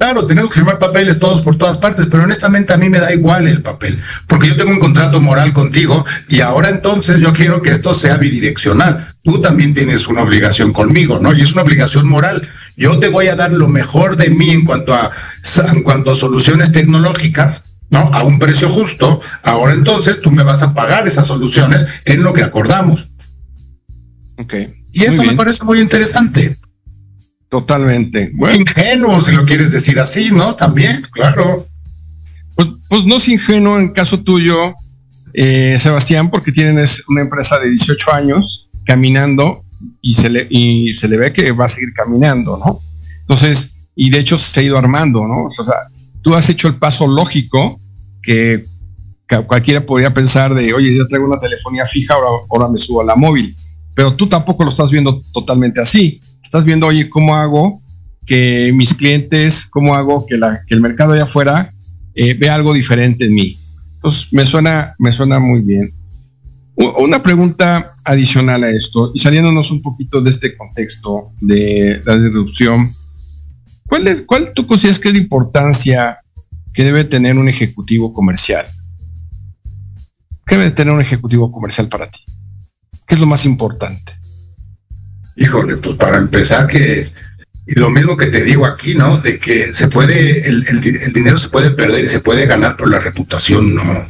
Claro, 0.00 0.24
tenemos 0.24 0.50
que 0.50 0.60
firmar 0.60 0.78
papeles 0.78 1.18
todos 1.18 1.42
por 1.42 1.58
todas 1.58 1.76
partes, 1.76 2.06
pero 2.10 2.22
honestamente 2.22 2.72
a 2.72 2.78
mí 2.78 2.88
me 2.88 2.98
da 2.98 3.12
igual 3.12 3.46
el 3.46 3.60
papel, 3.60 4.02
porque 4.26 4.48
yo 4.48 4.56
tengo 4.56 4.70
un 4.70 4.80
contrato 4.80 5.20
moral 5.20 5.52
contigo 5.52 6.06
y 6.26 6.40
ahora 6.40 6.70
entonces 6.70 7.20
yo 7.20 7.34
quiero 7.34 7.60
que 7.60 7.68
esto 7.68 7.92
sea 7.92 8.16
bidireccional. 8.16 9.06
Tú 9.22 9.42
también 9.42 9.74
tienes 9.74 10.08
una 10.08 10.22
obligación 10.22 10.72
conmigo, 10.72 11.20
¿no? 11.20 11.34
Y 11.34 11.42
es 11.42 11.52
una 11.52 11.64
obligación 11.64 12.08
moral. 12.08 12.40
Yo 12.78 12.98
te 12.98 13.10
voy 13.10 13.26
a 13.26 13.36
dar 13.36 13.52
lo 13.52 13.68
mejor 13.68 14.16
de 14.16 14.30
mí 14.30 14.48
en 14.48 14.64
cuanto 14.64 14.94
a, 14.94 15.10
en 15.70 15.82
cuanto 15.82 16.12
a 16.12 16.14
soluciones 16.14 16.72
tecnológicas, 16.72 17.64
¿no? 17.90 17.98
A 17.98 18.24
un 18.24 18.38
precio 18.38 18.70
justo. 18.70 19.20
Ahora 19.42 19.74
entonces 19.74 20.22
tú 20.22 20.30
me 20.30 20.44
vas 20.44 20.62
a 20.62 20.72
pagar 20.72 21.06
esas 21.08 21.26
soluciones 21.26 21.84
en 22.06 22.22
lo 22.22 22.32
que 22.32 22.42
acordamos. 22.42 23.10
Ok. 24.38 24.54
Y 24.94 25.04
eso 25.04 25.22
me 25.22 25.34
parece 25.34 25.62
muy 25.64 25.78
interesante. 25.78 26.56
Totalmente. 27.50 28.32
Ingenuo, 28.32 29.20
si 29.20 29.32
lo 29.32 29.44
quieres 29.44 29.72
decir 29.72 29.98
así, 29.98 30.30
¿no? 30.30 30.54
También, 30.54 31.02
claro. 31.10 31.66
Pues, 32.54 32.68
pues 32.88 33.04
no 33.04 33.16
es 33.16 33.28
ingenuo 33.28 33.76
en 33.76 33.88
caso 33.92 34.20
tuyo, 34.20 34.72
eh, 35.34 35.76
Sebastián, 35.76 36.30
porque 36.30 36.52
tienes 36.52 37.02
una 37.08 37.22
empresa 37.22 37.58
de 37.58 37.70
18 37.70 38.12
años 38.12 38.70
caminando 38.86 39.64
y 40.00 40.14
se, 40.14 40.30
le, 40.30 40.46
y 40.48 40.92
se 40.92 41.08
le 41.08 41.16
ve 41.16 41.32
que 41.32 41.50
va 41.50 41.64
a 41.64 41.68
seguir 41.68 41.92
caminando, 41.92 42.56
¿no? 42.56 42.82
Entonces, 43.22 43.80
y 43.96 44.10
de 44.10 44.20
hecho 44.20 44.38
se 44.38 44.60
ha 44.60 44.62
ido 44.62 44.78
armando, 44.78 45.26
¿no? 45.26 45.46
O 45.46 45.50
sea, 45.50 45.74
tú 46.22 46.36
has 46.36 46.48
hecho 46.50 46.68
el 46.68 46.76
paso 46.76 47.08
lógico 47.08 47.80
que, 48.22 48.62
cualquiera 49.48 49.84
podría 49.84 50.14
pensar 50.14 50.54
de, 50.54 50.72
oye, 50.72 50.96
ya 50.96 51.04
traigo 51.08 51.26
una 51.26 51.38
telefonía 51.38 51.84
fija, 51.84 52.14
ahora, 52.14 52.28
ahora 52.48 52.68
me 52.68 52.78
subo 52.78 53.00
a 53.00 53.04
la 53.04 53.16
móvil. 53.16 53.56
Pero 53.94 54.14
tú 54.14 54.28
tampoco 54.28 54.62
lo 54.62 54.70
estás 54.70 54.92
viendo 54.92 55.20
totalmente 55.32 55.80
así 55.80 56.20
estás 56.50 56.64
viendo, 56.64 56.88
oye, 56.88 57.08
¿cómo 57.08 57.36
hago 57.36 57.80
que 58.26 58.72
mis 58.74 58.92
clientes, 58.92 59.66
cómo 59.66 59.94
hago 59.94 60.26
que, 60.26 60.34
el 60.34 60.80
mercado 60.80 61.12
allá 61.12 61.22
afuera 61.22 61.72
eh, 62.12 62.34
vea 62.34 62.56
algo 62.56 62.74
diferente 62.74 63.26
en 63.26 63.34
mí? 63.34 63.56
Entonces, 63.94 64.32
me 64.32 64.44
suena, 64.44 64.96
me 64.98 65.12
suena 65.12 65.38
muy 65.38 65.60
bien. 65.60 65.94
Una 66.74 67.22
pregunta 67.22 67.94
adicional 68.04 68.64
a 68.64 68.70
esto, 68.70 69.12
y 69.14 69.20
saliéndonos 69.20 69.70
un 69.70 69.80
poquito 69.80 70.20
de 70.20 70.30
este 70.30 70.56
contexto 70.56 71.30
de 71.40 72.02
la 72.04 72.18
disrupción, 72.18 72.92
¿cuál, 73.86 74.08
es, 74.08 74.22
¿cuál 74.22 74.52
tú 74.52 74.66
consideras 74.66 74.98
que 74.98 75.06
es 75.06 75.14
la 75.14 75.20
importancia 75.20 76.18
que 76.74 76.82
debe 76.82 77.04
tener 77.04 77.38
un 77.38 77.48
ejecutivo 77.48 78.12
comercial? 78.12 78.66
¿Qué 80.44 80.56
debe 80.56 80.72
tener 80.72 80.92
un 80.92 81.00
ejecutivo 81.00 81.52
comercial 81.52 81.88
para 81.88 82.10
ti? 82.10 82.18
¿Qué 83.06 83.14
es 83.14 83.20
lo 83.20 83.26
más 83.26 83.44
importante? 83.44 84.19
Híjole, 85.40 85.78
pues 85.78 85.96
para 85.96 86.18
empezar 86.18 86.66
que 86.66 87.08
y 87.66 87.74
lo 87.74 87.88
mismo 87.88 88.16
que 88.16 88.26
te 88.26 88.44
digo 88.44 88.66
aquí, 88.66 88.94
¿no? 88.94 89.18
De 89.20 89.38
que 89.38 89.72
se 89.72 89.88
puede, 89.88 90.46
el, 90.46 90.80
dinero 91.14 91.38
se 91.38 91.48
puede 91.48 91.70
perder 91.70 92.04
y 92.04 92.08
se 92.08 92.20
puede 92.20 92.46
ganar, 92.46 92.76
pero 92.76 92.90
la 92.90 93.00
reputación 93.00 93.74
no. 93.74 94.08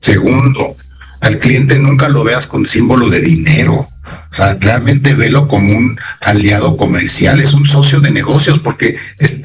Segundo, 0.00 0.76
al 1.20 1.38
cliente 1.38 1.78
nunca 1.78 2.08
lo 2.08 2.24
veas 2.24 2.46
con 2.46 2.66
símbolo 2.66 3.08
de 3.08 3.20
dinero. 3.20 3.74
O 3.74 4.34
sea, 4.34 4.54
realmente 4.58 5.14
velo 5.14 5.46
como 5.46 5.76
un 5.76 6.00
aliado 6.22 6.76
comercial, 6.76 7.38
es 7.40 7.52
un 7.52 7.68
socio 7.68 8.00
de 8.00 8.10
negocios, 8.10 8.58
porque 8.58 8.96
es, 9.18 9.42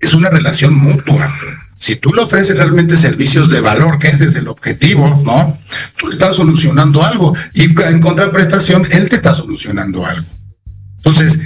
es 0.00 0.14
una 0.14 0.30
relación 0.30 0.74
mutua. 0.74 1.32
Si 1.78 1.94
tú 1.94 2.12
le 2.12 2.22
ofreces 2.22 2.56
realmente 2.56 2.96
servicios 2.96 3.50
de 3.50 3.60
valor, 3.60 4.00
que 4.00 4.08
ese 4.08 4.26
es 4.26 4.34
el 4.34 4.48
objetivo, 4.48 5.08
¿no? 5.24 5.56
Tú 5.96 6.10
estás 6.10 6.34
solucionando 6.34 7.04
algo 7.04 7.34
y 7.54 7.62
en 7.62 8.00
contraprestación, 8.00 8.84
él 8.90 9.08
te 9.08 9.14
está 9.14 9.32
solucionando 9.32 10.04
algo. 10.04 10.26
Entonces, 10.96 11.38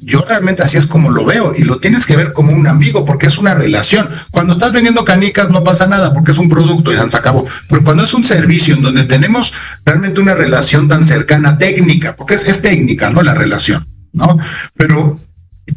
yo 0.00 0.22
realmente 0.28 0.62
así 0.62 0.76
es 0.76 0.86
como 0.86 1.10
lo 1.10 1.24
veo 1.24 1.54
y 1.56 1.62
lo 1.62 1.78
tienes 1.78 2.04
que 2.04 2.14
ver 2.14 2.34
como 2.34 2.52
un 2.52 2.66
amigo 2.66 3.06
porque 3.06 3.26
es 3.26 3.38
una 3.38 3.54
relación. 3.54 4.06
Cuando 4.30 4.52
estás 4.52 4.72
vendiendo 4.72 5.02
canicas 5.04 5.48
no 5.48 5.64
pasa 5.64 5.86
nada 5.86 6.12
porque 6.12 6.32
es 6.32 6.38
un 6.38 6.50
producto 6.50 6.92
y 6.92 7.10
se 7.10 7.16
acabó. 7.16 7.46
Pero 7.70 7.82
cuando 7.82 8.04
es 8.04 8.12
un 8.12 8.24
servicio 8.24 8.74
en 8.74 8.82
donde 8.82 9.04
tenemos 9.04 9.54
realmente 9.86 10.20
una 10.20 10.34
relación 10.34 10.88
tan 10.88 11.06
cercana 11.06 11.56
técnica, 11.56 12.16
porque 12.16 12.34
es, 12.34 12.46
es 12.46 12.60
técnica, 12.60 13.10
¿no? 13.10 13.22
La 13.22 13.34
relación, 13.34 13.86
¿no? 14.12 14.38
Pero 14.76 15.18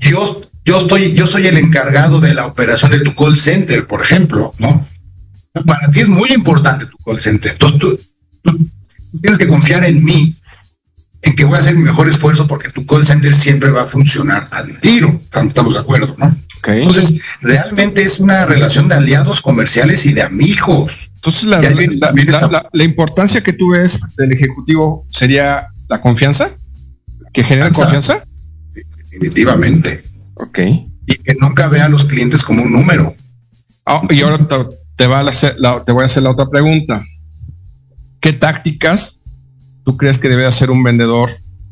yo 0.02 0.42
yo 0.66 0.78
estoy, 0.78 1.14
yo 1.14 1.26
soy 1.26 1.48
el 1.48 1.58
encargado 1.58 2.20
de 2.20 2.34
la 2.34 2.46
operación 2.46 2.92
de 2.92 3.00
tu 3.00 3.16
call 3.16 3.38
center, 3.38 3.88
por 3.88 4.02
ejemplo, 4.02 4.54
¿no? 4.60 4.88
Para 5.66 5.92
ti 5.92 6.02
es 6.02 6.08
muy 6.08 6.32
importante 6.32 6.86
tu 6.86 6.98
call 6.98 7.20
center. 7.20 7.52
Entonces 7.52 7.80
tú, 8.42 8.70
tienes 9.22 9.38
que 9.38 9.48
confiar 9.48 9.84
en 9.84 10.04
mí, 10.04 10.36
en 11.24 11.36
que 11.36 11.46
voy 11.46 11.58
a 11.58 11.60
hacer 11.60 11.76
mi 11.76 11.84
mejor 11.84 12.08
esfuerzo 12.08 12.48
porque 12.48 12.70
tu 12.70 12.86
call 12.86 13.06
center 13.06 13.34
siempre 13.34 13.72
va 13.72 13.84
a 13.84 13.88
funcionar 13.88 14.48
al 14.52 14.80
tiro. 14.80 15.20
Estamos 15.24 15.74
de 15.74 15.80
acuerdo, 15.80 16.16
¿no? 16.18 16.36
Entonces, 16.64 17.22
realmente 17.42 18.04
es 18.04 18.20
una 18.20 18.46
relación 18.46 18.88
de 18.88 18.94
aliados 18.94 19.42
comerciales 19.42 20.06
y 20.06 20.14
de 20.14 20.22
amigos. 20.22 21.12
Entonces, 21.16 21.46
la, 21.46 21.60
la, 22.72 22.84
importancia 22.84 23.42
que 23.42 23.54
tú 23.54 23.72
ves 23.72 24.16
del 24.16 24.32
ejecutivo 24.32 25.08
sería 25.10 25.70
la 25.90 26.02
confianza, 26.02 26.52
que 27.34 27.44
genera 27.44 27.72
confianza. 27.72 28.24
Definitivamente. 29.12 30.11
Ok. 30.42 30.60
Y 31.08 31.16
que 31.16 31.36
nunca 31.40 31.70
vea 31.70 31.86
a 31.86 31.90
los 31.90 32.06
clientes 32.06 32.44
como 32.44 32.64
un 32.64 32.72
número. 32.72 33.16
Ah, 33.86 34.02
y 34.10 34.22
ahora 34.22 34.38
te, 34.96 35.08
va 35.08 35.20
a 35.20 35.30
hacer 35.30 35.56
te 35.86 35.92
voy 35.92 36.04
a 36.04 36.06
hacer 36.06 36.24
la 36.24 36.32
otra 36.32 36.50
pregunta. 36.50 37.04
¿Qué 38.20 38.34
tácticas 38.34 39.22
tú 39.84 39.98
crees 39.98 40.18
que 40.18 40.30
debe 40.30 40.46
hacer 40.46 40.70
un 40.70 40.84
vendedor 40.84 41.30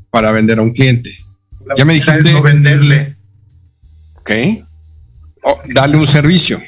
para 0.09 0.32
vender 0.32 0.59
a 0.59 0.61
un 0.61 0.72
cliente? 0.72 1.15
ya 1.78 1.86
me 1.86 1.93
dijiste. 1.93 2.32
no 2.32 2.41
venderle. 2.41 3.17
Ok. 4.15 4.32
Oh, 5.43 5.59
darle 5.74 5.97
un 5.97 6.07
servicio. 6.07 6.59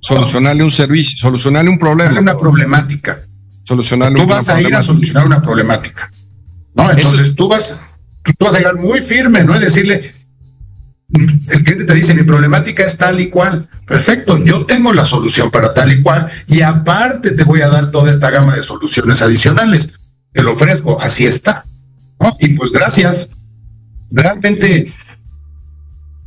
Solucionarle 0.00 0.64
un 0.64 0.72
servicio. 0.72 1.18
Solucionarle 1.18 1.70
un 1.70 1.78
problema. 1.78 2.18
una 2.18 2.36
problemática. 2.36 3.20
Solucionarle 3.64 4.20
tú 4.20 4.26
vas 4.26 4.48
a 4.48 4.60
ir 4.60 4.74
a 4.74 4.82
solucionar 4.82 5.26
una 5.26 5.40
problemática. 5.40 6.10
No, 6.74 6.90
entonces 6.90 7.34
tú 7.36 7.48
vas, 7.48 7.80
tú 8.24 8.44
vas 8.44 8.54
a 8.54 8.58
llegar 8.58 8.76
muy 8.76 9.00
firme, 9.00 9.44
¿no? 9.44 9.54
Es 9.54 9.60
decirle, 9.60 10.12
el 11.12 11.64
cliente 11.64 11.84
te 11.84 11.94
dice, 11.94 12.14
mi 12.14 12.22
problemática 12.22 12.84
es 12.84 12.96
tal 12.96 13.20
y 13.20 13.28
cual. 13.28 13.68
Perfecto, 13.86 14.42
yo 14.44 14.64
tengo 14.66 14.92
la 14.92 15.04
solución 15.04 15.50
para 15.50 15.74
tal 15.74 15.92
y 15.92 16.02
cual 16.02 16.28
y 16.46 16.60
aparte 16.62 17.32
te 17.32 17.44
voy 17.44 17.62
a 17.62 17.68
dar 17.68 17.90
toda 17.90 18.10
esta 18.10 18.30
gama 18.30 18.54
de 18.54 18.62
soluciones 18.62 19.20
adicionales. 19.22 19.94
Te 20.32 20.42
lo 20.42 20.52
ofrezco, 20.52 21.00
así 21.00 21.26
está. 21.26 21.64
Y 22.38 22.50
pues 22.50 22.70
gracias. 22.70 23.28
Realmente 24.12 24.92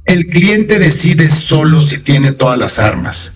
el 0.05 0.27
cliente 0.27 0.79
decide 0.79 1.29
solo 1.29 1.79
si 1.79 1.99
tiene 1.99 2.31
todas 2.33 2.57
las 2.57 2.79
armas. 2.79 3.33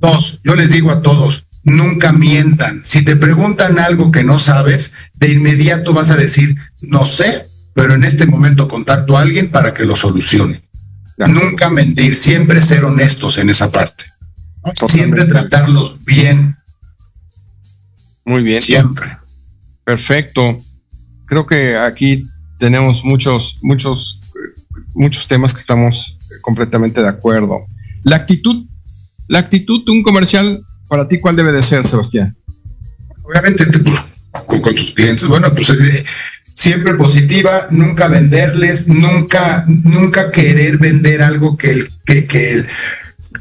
Dos, 0.00 0.40
yo 0.42 0.56
les 0.56 0.70
digo 0.70 0.90
a 0.90 1.02
todos, 1.02 1.46
nunca 1.62 2.12
mientan. 2.12 2.82
Si 2.84 3.04
te 3.04 3.14
preguntan 3.14 3.78
algo 3.78 4.10
que 4.10 4.24
no 4.24 4.40
sabes, 4.40 4.92
de 5.14 5.32
inmediato 5.32 5.92
vas 5.92 6.10
a 6.10 6.16
decir, 6.16 6.56
no 6.80 7.06
sé, 7.06 7.46
pero 7.74 7.94
en 7.94 8.04
este 8.04 8.26
momento 8.26 8.68
contacto 8.68 9.16
a 9.16 9.22
alguien 9.22 9.50
para 9.50 9.72
que 9.72 9.84
lo 9.84 9.96
solucione. 9.96 10.62
Nunca 11.18 11.70
mentir, 11.70 12.16
siempre 12.16 12.60
ser 12.60 12.84
honestos 12.84 13.38
en 13.38 13.50
esa 13.50 13.70
parte. 13.70 14.04
Siempre 14.86 15.24
tratarlos 15.24 16.02
bien. 16.04 16.56
Muy 18.24 18.42
bien. 18.42 18.60
Siempre. 18.60 19.18
Perfecto. 19.84 20.58
Creo 21.26 21.46
que 21.46 21.76
aquí 21.76 22.24
tenemos 22.58 23.04
muchos, 23.04 23.58
muchos, 23.62 24.20
muchos 24.94 25.26
temas 25.26 25.52
que 25.52 25.60
estamos 25.60 26.18
completamente 26.40 27.02
de 27.02 27.08
acuerdo. 27.08 27.66
La 28.04 28.16
actitud, 28.16 28.66
la 29.28 29.38
actitud 29.38 29.84
de 29.84 29.92
un 29.92 30.02
comercial, 30.02 30.64
para 30.88 31.08
ti, 31.08 31.18
¿cuál 31.20 31.36
debe 31.36 31.52
de 31.52 31.62
ser, 31.62 31.84
Sebastián? 31.84 32.36
Obviamente, 33.22 33.64
con, 34.46 34.60
con, 34.60 34.74
tus 34.74 34.92
clientes, 34.92 35.26
bueno, 35.26 35.52
pues 35.54 35.70
eh, 35.70 36.04
siempre 36.54 36.94
positiva, 36.94 37.66
nunca 37.70 38.08
venderles, 38.08 38.88
nunca, 38.88 39.64
nunca 39.66 40.30
querer 40.30 40.78
vender 40.78 41.22
algo 41.22 41.56
que 41.56 41.70
el, 41.70 41.90
que, 42.04 42.26
que 42.26 42.52
el, 42.52 42.68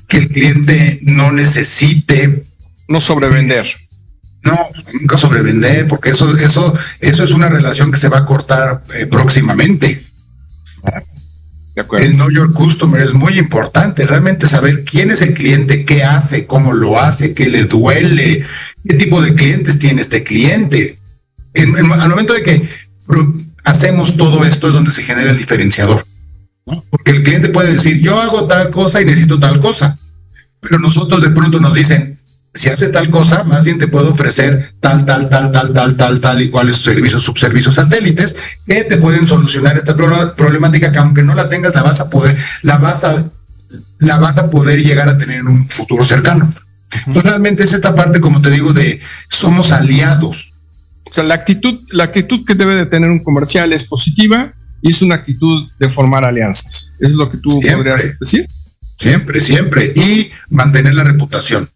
que 0.08 0.18
el 0.18 0.28
cliente 0.28 1.00
no 1.04 1.32
necesite. 1.32 2.46
No 2.88 3.02
sobrevender. 3.02 3.66
No, 4.44 4.58
nunca 5.00 5.18
sobrevender, 5.18 5.88
porque 5.88 6.10
eso, 6.10 6.36
eso, 6.38 6.74
eso 7.00 7.24
es 7.24 7.32
una 7.32 7.50
relación 7.50 7.92
que 7.92 8.00
se 8.00 8.10
va 8.10 8.20
a 8.20 8.26
cortar 8.26 8.84
eh, 8.96 9.06
próximamente. 9.06 10.04
De 11.76 11.82
acuerdo. 11.82 12.06
El 12.06 12.14
Know 12.16 12.30
Your 12.30 12.54
Customer 12.54 13.00
es 13.02 13.14
muy 13.14 13.38
importante, 13.38 14.06
realmente 14.06 14.48
saber 14.48 14.84
quién 14.84 15.12
es 15.12 15.22
el 15.22 15.34
cliente, 15.34 15.86
qué 15.86 16.04
hace, 16.04 16.46
cómo 16.46 16.74
lo 16.74 17.00
hace, 17.00 17.34
qué 17.34 17.50
le 17.50 17.64
duele, 17.66 18.44
qué 18.88 18.96
tipo 18.96 19.22
de 19.22 19.36
clientes 19.36 19.80
tiene 19.80 20.02
este 20.02 20.24
cliente. 20.24 21.00
al 21.56 22.10
momento 22.10 22.34
de 22.34 22.44
que 22.44 22.70
hacemos 23.64 24.18
todo 24.18 24.44
esto 24.44 24.68
es 24.68 24.74
donde 24.74 24.92
se 24.92 25.04
genera 25.04 25.32
el 25.32 25.38
diferenciador. 25.38 26.06
Porque 26.90 27.12
el 27.12 27.24
cliente 27.24 27.50
puede 27.50 27.74
decir, 27.74 28.02
yo 28.02 28.20
hago 28.20 28.48
tal 28.48 28.70
cosa 28.70 29.02
y 29.02 29.06
necesito 29.06 29.40
tal 29.40 29.60
cosa. 29.60 29.98
Pero 30.60 30.80
nosotros 30.80 31.22
de 31.22 31.32
pronto 31.32 31.60
nos 31.60 31.74
dicen, 31.74 32.20
si 32.54 32.70
hace 32.70 32.90
tal 32.90 33.10
cosa, 33.10 33.44
más 33.46 33.64
bien 33.64 33.80
te 33.80 33.88
puedo 33.88 34.12
ofrecer 34.12 34.74
tal, 34.80 35.06
tal, 35.06 35.30
tal, 35.30 35.52
tal, 35.52 35.74
tal, 35.74 35.96
tal, 35.96 36.20
tal 36.20 36.42
y 36.42 36.50
cuáles 36.50 36.78
servicios, 36.78 37.24
subservicios 37.24 37.76
satélites 37.76 38.36
que 38.68 38.84
te 38.84 38.98
pueden 38.98 39.26
solucionar 39.26 39.78
esta 39.78 39.96
problemática 39.96 40.92
que 40.92 40.98
aunque 40.98 41.24
no 41.24 41.34
la 41.34 41.50
tengas, 41.50 41.74
la 41.74 41.84
vas 41.84 42.02
a 42.02 42.10
poder, 42.10 42.38
la 42.62 42.78
vas 42.78 43.04
a, 43.06 43.26
la 44.00 44.18
vas 44.20 44.38
a 44.38 44.50
poder 44.50 44.84
llegar 44.84 45.08
a 45.08 45.18
tener 45.18 45.40
en 45.40 45.48
un 45.48 45.70
futuro 45.70 46.04
cercano. 46.04 46.54
Entonces, 47.08 47.24
realmente 47.24 47.64
es 47.64 47.74
esta 47.74 47.96
parte, 47.96 48.20
como 48.20 48.42
te 48.42 48.52
digo, 48.52 48.74
de 48.74 49.00
somos 49.30 49.72
aliados. 49.72 50.51
O 51.10 51.14
sea, 51.14 51.24
la 51.24 51.34
actitud, 51.34 51.80
la 51.92 52.06
actitud 52.06 52.46
que 52.46 52.56
debe 52.56 52.76
de 52.76 52.86
tener 52.86 53.10
un 53.10 53.24
comercial 53.24 53.74
es 53.74 53.86
positiva 53.86 54.54
y 54.82 54.92
es 54.92 55.02
una 55.02 55.16
actitud 55.16 55.70
de 55.80 55.90
formar 55.90 56.26
alianzas. 56.26 56.94
¿Es 57.00 57.14
lo 57.14 57.30
que 57.30 57.38
tú 57.38 57.60
podrías 57.60 58.20
decir? 58.20 58.48
Siempre, 58.98 59.40
siempre. 59.40 59.94
Y 59.96 60.32
mantener 60.50 60.94
la 60.94 61.04
reputación. 61.04 61.70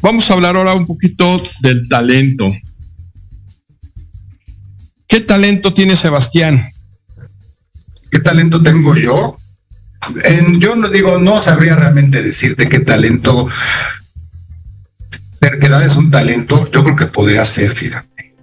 Vamos 0.00 0.30
a 0.30 0.34
hablar 0.34 0.56
ahora 0.56 0.74
un 0.74 0.86
poquito 0.86 1.40
del 1.60 1.88
talento. 1.88 2.52
¿Qué 5.06 5.20
talento 5.20 5.74
tiene 5.74 5.96
Sebastián? 5.96 6.62
¿Qué 8.10 8.18
talento 8.20 8.62
tengo 8.62 8.96
yo? 8.96 9.36
yo 10.58 10.74
no 10.74 10.88
digo, 10.88 11.18
no 11.18 11.40
sabría 11.40 11.76
realmente 11.76 12.22
decirte 12.22 12.68
qué 12.68 12.80
talento. 12.80 13.48
Terquedad 15.42 15.84
es 15.84 15.96
un 15.96 16.08
talento, 16.08 16.70
yo 16.70 16.84
creo 16.84 16.94
que 16.94 17.06
podría 17.06 17.44
ser, 17.44 17.72
fíjate. 17.72 18.36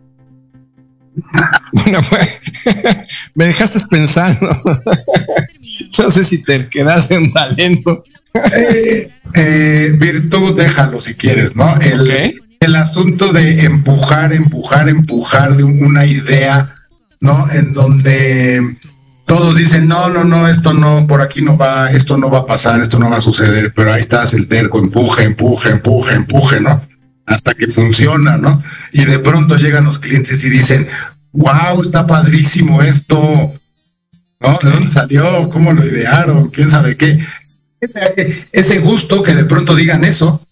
Bueno, 1.71 1.99
pues, 2.09 2.41
me 3.35 3.45
dejaste 3.45 3.79
pensando. 3.89 4.49
no 5.99 6.11
sé 6.11 6.23
si 6.23 6.41
terquedad 6.41 6.97
es 6.97 7.11
un 7.11 7.31
talento. 7.31 8.03
Eh, 8.33 9.07
eh, 9.35 9.93
virtud, 9.97 10.57
déjalo 10.57 10.99
si 10.99 11.13
quieres, 11.13 11.55
¿no? 11.55 11.73
El, 11.79 12.41
el 12.59 12.75
asunto 12.75 13.31
de 13.31 13.63
empujar, 13.65 14.33
empujar, 14.33 14.89
empujar 14.89 15.55
de 15.55 15.63
una 15.63 16.05
idea, 16.05 16.67
¿no? 17.21 17.49
En 17.51 17.71
donde 17.71 18.77
todos 19.25 19.55
dicen, 19.55 19.87
no, 19.87 20.09
no, 20.09 20.23
no, 20.23 20.47
esto 20.47 20.73
no, 20.73 21.05
por 21.05 21.21
aquí 21.21 21.43
no 21.43 21.55
va, 21.55 21.91
esto 21.91 22.17
no 22.17 22.31
va 22.31 22.39
a 22.39 22.45
pasar, 22.47 22.81
esto 22.81 22.97
no 22.97 23.11
va 23.11 23.17
a 23.17 23.21
suceder, 23.21 23.71
pero 23.75 23.93
ahí 23.93 24.01
estás 24.01 24.33
el 24.33 24.47
terco, 24.47 24.79
empuje, 24.79 25.23
empuje, 25.23 25.69
empuje, 25.69 26.15
empuje, 26.15 26.59
¿no? 26.61 26.88
Hasta 27.29 27.53
que 27.53 27.67
funciona, 27.67 28.37
¿no? 28.37 28.61
Y 28.91 29.05
de 29.05 29.19
pronto 29.19 29.55
llegan 29.55 29.85
los 29.85 29.99
clientes 29.99 30.43
y 30.43 30.49
dicen, 30.49 30.87
wow, 31.31 31.79
está 31.81 32.07
padrísimo 32.07 32.81
esto, 32.81 33.53
¿no? 34.39 34.59
¿De 34.63 34.69
dónde 34.71 34.89
salió? 34.89 35.47
¿Cómo 35.49 35.71
lo 35.71 35.85
idearon? 35.85 36.49
¿Quién 36.49 36.71
sabe 36.71 36.97
qué? 36.97 37.19
Ese, 38.51 38.79
gusto 38.79 39.21
que 39.21 39.35
de 39.35 39.45
pronto 39.45 39.75
digan 39.75 40.03
eso, 40.03 40.43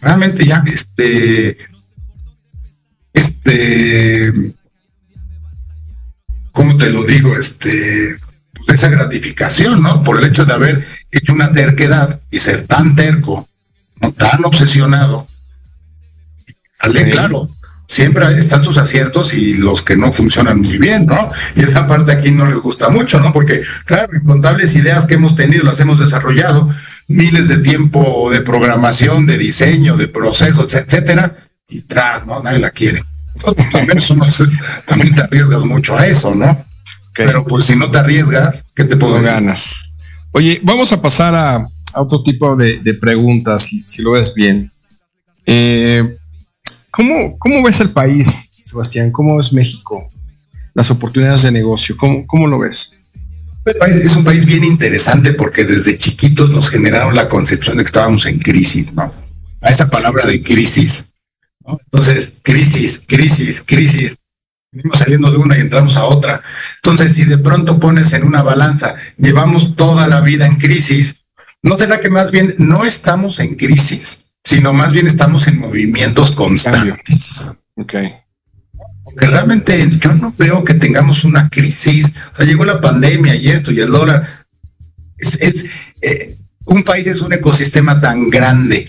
realmente 0.00 0.46
ya, 0.46 0.64
este, 0.66 1.58
este, 3.12 4.32
¿cómo 6.50 6.78
te 6.78 6.88
lo 6.88 7.04
digo? 7.04 7.36
Este, 7.36 8.16
esa 8.68 8.88
gratificación, 8.88 9.82
¿no? 9.82 10.02
Por 10.02 10.18
el 10.18 10.24
hecho 10.24 10.46
de 10.46 10.54
haber 10.54 10.84
hecho 11.10 11.34
una 11.34 11.52
terquedad 11.52 12.20
y 12.30 12.38
ser 12.38 12.66
tan 12.66 12.96
terco, 12.96 13.46
tan 14.16 14.44
obsesionado. 14.46 15.26
Ale, 16.82 17.10
claro, 17.10 17.48
siempre 17.86 18.24
están 18.38 18.64
sus 18.64 18.78
aciertos 18.78 19.34
y 19.34 19.54
los 19.54 19.82
que 19.82 19.96
no 19.96 20.12
funcionan 20.12 20.60
muy 20.60 20.78
bien, 20.78 21.06
¿no? 21.06 21.30
Y 21.54 21.60
esa 21.60 21.86
parte 21.86 22.12
aquí 22.12 22.30
no 22.30 22.46
les 22.46 22.58
gusta 22.58 22.88
mucho, 22.88 23.20
¿no? 23.20 23.32
Porque, 23.32 23.62
claro, 23.84 24.16
incontables 24.16 24.74
ideas 24.74 25.06
que 25.06 25.14
hemos 25.14 25.34
tenido 25.34 25.64
las 25.64 25.78
hemos 25.80 25.98
desarrollado, 25.98 26.68
miles 27.08 27.48
de 27.48 27.58
tiempo 27.58 28.30
de 28.30 28.40
programación, 28.40 29.26
de 29.26 29.38
diseño, 29.38 29.96
de 29.96 30.08
procesos, 30.08 30.74
etcétera, 30.74 31.36
y 31.68 31.82
tras, 31.82 32.26
¿no? 32.26 32.42
Nadie 32.42 32.58
la 32.58 32.70
quiere. 32.70 33.04
También, 33.72 33.98
también 34.86 35.14
te 35.14 35.22
arriesgas 35.22 35.64
mucho 35.64 35.96
a 35.96 36.06
eso, 36.06 36.34
¿no? 36.34 36.64
Pero 37.14 37.44
pues 37.44 37.66
si 37.66 37.76
no 37.76 37.90
te 37.90 37.98
arriesgas, 37.98 38.64
¿qué 38.74 38.84
te 38.84 38.96
puedo 38.96 39.20
ganas? 39.20 39.92
Oye, 40.32 40.60
vamos 40.62 40.92
a 40.92 41.02
pasar 41.02 41.34
a, 41.34 41.66
otro 41.94 42.22
tipo 42.22 42.56
de, 42.56 42.94
preguntas, 42.98 43.64
si, 43.64 43.84
si, 43.86 44.00
lo 44.00 44.12
ves 44.12 44.32
bien. 44.34 44.70
Eh, 45.44 46.16
¿cómo, 46.92 47.38
¿Cómo 47.38 47.62
ves 47.62 47.80
el 47.80 47.90
país, 47.90 48.28
Sebastián? 48.64 49.10
¿Cómo 49.10 49.40
es 49.40 49.52
México? 49.52 50.06
Las 50.74 50.90
oportunidades 50.90 51.42
de 51.42 51.50
negocio, 51.50 51.96
¿cómo, 51.96 52.26
cómo 52.26 52.46
lo 52.46 52.60
ves? 52.60 52.98
Es 53.64 54.16
un 54.16 54.24
país 54.24 54.46
bien 54.46 54.64
interesante 54.64 55.32
porque 55.34 55.64
desde 55.64 55.98
chiquitos 55.98 56.50
nos 56.50 56.68
generaron 56.68 57.14
la 57.14 57.28
concepción 57.28 57.76
de 57.76 57.84
que 57.84 57.88
estábamos 57.88 58.26
en 58.26 58.38
crisis, 58.38 58.94
¿no? 58.94 59.12
A 59.60 59.70
esa 59.70 59.88
palabra 59.88 60.26
de 60.26 60.42
crisis 60.42 61.04
entonces, 61.66 62.38
crisis, 62.42 63.02
crisis, 63.06 63.62
crisis. 63.64 64.16
Venimos 64.72 64.98
saliendo 64.98 65.30
de 65.30 65.36
una 65.36 65.56
y 65.56 65.60
entramos 65.60 65.96
a 65.96 66.04
otra. 66.04 66.42
Entonces, 66.76 67.14
si 67.14 67.24
de 67.24 67.38
pronto 67.38 67.78
pones 67.78 68.12
en 68.14 68.24
una 68.24 68.42
balanza, 68.42 68.94
llevamos 69.18 69.76
toda 69.76 70.08
la 70.08 70.20
vida 70.22 70.46
en 70.46 70.56
crisis, 70.56 71.22
¿no 71.62 71.76
será 71.76 72.00
que 72.00 72.08
más 72.08 72.30
bien 72.30 72.54
no 72.58 72.84
estamos 72.84 73.38
en 73.38 73.54
crisis, 73.54 74.26
sino 74.44 74.72
más 74.72 74.92
bien 74.92 75.06
estamos 75.06 75.46
en 75.48 75.58
movimientos 75.58 76.32
constantes? 76.32 77.48
Ok. 77.76 77.94
Porque 79.04 79.26
realmente 79.26 79.88
yo 79.98 80.14
no 80.14 80.34
veo 80.38 80.64
que 80.64 80.74
tengamos 80.74 81.24
una 81.24 81.48
crisis. 81.48 82.12
O 82.32 82.36
sea, 82.36 82.46
llegó 82.46 82.64
la 82.64 82.80
pandemia 82.80 83.34
y 83.34 83.48
esto 83.48 83.72
y 83.72 83.80
el 83.80 83.90
dólar. 83.90 84.26
Es, 85.18 85.64
eh, 86.00 86.38
un 86.66 86.82
país 86.84 87.06
es 87.06 87.20
un 87.20 87.32
ecosistema 87.32 88.00
tan 88.00 88.30
grande 88.30 88.88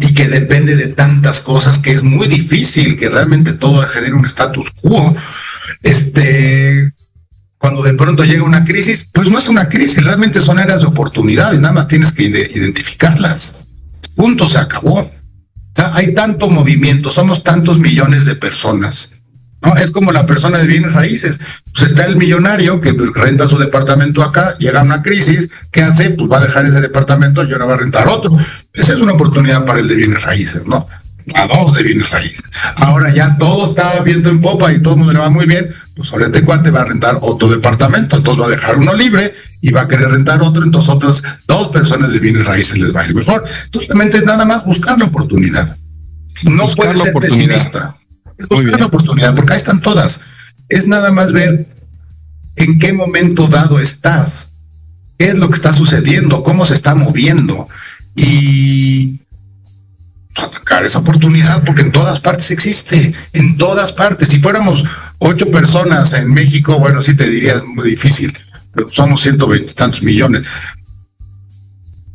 y 0.00 0.14
que 0.14 0.28
depende 0.28 0.76
de 0.76 0.88
tantas 0.88 1.40
cosas 1.40 1.78
que 1.78 1.92
es 1.92 2.02
muy 2.02 2.26
difícil 2.26 2.98
que 2.98 3.08
realmente 3.08 3.52
todo 3.52 3.86
genere 3.86 4.14
un 4.14 4.24
status 4.24 4.70
quo. 4.82 5.16
Este, 5.82 6.92
cuando 7.58 7.82
de 7.82 7.94
pronto 7.94 8.24
llega 8.24 8.42
una 8.42 8.64
crisis, 8.64 9.08
pues 9.12 9.28
no 9.30 9.38
es 9.38 9.48
una 9.48 9.68
crisis, 9.68 10.04
realmente 10.04 10.40
son 10.40 10.58
áreas 10.58 10.80
de 10.80 10.86
oportunidades, 10.86 11.60
nada 11.60 11.74
más 11.74 11.88
tienes 11.88 12.12
que 12.12 12.24
identificarlas. 12.24 13.60
Punto, 14.18 14.48
se 14.48 14.58
acabó. 14.58 15.08
hay 15.94 16.12
tanto 16.12 16.50
movimiento, 16.50 17.08
somos 17.08 17.44
tantos 17.44 17.78
millones 17.78 18.26
de 18.26 18.34
personas 18.34 19.10
¿no? 19.62 19.74
Es 19.76 19.90
como 19.90 20.12
la 20.12 20.26
persona 20.26 20.58
de 20.58 20.66
bienes 20.66 20.92
raíces. 20.92 21.38
Pues 21.72 21.90
está 21.90 22.06
el 22.06 22.16
millonario 22.16 22.80
que 22.80 22.94
pues, 22.94 23.12
renta 23.14 23.46
su 23.46 23.58
departamento 23.58 24.22
acá, 24.22 24.56
llega 24.58 24.82
una 24.82 25.02
crisis, 25.02 25.48
¿qué 25.70 25.82
hace? 25.82 26.10
Pues 26.10 26.30
va 26.30 26.38
a 26.38 26.44
dejar 26.44 26.66
ese 26.66 26.80
departamento 26.80 27.44
y 27.44 27.52
ahora 27.52 27.66
va 27.66 27.74
a 27.74 27.78
rentar 27.78 28.08
otro. 28.08 28.36
Esa 28.72 28.92
es 28.92 29.00
una 29.00 29.12
oportunidad 29.12 29.64
para 29.64 29.80
el 29.80 29.88
de 29.88 29.96
bienes 29.96 30.22
raíces, 30.22 30.66
¿no? 30.66 30.86
A 31.34 31.46
dos 31.46 31.74
de 31.74 31.82
bienes 31.82 32.10
raíces. 32.10 32.42
Ahora 32.76 33.12
ya 33.12 33.36
todo 33.38 33.66
está 33.66 34.00
viendo 34.02 34.30
en 34.30 34.40
popa 34.40 34.72
y 34.72 34.80
todo 34.80 34.94
el 34.94 34.98
mundo 34.98 35.12
le 35.12 35.18
va 35.18 35.30
muy 35.30 35.46
bien, 35.46 35.68
pues 35.94 36.12
ahora 36.12 36.26
este 36.26 36.42
cuate 36.42 36.70
va 36.70 36.82
a 36.82 36.84
rentar 36.84 37.18
otro 37.20 37.48
departamento, 37.48 38.16
entonces 38.16 38.42
va 38.42 38.46
a 38.46 38.50
dejar 38.50 38.78
uno 38.78 38.94
libre 38.94 39.32
y 39.60 39.70
va 39.70 39.82
a 39.82 39.88
querer 39.88 40.10
rentar 40.10 40.42
otro, 40.42 40.62
entonces 40.62 40.90
otras 40.90 41.22
dos 41.46 41.68
personas 41.68 42.12
de 42.12 42.18
bienes 42.20 42.46
raíces 42.46 42.78
les 42.78 42.94
va 42.94 43.02
a 43.02 43.06
ir 43.06 43.14
mejor. 43.14 43.44
Entonces 43.64 43.88
realmente 43.88 44.18
es 44.18 44.24
nada 44.24 44.44
más 44.44 44.64
buscar 44.64 44.98
la 44.98 45.06
oportunidad. 45.06 45.76
No 46.44 46.66
puede 46.68 46.96
ser 46.96 47.12
pesimista 47.14 47.98
es 48.38 48.48
buscar 48.48 48.82
oportunidad, 48.82 49.34
porque 49.34 49.52
ahí 49.52 49.58
están 49.58 49.80
todas. 49.80 50.20
Es 50.68 50.86
nada 50.86 51.10
más 51.10 51.32
ver 51.32 51.66
en 52.56 52.78
qué 52.78 52.92
momento 52.92 53.48
dado 53.48 53.78
estás, 53.78 54.50
qué 55.18 55.28
es 55.28 55.34
lo 55.34 55.48
que 55.48 55.56
está 55.56 55.72
sucediendo, 55.72 56.42
cómo 56.42 56.64
se 56.64 56.74
está 56.74 56.94
moviendo 56.94 57.68
y 58.14 59.20
atacar 60.42 60.84
esa 60.84 60.98
oportunidad, 60.98 61.64
porque 61.64 61.82
en 61.82 61.92
todas 61.92 62.20
partes 62.20 62.50
existe, 62.50 63.12
en 63.32 63.56
todas 63.56 63.92
partes. 63.92 64.28
Si 64.28 64.38
fuéramos 64.38 64.84
ocho 65.18 65.50
personas 65.50 66.12
en 66.12 66.32
México, 66.32 66.78
bueno, 66.78 67.02
sí 67.02 67.16
te 67.16 67.28
diría 67.28 67.54
es 67.54 67.64
muy 67.64 67.90
difícil, 67.90 68.32
pero 68.72 68.88
somos 68.90 69.22
ciento 69.22 69.46
veinte 69.46 69.74
tantos 69.74 70.02
millones. 70.02 70.46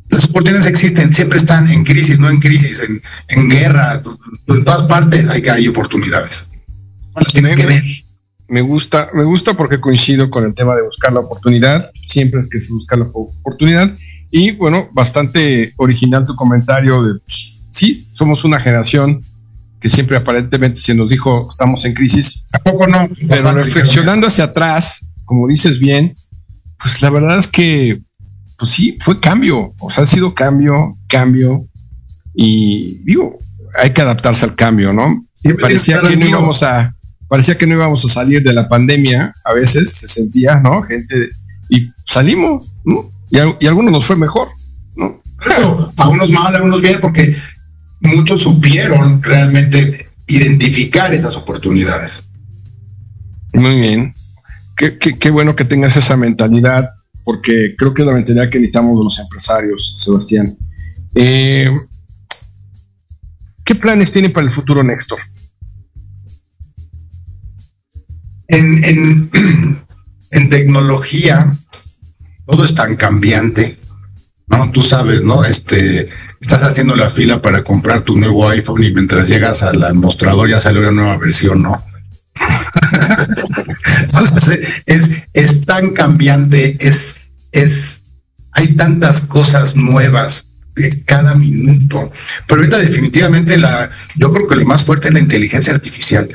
Las 0.10 0.26
oportunidades 0.26 0.68
existen, 0.68 1.14
siempre 1.14 1.40
están 1.40 1.68
en 1.70 1.84
crisis, 1.84 2.20
no 2.20 2.30
en 2.30 2.40
crisis, 2.40 2.82
en, 2.82 3.02
en 3.30 3.50
guerra, 3.50 4.00
en 4.48 4.64
todas 4.64 4.84
partes 4.84 5.28
hay, 5.28 5.42
hay 5.48 5.68
oportunidades. 5.68 6.48
Las 7.16 7.34
tienes 7.34 7.56
que 7.56 7.66
ver. 7.66 7.84
Me 8.48 8.62
gusta, 8.62 9.10
me 9.14 9.24
gusta 9.24 9.56
porque 9.56 9.80
coincido 9.80 10.30
con 10.30 10.46
el 10.46 10.54
tema 10.54 10.76
de 10.76 10.84
buscar 10.84 11.12
la 11.14 11.22
oportunidad, 11.22 11.90
siempre 12.06 12.48
que 12.50 12.60
se 12.60 12.72
busca 12.72 12.96
la 12.96 13.06
oportunidad. 13.06 13.92
Y 14.30 14.52
bueno, 14.52 14.90
bastante 14.94 15.74
original 15.78 16.26
tu 16.26 16.36
comentario 16.36 17.04
de, 17.04 17.20
pues, 17.20 17.62
sí, 17.74 17.94
somos 17.94 18.46
una 18.46 18.60
generación 18.60 19.22
que 19.82 19.90
siempre 19.90 20.16
aparentemente 20.16 20.80
se 20.80 20.94
nos 20.94 21.10
dijo 21.10 21.48
estamos 21.50 21.84
en 21.86 21.94
crisis. 21.94 22.46
¿A 22.54 22.60
poco 22.60 22.88
no? 22.88 23.10
Pero 23.28 23.52
reflexionando 23.52 24.28
hacia 24.28 24.46
atrás, 24.46 25.10
como 25.26 25.48
dices 25.48 25.80
bien, 25.80 26.16
pues 26.78 27.02
la 27.02 27.10
verdad 27.10 27.38
es 27.40 27.48
que 27.48 28.02
pues 28.58 28.72
sí, 28.72 28.96
fue 29.00 29.20
cambio, 29.20 29.74
o 29.80 29.90
sea, 29.90 30.04
ha 30.04 30.08
sido 30.08 30.34
cambio, 30.34 30.98
cambio, 31.10 31.68
y 32.34 33.00
digo, 33.04 33.34
hay 33.82 33.92
que 33.92 34.02
adaptarse 34.02 34.46
al 34.46 34.56
cambio, 34.56 34.94
¿no? 34.94 35.26
parecía 35.60 36.00
que 36.00 36.16
no 36.16 36.26
íbamos 36.28 36.64
a, 36.64 36.96
parecía 37.28 37.58
que 37.58 37.68
no 37.68 37.74
íbamos 37.74 38.06
a 38.06 38.08
salir 38.08 38.44
de 38.44 38.54
la 38.54 38.70
pandemia, 38.70 39.34
a 39.44 39.54
veces 39.54 39.92
se 39.92 40.08
sentía, 40.08 40.60
¿no? 40.60 40.84
Gente, 40.84 41.32
y 41.68 41.92
salimos, 42.06 42.72
¿no? 42.86 43.12
Y 43.30 43.40
a, 43.40 43.54
y 43.60 43.66
a 43.66 43.70
algunos 43.70 43.92
nos 43.92 44.06
fue 44.06 44.16
mejor, 44.16 44.48
¿no? 44.96 45.22
Eso, 45.46 45.92
a 45.98 46.08
unos 46.08 46.30
mal, 46.30 46.56
a 46.56 46.64
unos 46.64 46.82
bien, 46.82 47.00
porque 47.02 47.36
muchos 48.04 48.42
supieron 48.42 49.22
realmente 49.24 50.10
identificar 50.28 51.14
esas 51.14 51.36
oportunidades. 51.36 52.30
Muy 53.54 53.76
bien. 53.76 54.16
Qué, 54.76 54.98
qué, 54.98 55.18
qué 55.18 55.30
bueno 55.30 55.56
que 55.56 55.66
tengas 55.66 55.96
esa 55.98 56.18
mentalidad, 56.18 56.90
porque 57.24 57.76
creo 57.78 57.94
que 57.94 58.02
es 58.02 58.08
la 58.08 58.14
mentalidad 58.14 58.50
que 58.50 58.60
necesitamos 58.60 59.02
los 59.04 59.20
empresarios, 59.20 59.96
Sebastián. 59.98 60.58
Eh, 61.16 61.72
¿Qué 63.64 63.76
planes 63.76 64.12
tiene 64.12 64.30
para 64.30 64.46
el 64.46 64.52
futuro 64.52 64.84
Néstor? 64.84 65.20
En, 68.48 68.84
en, 68.84 69.32
en, 70.32 70.50
tecnología, 70.50 71.56
todo 72.46 72.66
es 72.66 72.76
tan 72.76 72.96
cambiante, 72.96 73.78
¿no? 74.48 74.72
Tú 74.72 74.82
sabes, 74.82 75.24
¿no? 75.24 75.46
Este, 75.46 76.10
estás 76.44 76.64
haciendo 76.64 76.96
la 76.98 77.10
fila 77.10 77.42
para 77.42 77.64
comprar 77.64 78.02
tu 78.02 78.20
nuevo 78.20 78.48
iPhone 78.50 78.84
y 78.84 78.92
mientras 78.92 79.30
llegas 79.30 79.64
al 79.64 79.94
mostrador 79.96 80.50
ya 80.50 80.60
sale 80.60 80.80
una 80.80 80.92
nueva 80.92 81.18
versión, 81.18 81.62
¿no? 81.62 81.84
Entonces, 84.02 84.84
es, 84.86 85.24
es 85.34 85.66
tan 85.66 85.92
cambiante, 85.92 86.76
es, 86.86 87.32
es, 87.54 88.02
hay 88.52 88.68
tantas 88.76 89.22
cosas 89.22 89.78
nuevas 89.78 90.48
cada 91.06 91.34
minuto. 91.36 92.12
Pero 92.46 92.62
ahorita 92.62 92.80
definitivamente 92.80 93.58
la, 93.58 93.90
yo 94.16 94.34
creo 94.34 94.48
que 94.48 94.56
lo 94.58 94.66
más 94.66 94.84
fuerte 94.84 95.08
es 95.08 95.14
la 95.14 95.22
inteligencia 95.22 95.74
artificial. 95.74 96.28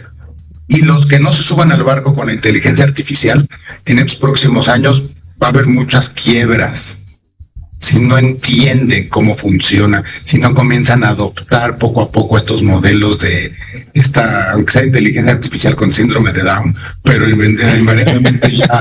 Y 0.68 0.82
los 0.82 1.04
que 1.04 1.20
no 1.20 1.32
se 1.34 1.42
suban 1.42 1.70
al 1.70 1.84
barco 1.84 2.14
con 2.14 2.28
la 2.28 2.32
inteligencia 2.32 2.84
artificial, 2.84 3.46
en 3.84 3.98
estos 3.98 4.16
próximos 4.16 4.68
años 4.68 5.02
va 5.42 5.48
a 5.48 5.50
haber 5.50 5.66
muchas 5.66 6.08
quiebras. 6.08 7.00
Si 7.78 8.00
no 8.00 8.18
entienden 8.18 9.08
cómo 9.08 9.34
funciona, 9.36 10.02
si 10.24 10.38
no 10.38 10.54
comienzan 10.54 11.04
a 11.04 11.10
adoptar 11.10 11.78
poco 11.78 12.02
a 12.02 12.10
poco 12.10 12.36
estos 12.36 12.62
modelos 12.62 13.20
de 13.20 13.52
esta, 13.94 14.52
aunque 14.52 14.72
sea 14.72 14.84
inteligencia 14.84 15.32
artificial 15.32 15.76
con 15.76 15.92
síndrome 15.92 16.32
de 16.32 16.42
Down, 16.42 16.74
pero 17.04 17.28
invariablemente 17.28 18.56
ya, 18.56 18.80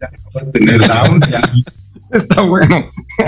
ya 0.00 0.10
va 0.36 0.42
a 0.42 0.50
tener 0.52 0.78
Down, 0.80 1.20
ya, 1.30 1.40
Está 2.10 2.42
bueno. 2.42 2.84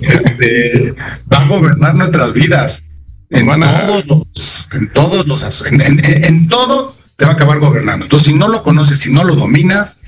este, 0.00 0.94
va 1.32 1.38
a 1.38 1.46
gobernar 1.46 1.94
nuestras 1.94 2.32
vidas. 2.32 2.84
En 3.30 3.46
todos 3.46 4.06
los, 4.06 4.68
en 4.72 4.92
todos 4.92 5.26
los, 5.26 5.66
en, 5.70 5.80
en, 5.80 6.04
en, 6.04 6.48
todo 6.48 6.94
te 7.16 7.24
va 7.24 7.30
a 7.30 7.34
acabar 7.34 7.60
gobernando. 7.60 8.06
Entonces, 8.06 8.32
si 8.32 8.34
no 8.34 8.48
lo 8.48 8.62
conoces, 8.64 8.98
si 8.98 9.12
no 9.12 9.22
lo 9.24 9.36
dominas 9.36 9.99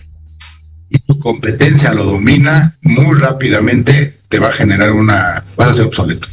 tu 1.06 1.18
competencia 1.18 1.94
lo 1.94 2.04
domina, 2.04 2.76
muy 2.82 3.18
rápidamente 3.18 4.20
te 4.28 4.38
va 4.38 4.48
a 4.48 4.52
generar 4.52 4.92
una, 4.92 5.44
vas 5.56 5.68
a 5.68 5.74
ser 5.74 5.86
obsoleto. 5.86 6.28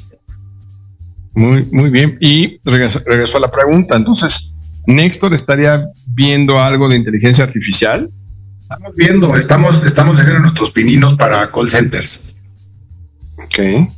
Muy, 1.34 1.66
muy 1.72 1.90
bien. 1.90 2.18
Y 2.20 2.60
regreso, 2.66 3.02
regreso 3.06 3.38
a 3.38 3.42
la 3.42 3.52
pregunta. 3.52 3.96
Entonces, 3.96 4.54
Nextor 4.88 5.34
estaría 5.34 5.86
viendo 6.08 6.62
algo 6.62 6.90
de 6.90 6.96
inteligencia 6.96 7.44
artificial. 7.44 8.10
Estamos 8.60 8.96
viendo, 8.96 9.36
estamos, 9.36 9.86
estamos 9.86 10.20
haciendo 10.20 10.42
nuestros 10.42 10.72
pininos 10.72 11.16
para 11.16 11.52
call 11.52 11.70
centers. 11.70 12.36
Ok. 13.38 13.90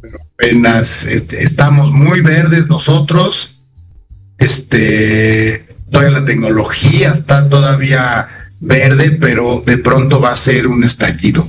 Pero 0.00 0.18
apenas 0.34 1.06
este, 1.06 1.42
estamos 1.42 1.92
muy 1.92 2.20
verdes 2.20 2.68
nosotros. 2.68 3.62
Este, 4.38 5.64
todavía 5.90 6.20
la 6.20 6.24
tecnología 6.24 7.12
está 7.12 7.48
todavía 7.48 8.28
verde, 8.62 9.18
pero 9.20 9.60
de 9.66 9.78
pronto 9.78 10.20
va 10.20 10.32
a 10.32 10.36
ser 10.36 10.68
un 10.68 10.84
estallido. 10.84 11.46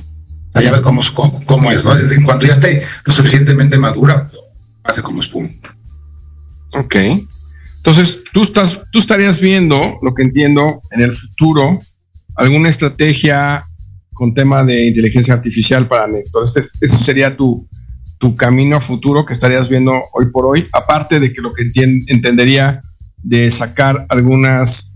Allá 0.52 0.72
ve 0.72 0.82
cómo, 0.82 1.00
cómo, 1.46 1.70
es, 1.70 1.84
¿no? 1.84 1.96
En 1.96 2.22
cuanto 2.24 2.46
ya 2.46 2.54
esté 2.54 2.82
lo 3.04 3.12
suficientemente 3.12 3.78
madura, 3.78 4.26
hace 4.82 5.02
como 5.02 5.20
espuma. 5.20 5.48
Ok. 6.74 6.96
Entonces, 7.76 8.24
tú 8.32 8.42
estás, 8.42 8.82
tú 8.90 8.98
estarías 8.98 9.40
viendo, 9.40 9.98
lo 10.02 10.14
que 10.14 10.22
entiendo, 10.22 10.80
en 10.90 11.02
el 11.02 11.12
futuro, 11.12 11.78
alguna 12.34 12.68
estrategia 12.68 13.64
con 14.12 14.34
tema 14.34 14.64
de 14.64 14.86
inteligencia 14.86 15.34
artificial 15.34 15.86
para 15.86 16.06
Néstor. 16.06 16.44
Este, 16.44 16.60
este 16.60 16.86
sería 16.86 17.36
tu, 17.36 17.68
tu, 18.18 18.34
camino 18.36 18.80
futuro 18.80 19.24
que 19.24 19.32
estarías 19.32 19.68
viendo 19.68 19.92
hoy 20.14 20.30
por 20.32 20.46
hoy, 20.46 20.66
aparte 20.72 21.20
de 21.20 21.32
que 21.32 21.42
lo 21.42 21.52
que 21.52 21.62
entiend, 21.62 22.08
entendería 22.08 22.80
de 23.22 23.50
sacar 23.50 24.06
algunas 24.08 24.93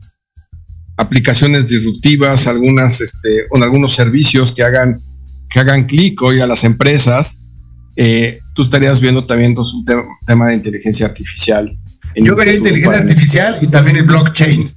aplicaciones 0.99 1.69
disruptivas, 1.69 2.47
algunas, 2.47 3.01
este, 3.01 3.45
o 3.51 3.63
algunos 3.63 3.95
servicios 3.95 4.53
que 4.53 4.65
hagan, 4.65 5.01
que 5.49 5.61
hagan 5.61 5.85
clic 5.85 6.21
hoy 6.21 6.41
a 6.41 6.47
las 6.47 6.65
empresas. 6.65 7.45
Eh, 7.97 8.41
tú 8.55 8.63
estarías 8.63 9.01
viendo 9.01 9.25
también 9.25 9.53
entonces, 9.53 9.75
un 9.75 9.85
tema, 9.85 10.03
tema 10.27 10.49
de 10.49 10.55
inteligencia 10.55 11.07
artificial. 11.07 11.73
Yo 12.17 12.35
vería 12.35 12.55
inteligencia 12.55 13.01
artificial 13.01 13.59
y 13.63 13.69
también 13.69 13.97
el 13.97 14.05
blockchain 14.05 14.71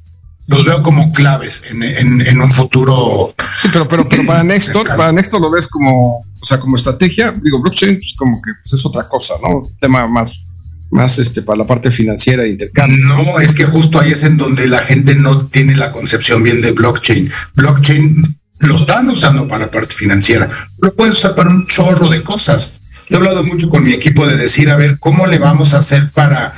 los 0.48 0.66
veo 0.66 0.84
como 0.84 1.12
claves 1.12 1.64
en, 1.72 1.82
en, 1.82 2.28
en, 2.28 2.42
un 2.42 2.52
futuro. 2.52 3.34
Sí, 3.56 3.70
pero, 3.72 3.88
pero, 3.88 4.08
pero 4.08 4.24
para 4.26 4.44
Néstor, 4.44 4.88
para 4.96 5.12
Néstor 5.12 5.42
lo 5.42 5.50
ves 5.50 5.68
como, 5.68 6.20
o 6.20 6.46
sea, 6.46 6.60
como 6.60 6.76
estrategia, 6.76 7.32
digo, 7.32 7.62
blockchain, 7.62 7.96
pues 7.96 8.14
como 8.18 8.42
que 8.42 8.52
pues 8.62 8.74
es 8.74 8.86
otra 8.86 9.08
cosa, 9.08 9.36
¿no? 9.42 9.64
Tema 9.80 10.08
más, 10.08 10.44
más 10.92 11.18
este, 11.20 11.42
para 11.42 11.60
la 11.60 11.68
parte 11.68 11.90
financiera 11.90 12.44
de 12.44 12.50
intercambio. 12.50 12.98
No, 13.06 13.40
es 13.40 13.54
que 13.54 13.64
justo 13.64 14.00
ahí 14.00 14.12
es 14.12 14.24
en 14.24 14.38
donde 14.38 14.68
la 14.68 14.80
gente 14.80 15.16
no 15.16 15.46
tiene 15.48 15.76
la 15.76 15.92
concepción 15.92 16.44
bien 16.44 16.62
de 16.62 16.74
blockchain. 16.74 17.32
Blockchain 17.56 18.38
lo 18.60 18.76
están 18.76 19.10
usando 19.10 19.48
para 19.48 19.66
la 19.66 19.72
parte 19.72 19.96
financiera, 19.96 20.50
lo 20.80 20.94
puedes 20.94 21.16
usar 21.16 21.34
para 21.34 21.50
un 21.50 21.66
chorro 21.66 22.10
de 22.10 22.22
cosas. 22.22 22.80
Yo 23.10 23.16
he 23.16 23.20
hablado 23.20 23.44
mucho 23.44 23.70
con 23.70 23.84
mi 23.84 23.94
equipo 23.94 24.28
de 24.28 24.38
decir, 24.38 24.70
a 24.70 24.78
ver, 24.78 25.00
¿cómo 25.00 25.26
le 25.28 25.40
vamos 25.40 25.74
a 25.74 25.80
hacer 25.80 26.12
para 26.12 26.54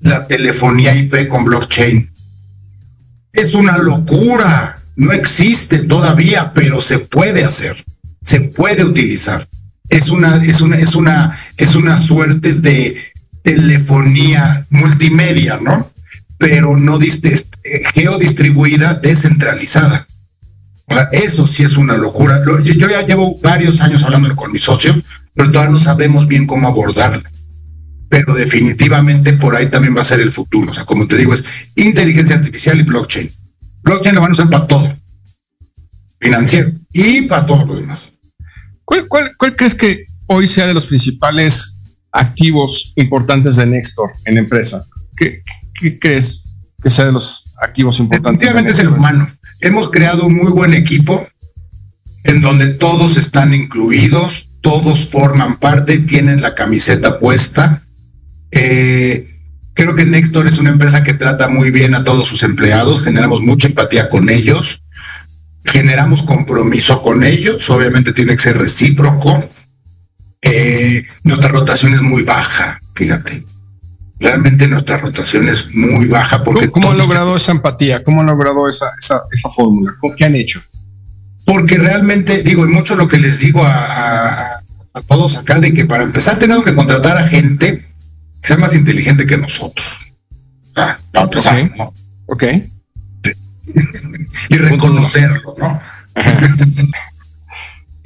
la 0.00 0.26
telefonía 0.26 0.94
IP 0.96 1.28
con 1.28 1.44
blockchain? 1.44 2.10
Es 3.32 3.54
una 3.54 3.78
locura. 3.78 4.80
No 4.96 5.12
existe 5.12 5.80
todavía, 5.80 6.52
pero 6.54 6.80
se 6.80 7.00
puede 7.00 7.44
hacer. 7.44 7.76
Se 8.22 8.40
puede 8.40 8.82
utilizar. 8.82 9.46
Es 9.90 10.08
una, 10.08 10.42
es 10.42 10.60
una, 10.62 10.78
es 10.78 10.94
una, 10.94 11.38
es 11.58 11.74
una 11.74 11.98
suerte 11.98 12.54
de 12.54 12.96
telefonía 13.46 14.66
multimedia, 14.70 15.60
¿no? 15.62 15.92
Pero 16.36 16.76
no 16.76 16.98
diste, 16.98 17.32
geodistribuida, 17.94 18.94
descentralizada. 18.94 20.04
Eso 21.12 21.46
sí 21.46 21.62
es 21.62 21.76
una 21.76 21.96
locura. 21.96 22.42
Yo, 22.64 22.74
ya 22.74 23.06
llevo 23.06 23.38
varios 23.40 23.80
años 23.80 24.02
hablando 24.02 24.34
con 24.34 24.50
mi 24.50 24.58
socio, 24.58 24.92
pero 25.32 25.52
todavía 25.52 25.72
no 25.72 25.80
sabemos 25.80 26.26
bien 26.26 26.46
cómo 26.46 26.66
abordarla 26.68 27.22
pero 28.08 28.34
definitivamente 28.34 29.32
por 29.32 29.56
ahí 29.56 29.66
también 29.66 29.96
va 29.96 30.02
a 30.02 30.04
ser 30.04 30.20
el 30.20 30.30
futuro. 30.30 30.70
O 30.70 30.74
sea, 30.74 30.84
como 30.84 31.08
te 31.08 31.16
digo, 31.16 31.34
es 31.34 31.42
inteligencia 31.74 32.36
artificial 32.36 32.78
y 32.78 32.84
blockchain. 32.84 33.28
Blockchain 33.82 34.14
lo 34.14 34.20
van 34.20 34.30
a 34.30 34.34
usar 34.34 34.48
para 34.48 34.66
todo, 34.68 34.96
financiero 36.20 36.70
y 36.92 37.22
para 37.22 37.44
todo 37.44 37.66
lo 37.66 37.74
demás. 37.74 38.12
¿Cuál, 38.84 39.08
cuál, 39.08 39.32
cuál 39.36 39.56
crees 39.56 39.74
que 39.74 40.04
hoy 40.28 40.46
sea 40.46 40.68
de 40.68 40.74
los 40.74 40.86
principales 40.86 41.75
activos 42.18 42.92
importantes 42.96 43.56
de 43.56 43.66
Nextor 43.66 44.10
en 44.24 44.38
empresa? 44.38 44.84
¿Qué, 45.16 45.42
qué 45.78 45.98
crees 45.98 46.56
que 46.82 46.90
sea 46.90 47.06
de 47.06 47.12
los 47.12 47.54
activos 47.60 47.98
importantes? 47.98 48.40
Definitivamente 48.40 48.72
es 48.72 48.78
el 48.78 48.88
humano. 48.88 49.28
Hemos 49.60 49.90
creado 49.90 50.26
un 50.26 50.34
muy 50.34 50.50
buen 50.50 50.74
equipo 50.74 51.26
en 52.24 52.40
donde 52.40 52.74
todos 52.74 53.16
están 53.16 53.54
incluidos, 53.54 54.48
todos 54.60 55.08
forman 55.08 55.58
parte, 55.58 55.98
tienen 55.98 56.42
la 56.42 56.54
camiseta 56.54 57.18
puesta. 57.18 57.82
Eh, 58.50 59.26
creo 59.74 59.94
que 59.94 60.04
Nextor 60.04 60.46
es 60.46 60.58
una 60.58 60.70
empresa 60.70 61.04
que 61.04 61.14
trata 61.14 61.48
muy 61.48 61.70
bien 61.70 61.94
a 61.94 62.02
todos 62.02 62.26
sus 62.26 62.42
empleados, 62.42 63.02
generamos 63.02 63.42
mucha 63.42 63.68
empatía 63.68 64.08
con 64.08 64.28
ellos, 64.28 64.82
generamos 65.64 66.22
compromiso 66.22 67.02
con 67.02 67.22
ellos, 67.22 67.68
obviamente 67.70 68.12
tiene 68.12 68.34
que 68.34 68.42
ser 68.42 68.58
recíproco. 68.58 69.48
Eh, 70.48 71.04
nuestra 71.24 71.48
rotación 71.48 71.94
es 71.94 72.02
muy 72.02 72.22
baja, 72.22 72.80
fíjate. 72.94 73.44
Realmente 74.18 74.66
nuestra 74.68 74.96
rotación 74.96 75.48
es 75.48 75.74
muy 75.74 76.06
baja 76.06 76.42
porque... 76.42 76.70
¿Cómo, 76.70 76.90
han 76.90 76.98
logrado 76.98 77.36
esa 77.36 77.52
empatía? 77.52 78.02
¿Cómo 78.02 78.20
han 78.20 78.28
logrado 78.28 78.68
esa, 78.68 78.86
esa, 78.98 79.22
esa 79.30 79.50
fórmula? 79.50 79.94
¿Qué 80.16 80.24
han 80.24 80.36
hecho? 80.36 80.62
Porque 81.44 81.78
realmente, 81.78 82.42
digo, 82.42 82.64
y 82.64 82.68
mucho 82.68 82.96
lo 82.96 83.08
que 83.08 83.18
les 83.18 83.40
digo 83.40 83.62
a, 83.62 83.74
a, 83.74 84.62
a 84.94 85.00
todos 85.02 85.36
acá, 85.36 85.60
de 85.60 85.74
que 85.74 85.84
para 85.84 86.04
empezar 86.04 86.38
tenemos 86.38 86.64
que 86.64 86.74
contratar 86.74 87.16
a 87.18 87.28
gente 87.28 87.84
que 88.40 88.48
sea 88.48 88.56
más 88.56 88.74
inteligente 88.74 89.26
que 89.26 89.36
nosotros. 89.36 89.86
Ah, 90.76 90.96
para 91.12 91.24
empezar, 91.24 91.54
okay. 91.54 91.72
¿no? 91.76 91.94
Ok. 92.26 92.44
Sí. 93.22 93.32
y 94.50 94.56
reconocerlo, 94.56 95.54
¿no? 95.58 95.80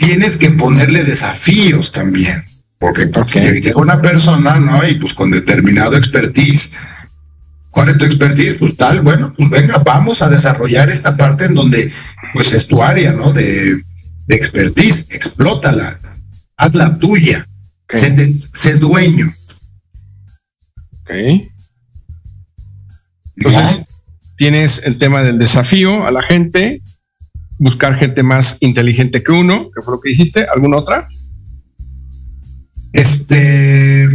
Tienes 0.00 0.36
que 0.36 0.50
ponerle 0.50 1.04
desafíos 1.04 1.92
también. 1.92 2.44
Porque 2.78 3.06
pues, 3.08 3.36
okay. 3.36 3.60
llega 3.60 3.78
una 3.78 4.00
persona, 4.00 4.58
¿no? 4.58 4.88
Y 4.88 4.94
pues 4.94 5.12
con 5.12 5.30
determinado 5.30 5.96
expertise, 5.96 6.72
¿Cuál 7.70 7.88
es 7.88 7.98
tu 7.98 8.04
expertise? 8.04 8.58
Pues 8.58 8.76
tal, 8.76 9.00
bueno, 9.00 9.32
pues 9.36 9.48
venga, 9.48 9.78
vamos 9.78 10.22
a 10.22 10.28
desarrollar 10.28 10.90
esta 10.90 11.16
parte 11.16 11.44
en 11.44 11.54
donde, 11.54 11.90
pues 12.34 12.52
es 12.52 12.66
tu 12.66 12.82
área, 12.82 13.12
¿no? 13.12 13.32
De, 13.32 13.80
de 14.26 14.34
expertise, 14.34 15.06
explótala, 15.10 15.98
hazla 16.56 16.98
tuya, 16.98 17.46
sé, 17.88 18.74
dueño. 18.74 19.32
Ok. 21.00 21.10
Entonces, 23.36 23.86
tienes 24.36 24.82
el 24.84 24.98
tema 24.98 25.22
del 25.22 25.38
desafío 25.38 26.06
a 26.06 26.10
la 26.10 26.22
gente, 26.22 26.82
buscar 27.60 27.94
gente 27.94 28.22
más 28.22 28.56
inteligente 28.60 29.22
que 29.22 29.32
uno, 29.32 29.70
que 29.72 29.82
fue 29.82 29.94
lo 29.94 30.00
que 30.00 30.10
hiciste. 30.10 30.46
¿Alguna 30.52 30.78
otra? 30.78 31.08
Este, 32.92 34.08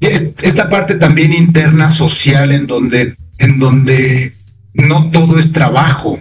esta 0.00 0.70
parte 0.70 0.94
también 0.94 1.34
interna 1.34 1.90
social 1.90 2.50
en 2.50 2.66
donde, 2.66 3.14
en 3.38 3.58
donde 3.58 4.32
no 4.72 5.10
todo 5.10 5.38
es 5.38 5.52
trabajo. 5.52 6.18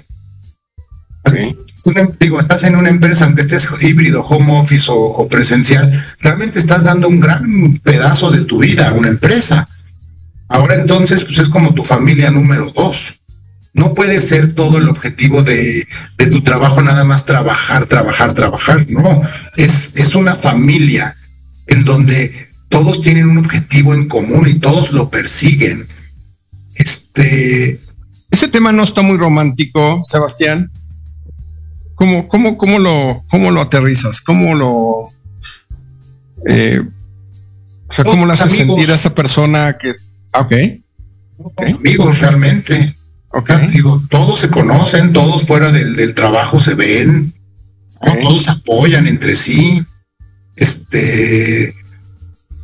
digo, 2.19 2.41
estás 2.41 2.65
en 2.65 2.75
una 2.75 2.89
empresa, 2.89 3.25
aunque 3.25 3.43
estés 3.43 3.65
híbrido, 3.81 4.21
home 4.21 4.59
office 4.59 4.87
o, 4.89 5.25
presencial, 5.29 5.89
realmente 6.19 6.59
estás 6.59 6.83
dando 6.83 7.07
un 7.07 7.21
gran 7.21 7.79
pedazo 7.81 8.29
de 8.29 8.41
tu 8.41 8.59
vida 8.59 8.89
a 8.89 8.93
una 8.93 9.07
empresa. 9.07 9.65
Ahora 10.49 10.75
entonces, 10.75 11.23
pues 11.23 11.39
es 11.39 11.47
como 11.47 11.73
tu 11.73 11.85
familia 11.85 12.29
número 12.29 12.71
dos. 12.75 13.21
No 13.77 13.93
puede 13.93 14.19
ser 14.19 14.55
todo 14.55 14.79
el 14.79 14.89
objetivo 14.89 15.43
de, 15.43 15.87
de 16.17 16.27
tu 16.27 16.41
trabajo 16.41 16.81
nada 16.81 17.03
más 17.03 17.25
trabajar, 17.25 17.85
trabajar, 17.85 18.33
trabajar. 18.33 18.85
No, 18.89 19.21
es, 19.55 19.91
es 19.95 20.15
una 20.15 20.35
familia 20.35 21.15
en 21.67 21.85
donde 21.85 22.49
todos 22.69 23.03
tienen 23.03 23.29
un 23.29 23.37
objetivo 23.37 23.93
en 23.93 24.07
común 24.07 24.47
y 24.47 24.55
todos 24.55 24.91
lo 24.91 25.09
persiguen. 25.11 25.87
Este. 26.73 27.79
Ese 28.31 28.47
tema 28.47 28.71
no 28.71 28.81
está 28.81 29.03
muy 29.03 29.17
romántico, 29.17 30.01
Sebastián. 30.05 30.71
¿Cómo, 31.93 32.27
cómo, 32.27 32.57
cómo, 32.57 32.79
lo, 32.79 33.23
cómo 33.29 33.51
lo 33.51 33.61
aterrizas? 33.61 34.21
¿Cómo 34.21 34.55
lo. 34.55 35.09
Eh, 36.47 36.81
o 37.87 37.93
sea, 37.93 38.05
¿cómo 38.05 38.25
le 38.25 38.33
haces 38.33 38.51
sentir 38.53 38.89
a 38.89 38.95
esa 38.95 39.13
persona 39.13 39.77
que. 39.77 39.95
Ah, 40.33 40.41
ok. 40.41 40.53
Amigos, 41.75 42.19
realmente. 42.19 42.96
Ok. 43.37 43.51
Digo, 43.71 44.01
todos 44.09 44.39
se 44.39 44.49
conocen, 44.49 45.13
todos 45.13 45.45
fuera 45.45 45.71
del, 45.71 46.15
trabajo 46.15 46.59
se 46.59 46.73
ven, 46.73 47.33
todos 48.01 48.43
se 48.43 48.51
apoyan 48.51 49.05
entre 49.05 49.35
sí. 49.35 49.85
Este 50.55 51.75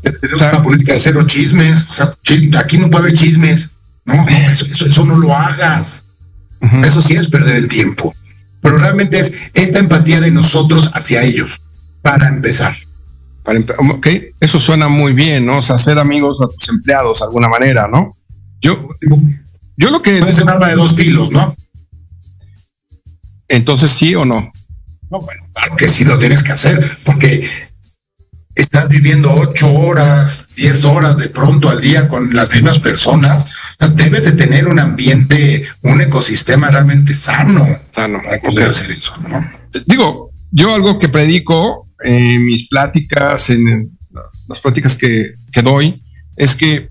tenemos 0.01 0.41
una 0.41 0.63
política 0.63 0.93
de 0.93 0.99
cero 0.99 1.23
chismes. 1.27 1.85
O 1.91 1.93
sea, 1.93 2.15
aquí 2.57 2.79
no 2.79 2.89
puede 2.89 3.05
haber 3.05 3.17
chismes. 3.17 3.71
No, 4.05 4.25
eso, 4.27 5.05
no 5.05 5.17
lo 5.17 5.33
hagas. 5.33 6.05
Eso 6.83 7.01
sí 7.03 7.13
es 7.13 7.27
perder 7.27 7.57
el 7.57 7.67
tiempo. 7.67 8.13
Pero 8.61 8.79
realmente 8.79 9.19
es 9.19 9.31
esta 9.53 9.77
empatía 9.77 10.21
de 10.21 10.31
nosotros 10.31 10.89
hacia 10.95 11.21
ellos, 11.21 11.61
para 12.01 12.29
empezar. 12.29 12.73
Para 13.43 13.59
ok, 13.59 14.07
eso 14.39 14.57
suena 14.57 14.87
muy 14.87 15.13
bien, 15.13 15.45
¿no? 15.45 15.59
O 15.59 15.61
sea, 15.61 15.77
ser 15.77 15.99
amigos 15.99 16.41
a 16.41 16.47
tus 16.47 16.67
empleados 16.69 17.19
de 17.19 17.25
alguna 17.25 17.49
manera, 17.49 17.87
¿no? 17.87 18.17
Yo, 18.61 18.87
yo 19.77 19.89
lo 19.89 20.01
que. 20.01 20.19
Puede 20.19 20.33
ser 20.33 20.49
arma 20.49 20.67
de 20.67 20.75
dos 20.75 20.95
filos, 20.95 21.31
¿no? 21.31 21.55
Entonces, 23.47 23.91
¿sí 23.91 24.15
o 24.15 24.25
no? 24.25 24.51
No, 25.09 25.19
bueno, 25.19 25.43
claro 25.53 25.75
que 25.75 25.87
sí 25.87 26.05
lo 26.05 26.17
tienes 26.17 26.41
que 26.43 26.53
hacer, 26.53 26.83
porque 27.03 27.47
estás 28.55 28.89
viviendo 28.89 29.33
ocho 29.33 29.71
horas, 29.71 30.47
diez 30.55 30.85
horas 30.85 31.17
de 31.17 31.29
pronto 31.29 31.69
al 31.69 31.81
día 31.81 32.07
con 32.07 32.33
las 32.33 32.51
mismas 32.53 32.79
personas, 32.79 33.45
debes 33.95 34.25
de 34.25 34.33
tener 34.33 34.67
un 34.67 34.79
ambiente, 34.79 35.63
un 35.81 36.01
ecosistema 36.01 36.69
realmente 36.69 37.13
sano, 37.13 37.65
sano 37.91 38.21
para 38.23 38.39
poder 38.39 38.69
hacer 38.69 38.91
eso, 38.91 39.15
¿no? 39.27 39.51
Digo, 39.85 40.31
yo 40.51 40.73
algo 40.73 40.99
que 40.99 41.09
predico 41.09 41.87
en 42.03 42.45
mis 42.45 42.67
pláticas, 42.67 43.49
en 43.49 43.97
las 44.47 44.59
pláticas 44.59 44.95
que, 44.95 45.33
que 45.51 45.61
doy, 45.61 46.03
es 46.35 46.55
que 46.55 46.89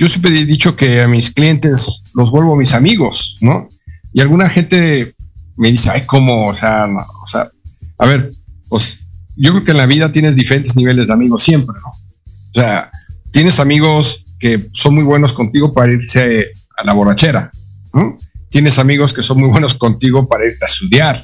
yo 0.00 0.08
siempre 0.08 0.30
he 0.40 0.46
dicho 0.46 0.76
que 0.76 1.02
a 1.02 1.08
mis 1.08 1.30
clientes 1.30 2.04
los 2.14 2.30
vuelvo 2.30 2.56
mis 2.56 2.72
amigos, 2.72 3.36
¿no? 3.42 3.68
Y 4.14 4.22
alguna 4.22 4.48
gente 4.48 5.14
me 5.58 5.70
dice, 5.70 5.90
ay, 5.90 6.06
¿cómo? 6.06 6.48
O 6.48 6.54
sea, 6.54 6.86
o 6.86 7.26
sea, 7.26 7.50
a 7.98 8.06
ver, 8.06 8.32
pues 8.70 9.00
yo 9.36 9.52
creo 9.52 9.62
que 9.62 9.72
en 9.72 9.76
la 9.76 9.84
vida 9.84 10.10
tienes 10.10 10.36
diferentes 10.36 10.74
niveles 10.74 11.08
de 11.08 11.12
amigos 11.12 11.42
siempre, 11.42 11.76
¿no? 11.82 11.90
O 11.90 12.54
sea, 12.54 12.90
tienes 13.30 13.60
amigos 13.60 14.24
que 14.38 14.70
son 14.72 14.94
muy 14.94 15.04
buenos 15.04 15.34
contigo 15.34 15.74
para 15.74 15.92
irse 15.92 16.50
a 16.78 16.82
la 16.82 16.94
borrachera, 16.94 17.50
¿no? 17.92 18.16
Tienes 18.48 18.78
amigos 18.78 19.12
que 19.12 19.20
son 19.20 19.38
muy 19.38 19.50
buenos 19.50 19.74
contigo 19.74 20.26
para 20.26 20.46
irte 20.46 20.64
a 20.64 20.68
estudiar. 20.68 21.22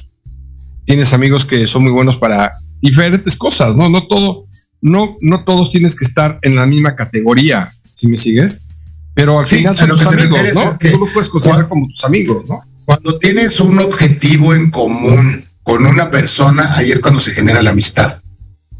Tienes 0.85 1.15
amigos 1.15 1.45
que 1.45 1.65
son 1.65 1.81
muy 1.81 1.91
buenos 1.93 2.19
para 2.19 2.51
diferentes 2.79 3.35
cosas, 3.35 3.75
¿no? 3.75 3.89
No 3.89 4.05
todo, 4.05 4.45
no, 4.81 5.17
no 5.19 5.43
todos 5.45 5.71
tienes 5.71 5.95
que 5.95 6.05
estar 6.05 6.37
en 6.43 6.55
la 6.55 6.67
misma 6.67 6.95
categoría, 6.95 7.69
si 7.95 8.07
me 8.07 8.17
sigues. 8.17 8.66
Pero 9.17 9.39
al 9.39 9.47
final 9.47 9.75
son 9.75 9.89
tus 9.89 10.05
amigos, 10.05 10.39
¿no? 10.53 10.77
Tú 10.77 10.99
los 10.99 11.09
puedes 11.09 11.29
considerar 11.31 11.67
como 11.67 11.87
tus 11.87 12.03
amigos, 12.03 12.45
¿no? 12.47 12.61
Cuando 12.85 13.17
tienes 13.17 13.59
un 13.59 13.79
objetivo 13.79 14.53
en 14.53 14.69
común, 14.69 15.43
con 15.63 15.87
una 15.87 16.11
persona, 16.11 16.75
ahí 16.75 16.91
es 16.91 16.99
cuando 16.99 17.19
se 17.19 17.31
genera 17.31 17.63
la 17.63 17.71
amistad. 17.71 18.21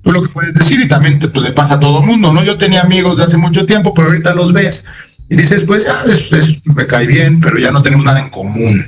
Tú 0.04 0.12
lo 0.12 0.22
que 0.22 0.30
puedes 0.30 0.54
decir, 0.54 0.80
y 0.80 0.88
también 0.88 1.18
te, 1.18 1.28
pues, 1.28 1.44
le 1.44 1.54
pasa 1.54 1.74
a 1.74 1.80
todo 1.80 2.04
mundo, 2.04 2.32
¿no? 2.32 2.44
Yo 2.44 2.56
tenía 2.56 2.84
amigos 2.84 3.18
de 3.18 3.24
hace 3.24 3.36
mucho 3.36 3.66
tiempo, 3.66 3.96
pero 3.96 4.10
ahorita 4.10 4.36
los 4.36 4.54
ves 4.54 4.86
y 5.28 5.38
dices, 5.38 5.64
pues 5.64 5.86
ya, 5.86 6.04
me 6.66 6.86
cae 6.86 7.08
bien, 7.08 7.42
pero 7.42 7.58
ya 7.58 7.72
no 7.72 7.82
tenemos 7.82 8.06
nada 8.06 8.20
en 8.20 8.30
común. 8.30 8.88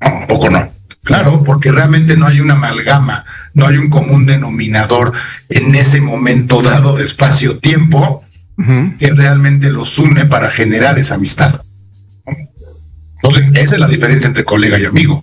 No, 0.00 0.18
un 0.20 0.26
poco 0.28 0.48
no. 0.48 0.70
Claro, 1.02 1.42
porque 1.42 1.72
realmente 1.72 2.16
no 2.16 2.26
hay 2.26 2.38
una 2.38 2.54
amalgama, 2.54 3.24
no 3.52 3.66
hay 3.66 3.78
un 3.78 3.90
común 3.90 4.26
denominador 4.26 5.12
en 5.48 5.74
ese 5.74 6.00
momento 6.00 6.62
dado 6.62 6.94
de 6.94 7.04
espacio-tiempo 7.04 8.24
que 8.98 9.10
realmente 9.12 9.70
los 9.70 9.98
une 9.98 10.26
para 10.26 10.50
generar 10.50 10.98
esa 10.98 11.16
amistad. 11.16 11.60
Entonces, 13.16 13.50
esa 13.54 13.74
es 13.74 13.80
la 13.80 13.88
diferencia 13.88 14.28
entre 14.28 14.44
colega 14.44 14.78
y 14.78 14.84
amigo 14.84 15.22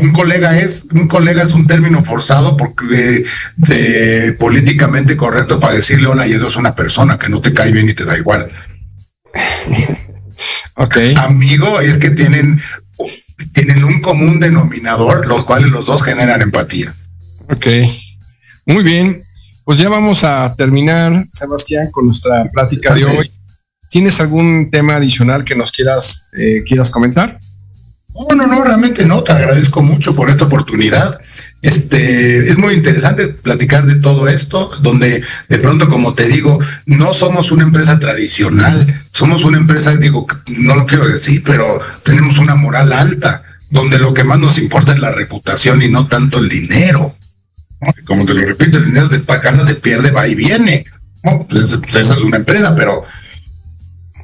un 0.00 0.12
colega 0.12 0.58
es 0.58 0.86
un 0.92 1.08
colega 1.08 1.42
es 1.42 1.52
un 1.52 1.66
término 1.66 2.04
forzado 2.04 2.56
porque 2.56 3.24
de, 3.56 4.36
políticamente 4.38 5.16
correcto 5.16 5.58
para 5.58 5.74
decirle 5.74 6.06
hola 6.06 6.26
y 6.26 6.32
eso 6.32 6.48
es 6.48 6.56
una 6.56 6.74
persona 6.74 7.18
que 7.18 7.28
no 7.28 7.40
te 7.40 7.52
cae 7.52 7.72
bien 7.72 7.88
y 7.88 7.94
te 7.94 8.04
da 8.04 8.16
igual. 8.16 8.50
ok. 10.76 10.96
Amigo 11.16 11.80
es 11.80 11.98
que 11.98 12.10
tienen 12.10 12.60
tienen 13.52 13.84
un 13.84 14.00
común 14.00 14.38
denominador, 14.38 15.26
los 15.26 15.44
cuales 15.44 15.70
los 15.70 15.86
dos 15.86 16.02
generan 16.02 16.42
empatía. 16.42 16.94
Ok. 17.48 17.66
Muy 18.66 18.84
bien. 18.84 19.22
Pues 19.64 19.78
ya 19.78 19.88
vamos 19.88 20.24
a 20.24 20.54
terminar, 20.56 21.26
Sebastián, 21.32 21.90
con 21.90 22.06
nuestra 22.06 22.48
plática 22.50 22.94
de 22.94 23.04
hoy. 23.04 23.30
¿Tienes 23.88 24.20
algún 24.20 24.70
tema 24.70 24.96
adicional 24.96 25.44
que 25.44 25.56
nos 25.56 25.72
quieras, 25.72 26.28
eh, 26.32 26.62
quieras 26.66 26.90
comentar? 26.90 27.38
No, 28.14 28.36
no, 28.36 28.46
no, 28.46 28.64
realmente 28.64 29.04
no, 29.04 29.22
te 29.22 29.32
agradezco 29.32 29.82
mucho 29.82 30.14
por 30.14 30.30
esta 30.30 30.44
oportunidad. 30.44 31.20
Este, 31.62 32.38
es 32.38 32.58
muy 32.58 32.74
interesante 32.74 33.28
platicar 33.28 33.84
de 33.86 33.96
todo 33.96 34.28
esto, 34.28 34.70
donde 34.82 35.22
de 35.48 35.58
pronto, 35.58 35.88
como 35.88 36.14
te 36.14 36.26
digo, 36.26 36.58
no 36.86 37.12
somos 37.12 37.52
una 37.52 37.64
empresa 37.64 37.98
tradicional, 37.98 39.04
somos 39.12 39.44
una 39.44 39.58
empresa, 39.58 39.94
digo, 39.96 40.26
no 40.58 40.74
lo 40.74 40.86
quiero 40.86 41.06
decir, 41.06 41.42
pero 41.44 41.80
tenemos 42.02 42.38
una 42.38 42.54
moral 42.54 42.92
alta, 42.92 43.42
donde 43.70 43.98
lo 43.98 44.12
que 44.12 44.24
más 44.24 44.38
nos 44.38 44.58
importa 44.58 44.92
es 44.92 45.00
la 45.00 45.12
reputación 45.12 45.82
y 45.82 45.88
no 45.88 46.06
tanto 46.06 46.38
el 46.40 46.48
dinero. 46.48 47.14
Como 48.06 48.26
te 48.26 48.34
lo 48.34 48.44
repito, 48.44 48.78
el 48.78 48.84
dinero 48.84 49.08
de 49.08 49.20
pagana 49.20 49.64
se 49.64 49.76
pierde, 49.76 50.10
va 50.10 50.26
y 50.26 50.34
viene. 50.34 50.84
Pues, 51.22 51.78
pues, 51.82 51.96
esa 51.96 52.14
es 52.14 52.20
una 52.20 52.36
empresa, 52.36 52.74
pero 52.76 53.04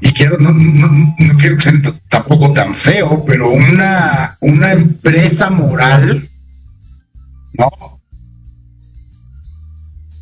y 0.00 0.12
quiero, 0.12 0.36
no, 0.38 0.52
no, 0.52 1.16
quiero 1.38 1.57
que 1.57 1.62
sea 1.62 1.72
tampoco 2.09 2.52
tan 2.52 2.74
feo, 2.74 3.24
pero 3.24 3.50
una, 3.50 4.36
una 4.40 4.72
empresa 4.72 5.50
moral, 5.50 6.28
¿no? 7.59 7.70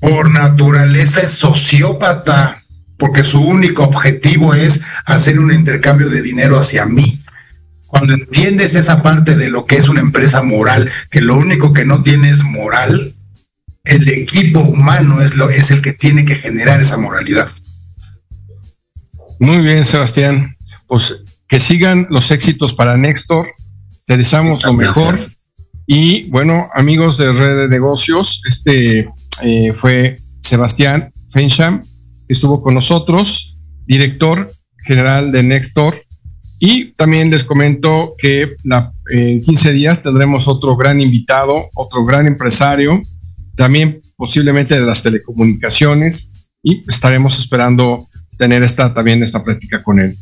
Por 0.01 0.31
naturaleza 0.31 1.23
es 1.23 1.33
sociópata, 1.33 2.63
porque 2.99 3.25
su 3.25 3.41
único 3.41 3.85
objetivo 3.85 4.55
es 4.55 4.83
hacer 5.07 5.41
un 5.41 5.53
intercambio 5.53 6.09
de 6.09 6.23
dinero 6.23 6.59
hacia 6.59 6.87
mí. 6.87 7.21
Cuando 7.87 8.15
entiendes 8.15 8.75
esa 8.75 9.03
parte 9.03 9.37
de 9.37 9.51
lo 9.51 9.67
que 9.67 9.77
es 9.77 9.89
una 9.89 10.01
empresa 10.01 10.43
moral, 10.43 10.91
que 11.11 11.21
lo 11.21 11.37
único 11.37 11.73
que 11.73 11.85
no 11.85 12.03
tiene 12.03 12.29
es 12.31 12.45
moral, 12.45 13.14
el 13.85 14.09
equipo 14.09 14.61
humano 14.61 15.21
es, 15.21 15.37
lo, 15.37 15.51
es 15.51 15.71
el 15.71 15.83
que 15.83 15.93
tiene 15.93 16.25
que 16.25 16.35
generar 16.35 16.81
esa 16.81 16.97
moralidad. 16.97 17.49
Muy 19.39 19.59
bien, 19.59 19.85
Sebastián. 19.85 20.57
Pues 20.87 21.23
que 21.49 21.61
sigan 21.61 22.07
los 22.11 22.31
éxitos 22.31 22.75
para 22.75 22.97
Nextor. 22.97 23.47
Te 24.07 24.17
deseamos 24.17 24.65
lo 24.65 24.73
mejor. 24.73 25.17
Y 25.87 26.31
bueno, 26.31 26.69
amigos 26.75 27.19
de 27.19 27.31
Red 27.31 27.59
de 27.59 27.69
Negocios, 27.69 28.43
este 28.47 29.11
eh, 29.43 29.73
fue 29.75 30.17
Sebastián 30.41 31.13
Fensham, 31.31 31.83
que 31.83 32.33
estuvo 32.33 32.63
con 32.63 32.75
nosotros, 32.75 33.59
director 33.87 34.51
general 34.79 35.31
de 35.31 35.43
Nextor. 35.43 35.95
Y 36.59 36.93
también 36.93 37.31
les 37.31 37.45
comento 37.45 38.15
que 38.17 38.57
en 39.11 39.43
15 39.43 39.73
días 39.73 40.01
tendremos 40.01 40.49
otro 40.49 40.77
gran 40.77 41.01
invitado, 41.01 41.69
otro 41.75 42.05
gran 42.07 42.27
empresario, 42.27 43.03
también 43.57 44.01
posiblemente 44.17 44.75
de 44.75 44.87
las 44.87 45.03
telecomunicaciones, 45.03 46.33
y 46.63 46.83
estaremos 46.89 47.39
esperando 47.39 48.09
tener 48.39 48.63
esta, 48.63 48.93
también 48.93 49.23
esta 49.23 49.45
plática 49.45 49.83
con 49.83 50.01
él. 50.01 50.17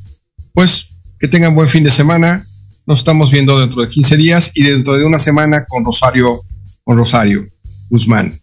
Pues 0.52 0.88
que 1.18 1.28
tengan 1.28 1.54
buen 1.54 1.68
fin 1.68 1.84
de 1.84 1.90
semana. 1.90 2.44
Nos 2.84 2.98
estamos 2.98 3.30
viendo 3.30 3.58
dentro 3.60 3.80
de 3.80 3.88
15 3.88 4.16
días 4.16 4.50
y 4.54 4.64
dentro 4.64 4.94
de 4.98 5.04
una 5.04 5.20
semana 5.20 5.64
con 5.66 5.84
Rosario, 5.84 6.42
con 6.82 6.96
Rosario 6.96 7.46
Guzmán. 7.88 8.36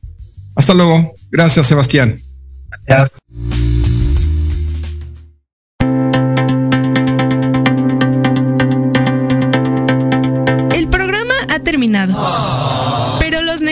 Hasta 0.56 0.74
luego. 0.74 1.14
Gracias, 1.30 1.68
Sebastián. 1.68 2.16
Gracias. 2.88 3.20
El 10.74 10.88
programa 10.88 11.34
ha 11.50 11.60
terminado. 11.60 12.16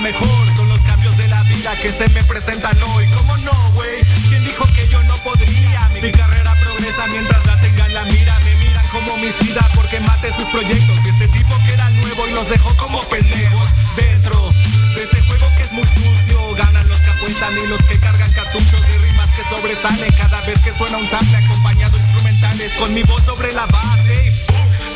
Mejor 0.00 0.56
son 0.56 0.68
los 0.68 0.80
cambios 0.82 1.16
de 1.16 1.28
la 1.28 1.42
vida 1.44 1.76
que 1.76 1.88
se 1.88 2.08
me 2.08 2.22
presentan 2.24 2.76
hoy. 2.94 3.06
¿Cómo 3.16 3.36
no, 3.38 3.52
güey? 3.74 4.02
¿Quién 4.28 4.42
dijo 4.44 4.64
que 4.74 4.88
yo 4.88 5.02
no 5.04 5.14
podría? 5.18 5.80
Mi 6.00 6.10
carrera 6.10 6.56
progresa 6.64 7.06
mientras 7.08 7.46
la 7.46 7.60
tengan 7.60 7.92
la 7.92 8.04
mira. 8.06 8.38
Me 8.40 8.54
miran 8.56 8.86
como 8.88 9.12
homicida 9.12 9.68
porque 9.74 10.00
mate 10.00 10.32
sus 10.32 10.46
proyectos. 10.46 10.96
Y 11.04 11.08
este 11.10 11.28
tipo 11.28 11.56
que 11.66 11.72
era 11.72 11.88
nuevo 11.90 12.28
y 12.28 12.32
los 12.32 12.48
dejó 12.48 12.74
como 12.76 13.00
pendejos 13.08 13.68
dentro 13.96 14.52
de 14.96 15.02
este 15.04 15.20
juego 15.20 15.52
que 15.56 15.62
es 15.62 15.72
muy 15.72 15.86
sucio. 15.86 16.54
Ganan 16.56 16.88
los 16.88 16.98
que 16.98 17.10
apuestan 17.10 17.52
y 17.58 17.66
los 17.68 17.82
que 17.82 17.98
cargan 18.00 18.32
cartuchos 18.32 18.80
de 18.86 18.98
rimas 18.98 19.28
que 19.36 19.44
sobresalen 19.54 20.12
cada 20.12 20.40
vez 20.42 20.58
que 20.60 20.72
suena 20.72 20.96
un 20.96 21.06
sample 21.06 21.36
acompañado 21.36 21.98
instrumentales 21.98 22.72
con 22.74 22.94
mi 22.94 23.02
voz 23.02 23.22
sobre 23.22 23.52
la 23.52 23.66
base. 23.66 24.16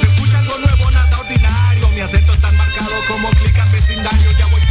Se 0.01 0.07
escucha 0.07 0.39
algo 0.39 0.57
nuevo, 0.59 0.91
nada 0.93 1.19
ordinario. 1.19 1.89
Mi 1.91 2.01
acento 2.01 2.33
es 2.33 2.41
tan 2.41 2.57
marcado 2.57 2.95
como 3.07 3.29
clican 3.31 3.71
vecindario. 3.71 4.31
Ya 4.39 4.47
voy 4.47 4.64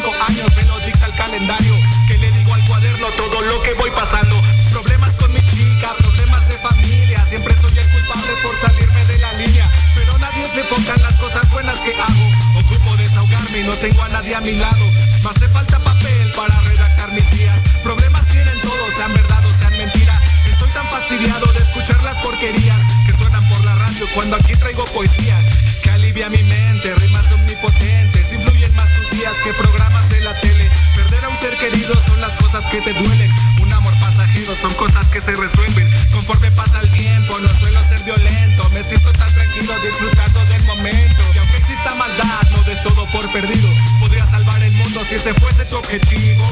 cinco 0.00 0.14
años, 0.28 0.48
me 0.56 0.64
lo 0.64 0.78
dicta 0.80 1.06
el 1.06 1.14
calendario. 1.14 1.74
Que 2.06 2.18
le 2.18 2.30
digo 2.32 2.54
al 2.54 2.64
cuaderno 2.64 3.06
todo 3.16 3.40
lo 3.42 3.60
que 3.62 3.74
voy 3.74 3.90
pasando. 3.90 4.40
Problemas 4.70 5.10
con 5.16 5.32
mi 5.32 5.40
chica, 5.42 5.92
problemas 5.98 6.48
de 6.48 6.58
familia. 6.58 7.24
Siempre 7.26 7.54
soy 7.60 7.76
el 7.76 7.88
culpable 7.90 8.32
por 8.42 8.54
salirme 8.60 9.04
de 9.04 9.18
la 9.18 9.32
línea. 9.34 9.70
Pero 9.94 10.18
nadie 10.18 10.48
se 10.52 10.60
enfoca 10.60 10.94
en 10.94 11.02
las 11.02 11.14
cosas 11.14 11.48
buenas 11.50 11.78
que 11.80 11.92
hago. 11.94 12.26
Ocupo 12.60 12.96
desahogarme 12.96 13.60
y 13.60 13.64
no 13.64 13.74
tengo 13.74 14.02
a 14.02 14.08
nadie 14.08 14.34
a 14.34 14.40
mi 14.40 14.52
lado. 14.52 14.84
Me 15.22 15.30
hace 15.30 15.48
falta 15.48 15.78
papel 15.80 16.32
para 16.34 16.60
redactar 16.60 17.12
mis 17.12 17.30
días. 17.30 17.58
Problemas 17.82 18.24
tienen 18.26 18.58
todos, 18.62 18.94
sean 18.96 19.12
verdad 19.12 19.44
o 19.44 19.52
sean 19.52 19.76
mentira. 19.76 20.20
Estoy 20.46 20.70
tan 20.70 20.86
fastidiado 20.88 21.46
de 21.52 21.58
escuchar 21.58 22.02
las 22.02 22.16
porquerías 22.24 22.80
que 23.06 23.12
suenan 23.12 23.46
por 23.48 23.64
la 23.64 23.74
radio 23.74 24.06
cuando 24.14 24.36
aquí 24.36 24.54
traigo 24.54 24.84
poesía. 24.86 25.38
Que 25.82 25.90
alivia 25.90 26.28
mi 26.30 26.42
mente, 26.44 26.94
rimas 26.94 27.30
omnipotentes, 27.32 28.32
que 32.70 32.80
te 32.80 32.94
duelen. 32.94 33.30
Un 33.60 33.72
amor 33.72 33.92
pasajero 33.98 34.54
son 34.54 34.72
cosas 34.74 35.06
que 35.08 35.20
se 35.20 35.32
resuelven. 35.32 35.88
Conforme 36.12 36.50
pasa 36.52 36.80
el 36.80 36.90
tiempo, 36.90 37.38
no 37.40 37.48
suelo 37.52 37.80
ser 37.82 38.02
violento. 38.04 38.70
Me 38.70 38.82
siento 38.82 39.12
tan 39.12 39.32
tranquilo 39.34 39.74
disfrutando 39.80 40.44
del 40.46 40.62
momento. 40.64 41.24
Y 41.34 41.38
aunque 41.38 41.56
exista 41.56 41.94
maldad, 41.96 42.42
no 42.52 42.62
des 42.62 42.82
todo 42.82 43.06
por 43.06 43.30
perdido. 43.32 43.68
Podría 43.98 44.26
salvar 44.26 44.62
el 44.62 44.72
mundo 44.72 45.04
si 45.04 45.16
ese 45.16 45.34
fuese 45.34 45.64
tu 45.64 45.76
objetivo. 45.76 46.46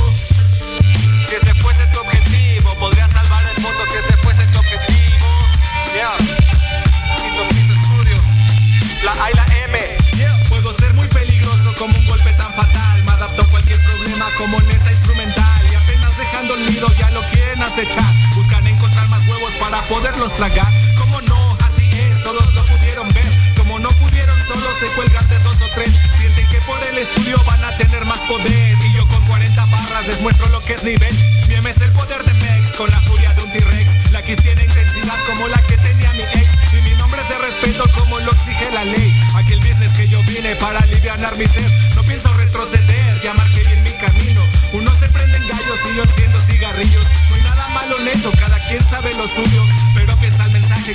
Tragar. 20.38 20.70
Como 20.96 21.20
no, 21.22 21.58
así 21.66 21.82
es, 21.98 22.22
todos 22.22 22.54
lo 22.54 22.64
pudieron 22.66 23.08
ver. 23.12 23.26
Como 23.56 23.80
no 23.80 23.90
pudieron, 23.98 24.38
solo 24.46 24.70
se 24.78 24.86
cuelgan 24.94 25.26
de 25.28 25.38
dos 25.40 25.56
o 25.60 25.66
tres. 25.74 25.90
Sienten 26.16 26.46
que 26.46 26.60
por 26.60 26.78
el 26.84 26.96
estudio 26.96 27.42
van 27.44 27.64
a 27.64 27.76
tener 27.76 28.04
más 28.04 28.20
poder. 28.20 28.78
Y 28.86 28.94
yo 28.94 29.04
con 29.08 29.20
40 29.26 29.64
barras 29.66 30.06
les 30.06 30.20
muestro 30.20 30.48
lo 30.50 30.62
que 30.62 30.74
es 30.74 30.84
nivel. 30.84 31.12
Mi 31.48 31.56
M 31.56 31.68
es 31.68 31.80
el 31.80 31.90
poder 31.90 32.22
de 32.22 32.34
Mex 32.34 32.76
con 32.78 32.88
la 32.88 33.00
furia 33.00 33.32
de 33.34 33.42
un 33.42 33.50
T-Rex. 33.50 34.12
La 34.12 34.22
que 34.22 34.36
tiene 34.36 34.62
intensidad 34.62 35.18
como 35.26 35.48
la 35.48 35.60
que 35.62 35.76
tenía 35.76 36.12
mi 36.12 36.22
ex. 36.22 36.46
Y 36.72 36.82
mi 36.88 36.94
nombre 36.98 37.20
es 37.20 37.28
de 37.28 37.38
respeto 37.38 37.90
como 37.98 38.20
lo 38.20 38.30
exige 38.30 38.70
la 38.70 38.84
ley. 38.84 39.12
Aquel 39.34 39.58
business 39.58 39.92
que 39.94 40.06
yo 40.06 40.22
vine 40.22 40.54
para 40.56 40.78
aliviar 40.78 41.18
mi 41.36 41.48
ser. 41.48 41.68
No 41.96 42.02
pienso 42.04 42.32
retroceder, 42.34 43.20
ya 43.22 43.34
marqué 43.34 43.64
bien 43.64 43.82
mi 43.82 43.92
camino. 43.92 44.40
Uno 44.72 44.94
se 44.94 45.08
prenden 45.08 45.42
gallos 45.48 45.80
y 45.90 45.96
yo 45.96 46.02
enciendo 46.04 46.38
cigarrillos. 46.40 47.06
No 47.28 47.34
hay 47.34 47.42
nada 47.42 47.68
malo 47.68 47.98
en 47.98 48.08
eso, 48.08 48.30
cada 48.38 48.58
quien 48.68 48.80
sabe 48.84 49.14
lo 49.14 49.26
suyo. 49.26 49.64
Pero 49.94 50.07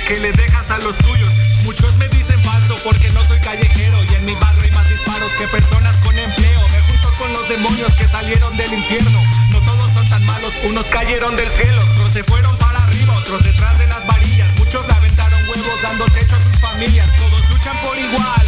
que 0.00 0.18
le 0.18 0.32
dejas 0.32 0.70
a 0.70 0.78
los 0.78 0.96
tuyos. 0.98 1.34
Muchos 1.62 1.96
me 1.98 2.08
dicen 2.08 2.42
falso 2.42 2.74
porque 2.82 3.08
no 3.12 3.24
soy 3.24 3.38
callejero 3.38 3.96
y 4.10 4.14
en 4.14 4.24
mi 4.24 4.34
barrio 4.34 4.62
hay 4.62 4.70
más 4.72 4.88
disparos 4.88 5.30
que 5.34 5.46
personas 5.48 5.96
con 5.98 6.18
empleo. 6.18 6.68
Me 6.68 6.80
junto 6.80 7.08
con 7.16 7.32
los 7.32 7.48
demonios 7.48 7.94
que 7.94 8.04
salieron 8.04 8.56
del 8.56 8.72
infierno. 8.72 9.22
No 9.50 9.60
todos 9.60 9.92
son 9.92 10.08
tan 10.08 10.24
malos, 10.26 10.52
unos 10.64 10.86
cayeron 10.86 11.36
del 11.36 11.48
cielo, 11.48 11.80
otros 11.92 12.10
se 12.10 12.24
fueron 12.24 12.56
para 12.58 12.82
arriba, 12.82 13.14
otros 13.14 13.44
detrás 13.44 13.78
de 13.78 13.86
las 13.86 14.04
varillas. 14.06 14.50
Muchos 14.58 14.84
aventaron 14.90 15.40
huevos 15.48 15.82
dando 15.82 16.06
techo 16.06 16.34
a 16.34 16.40
sus 16.40 16.58
familias, 16.58 17.12
todos 17.16 17.48
luchan 17.50 17.76
por 17.84 17.96
igual 17.96 18.43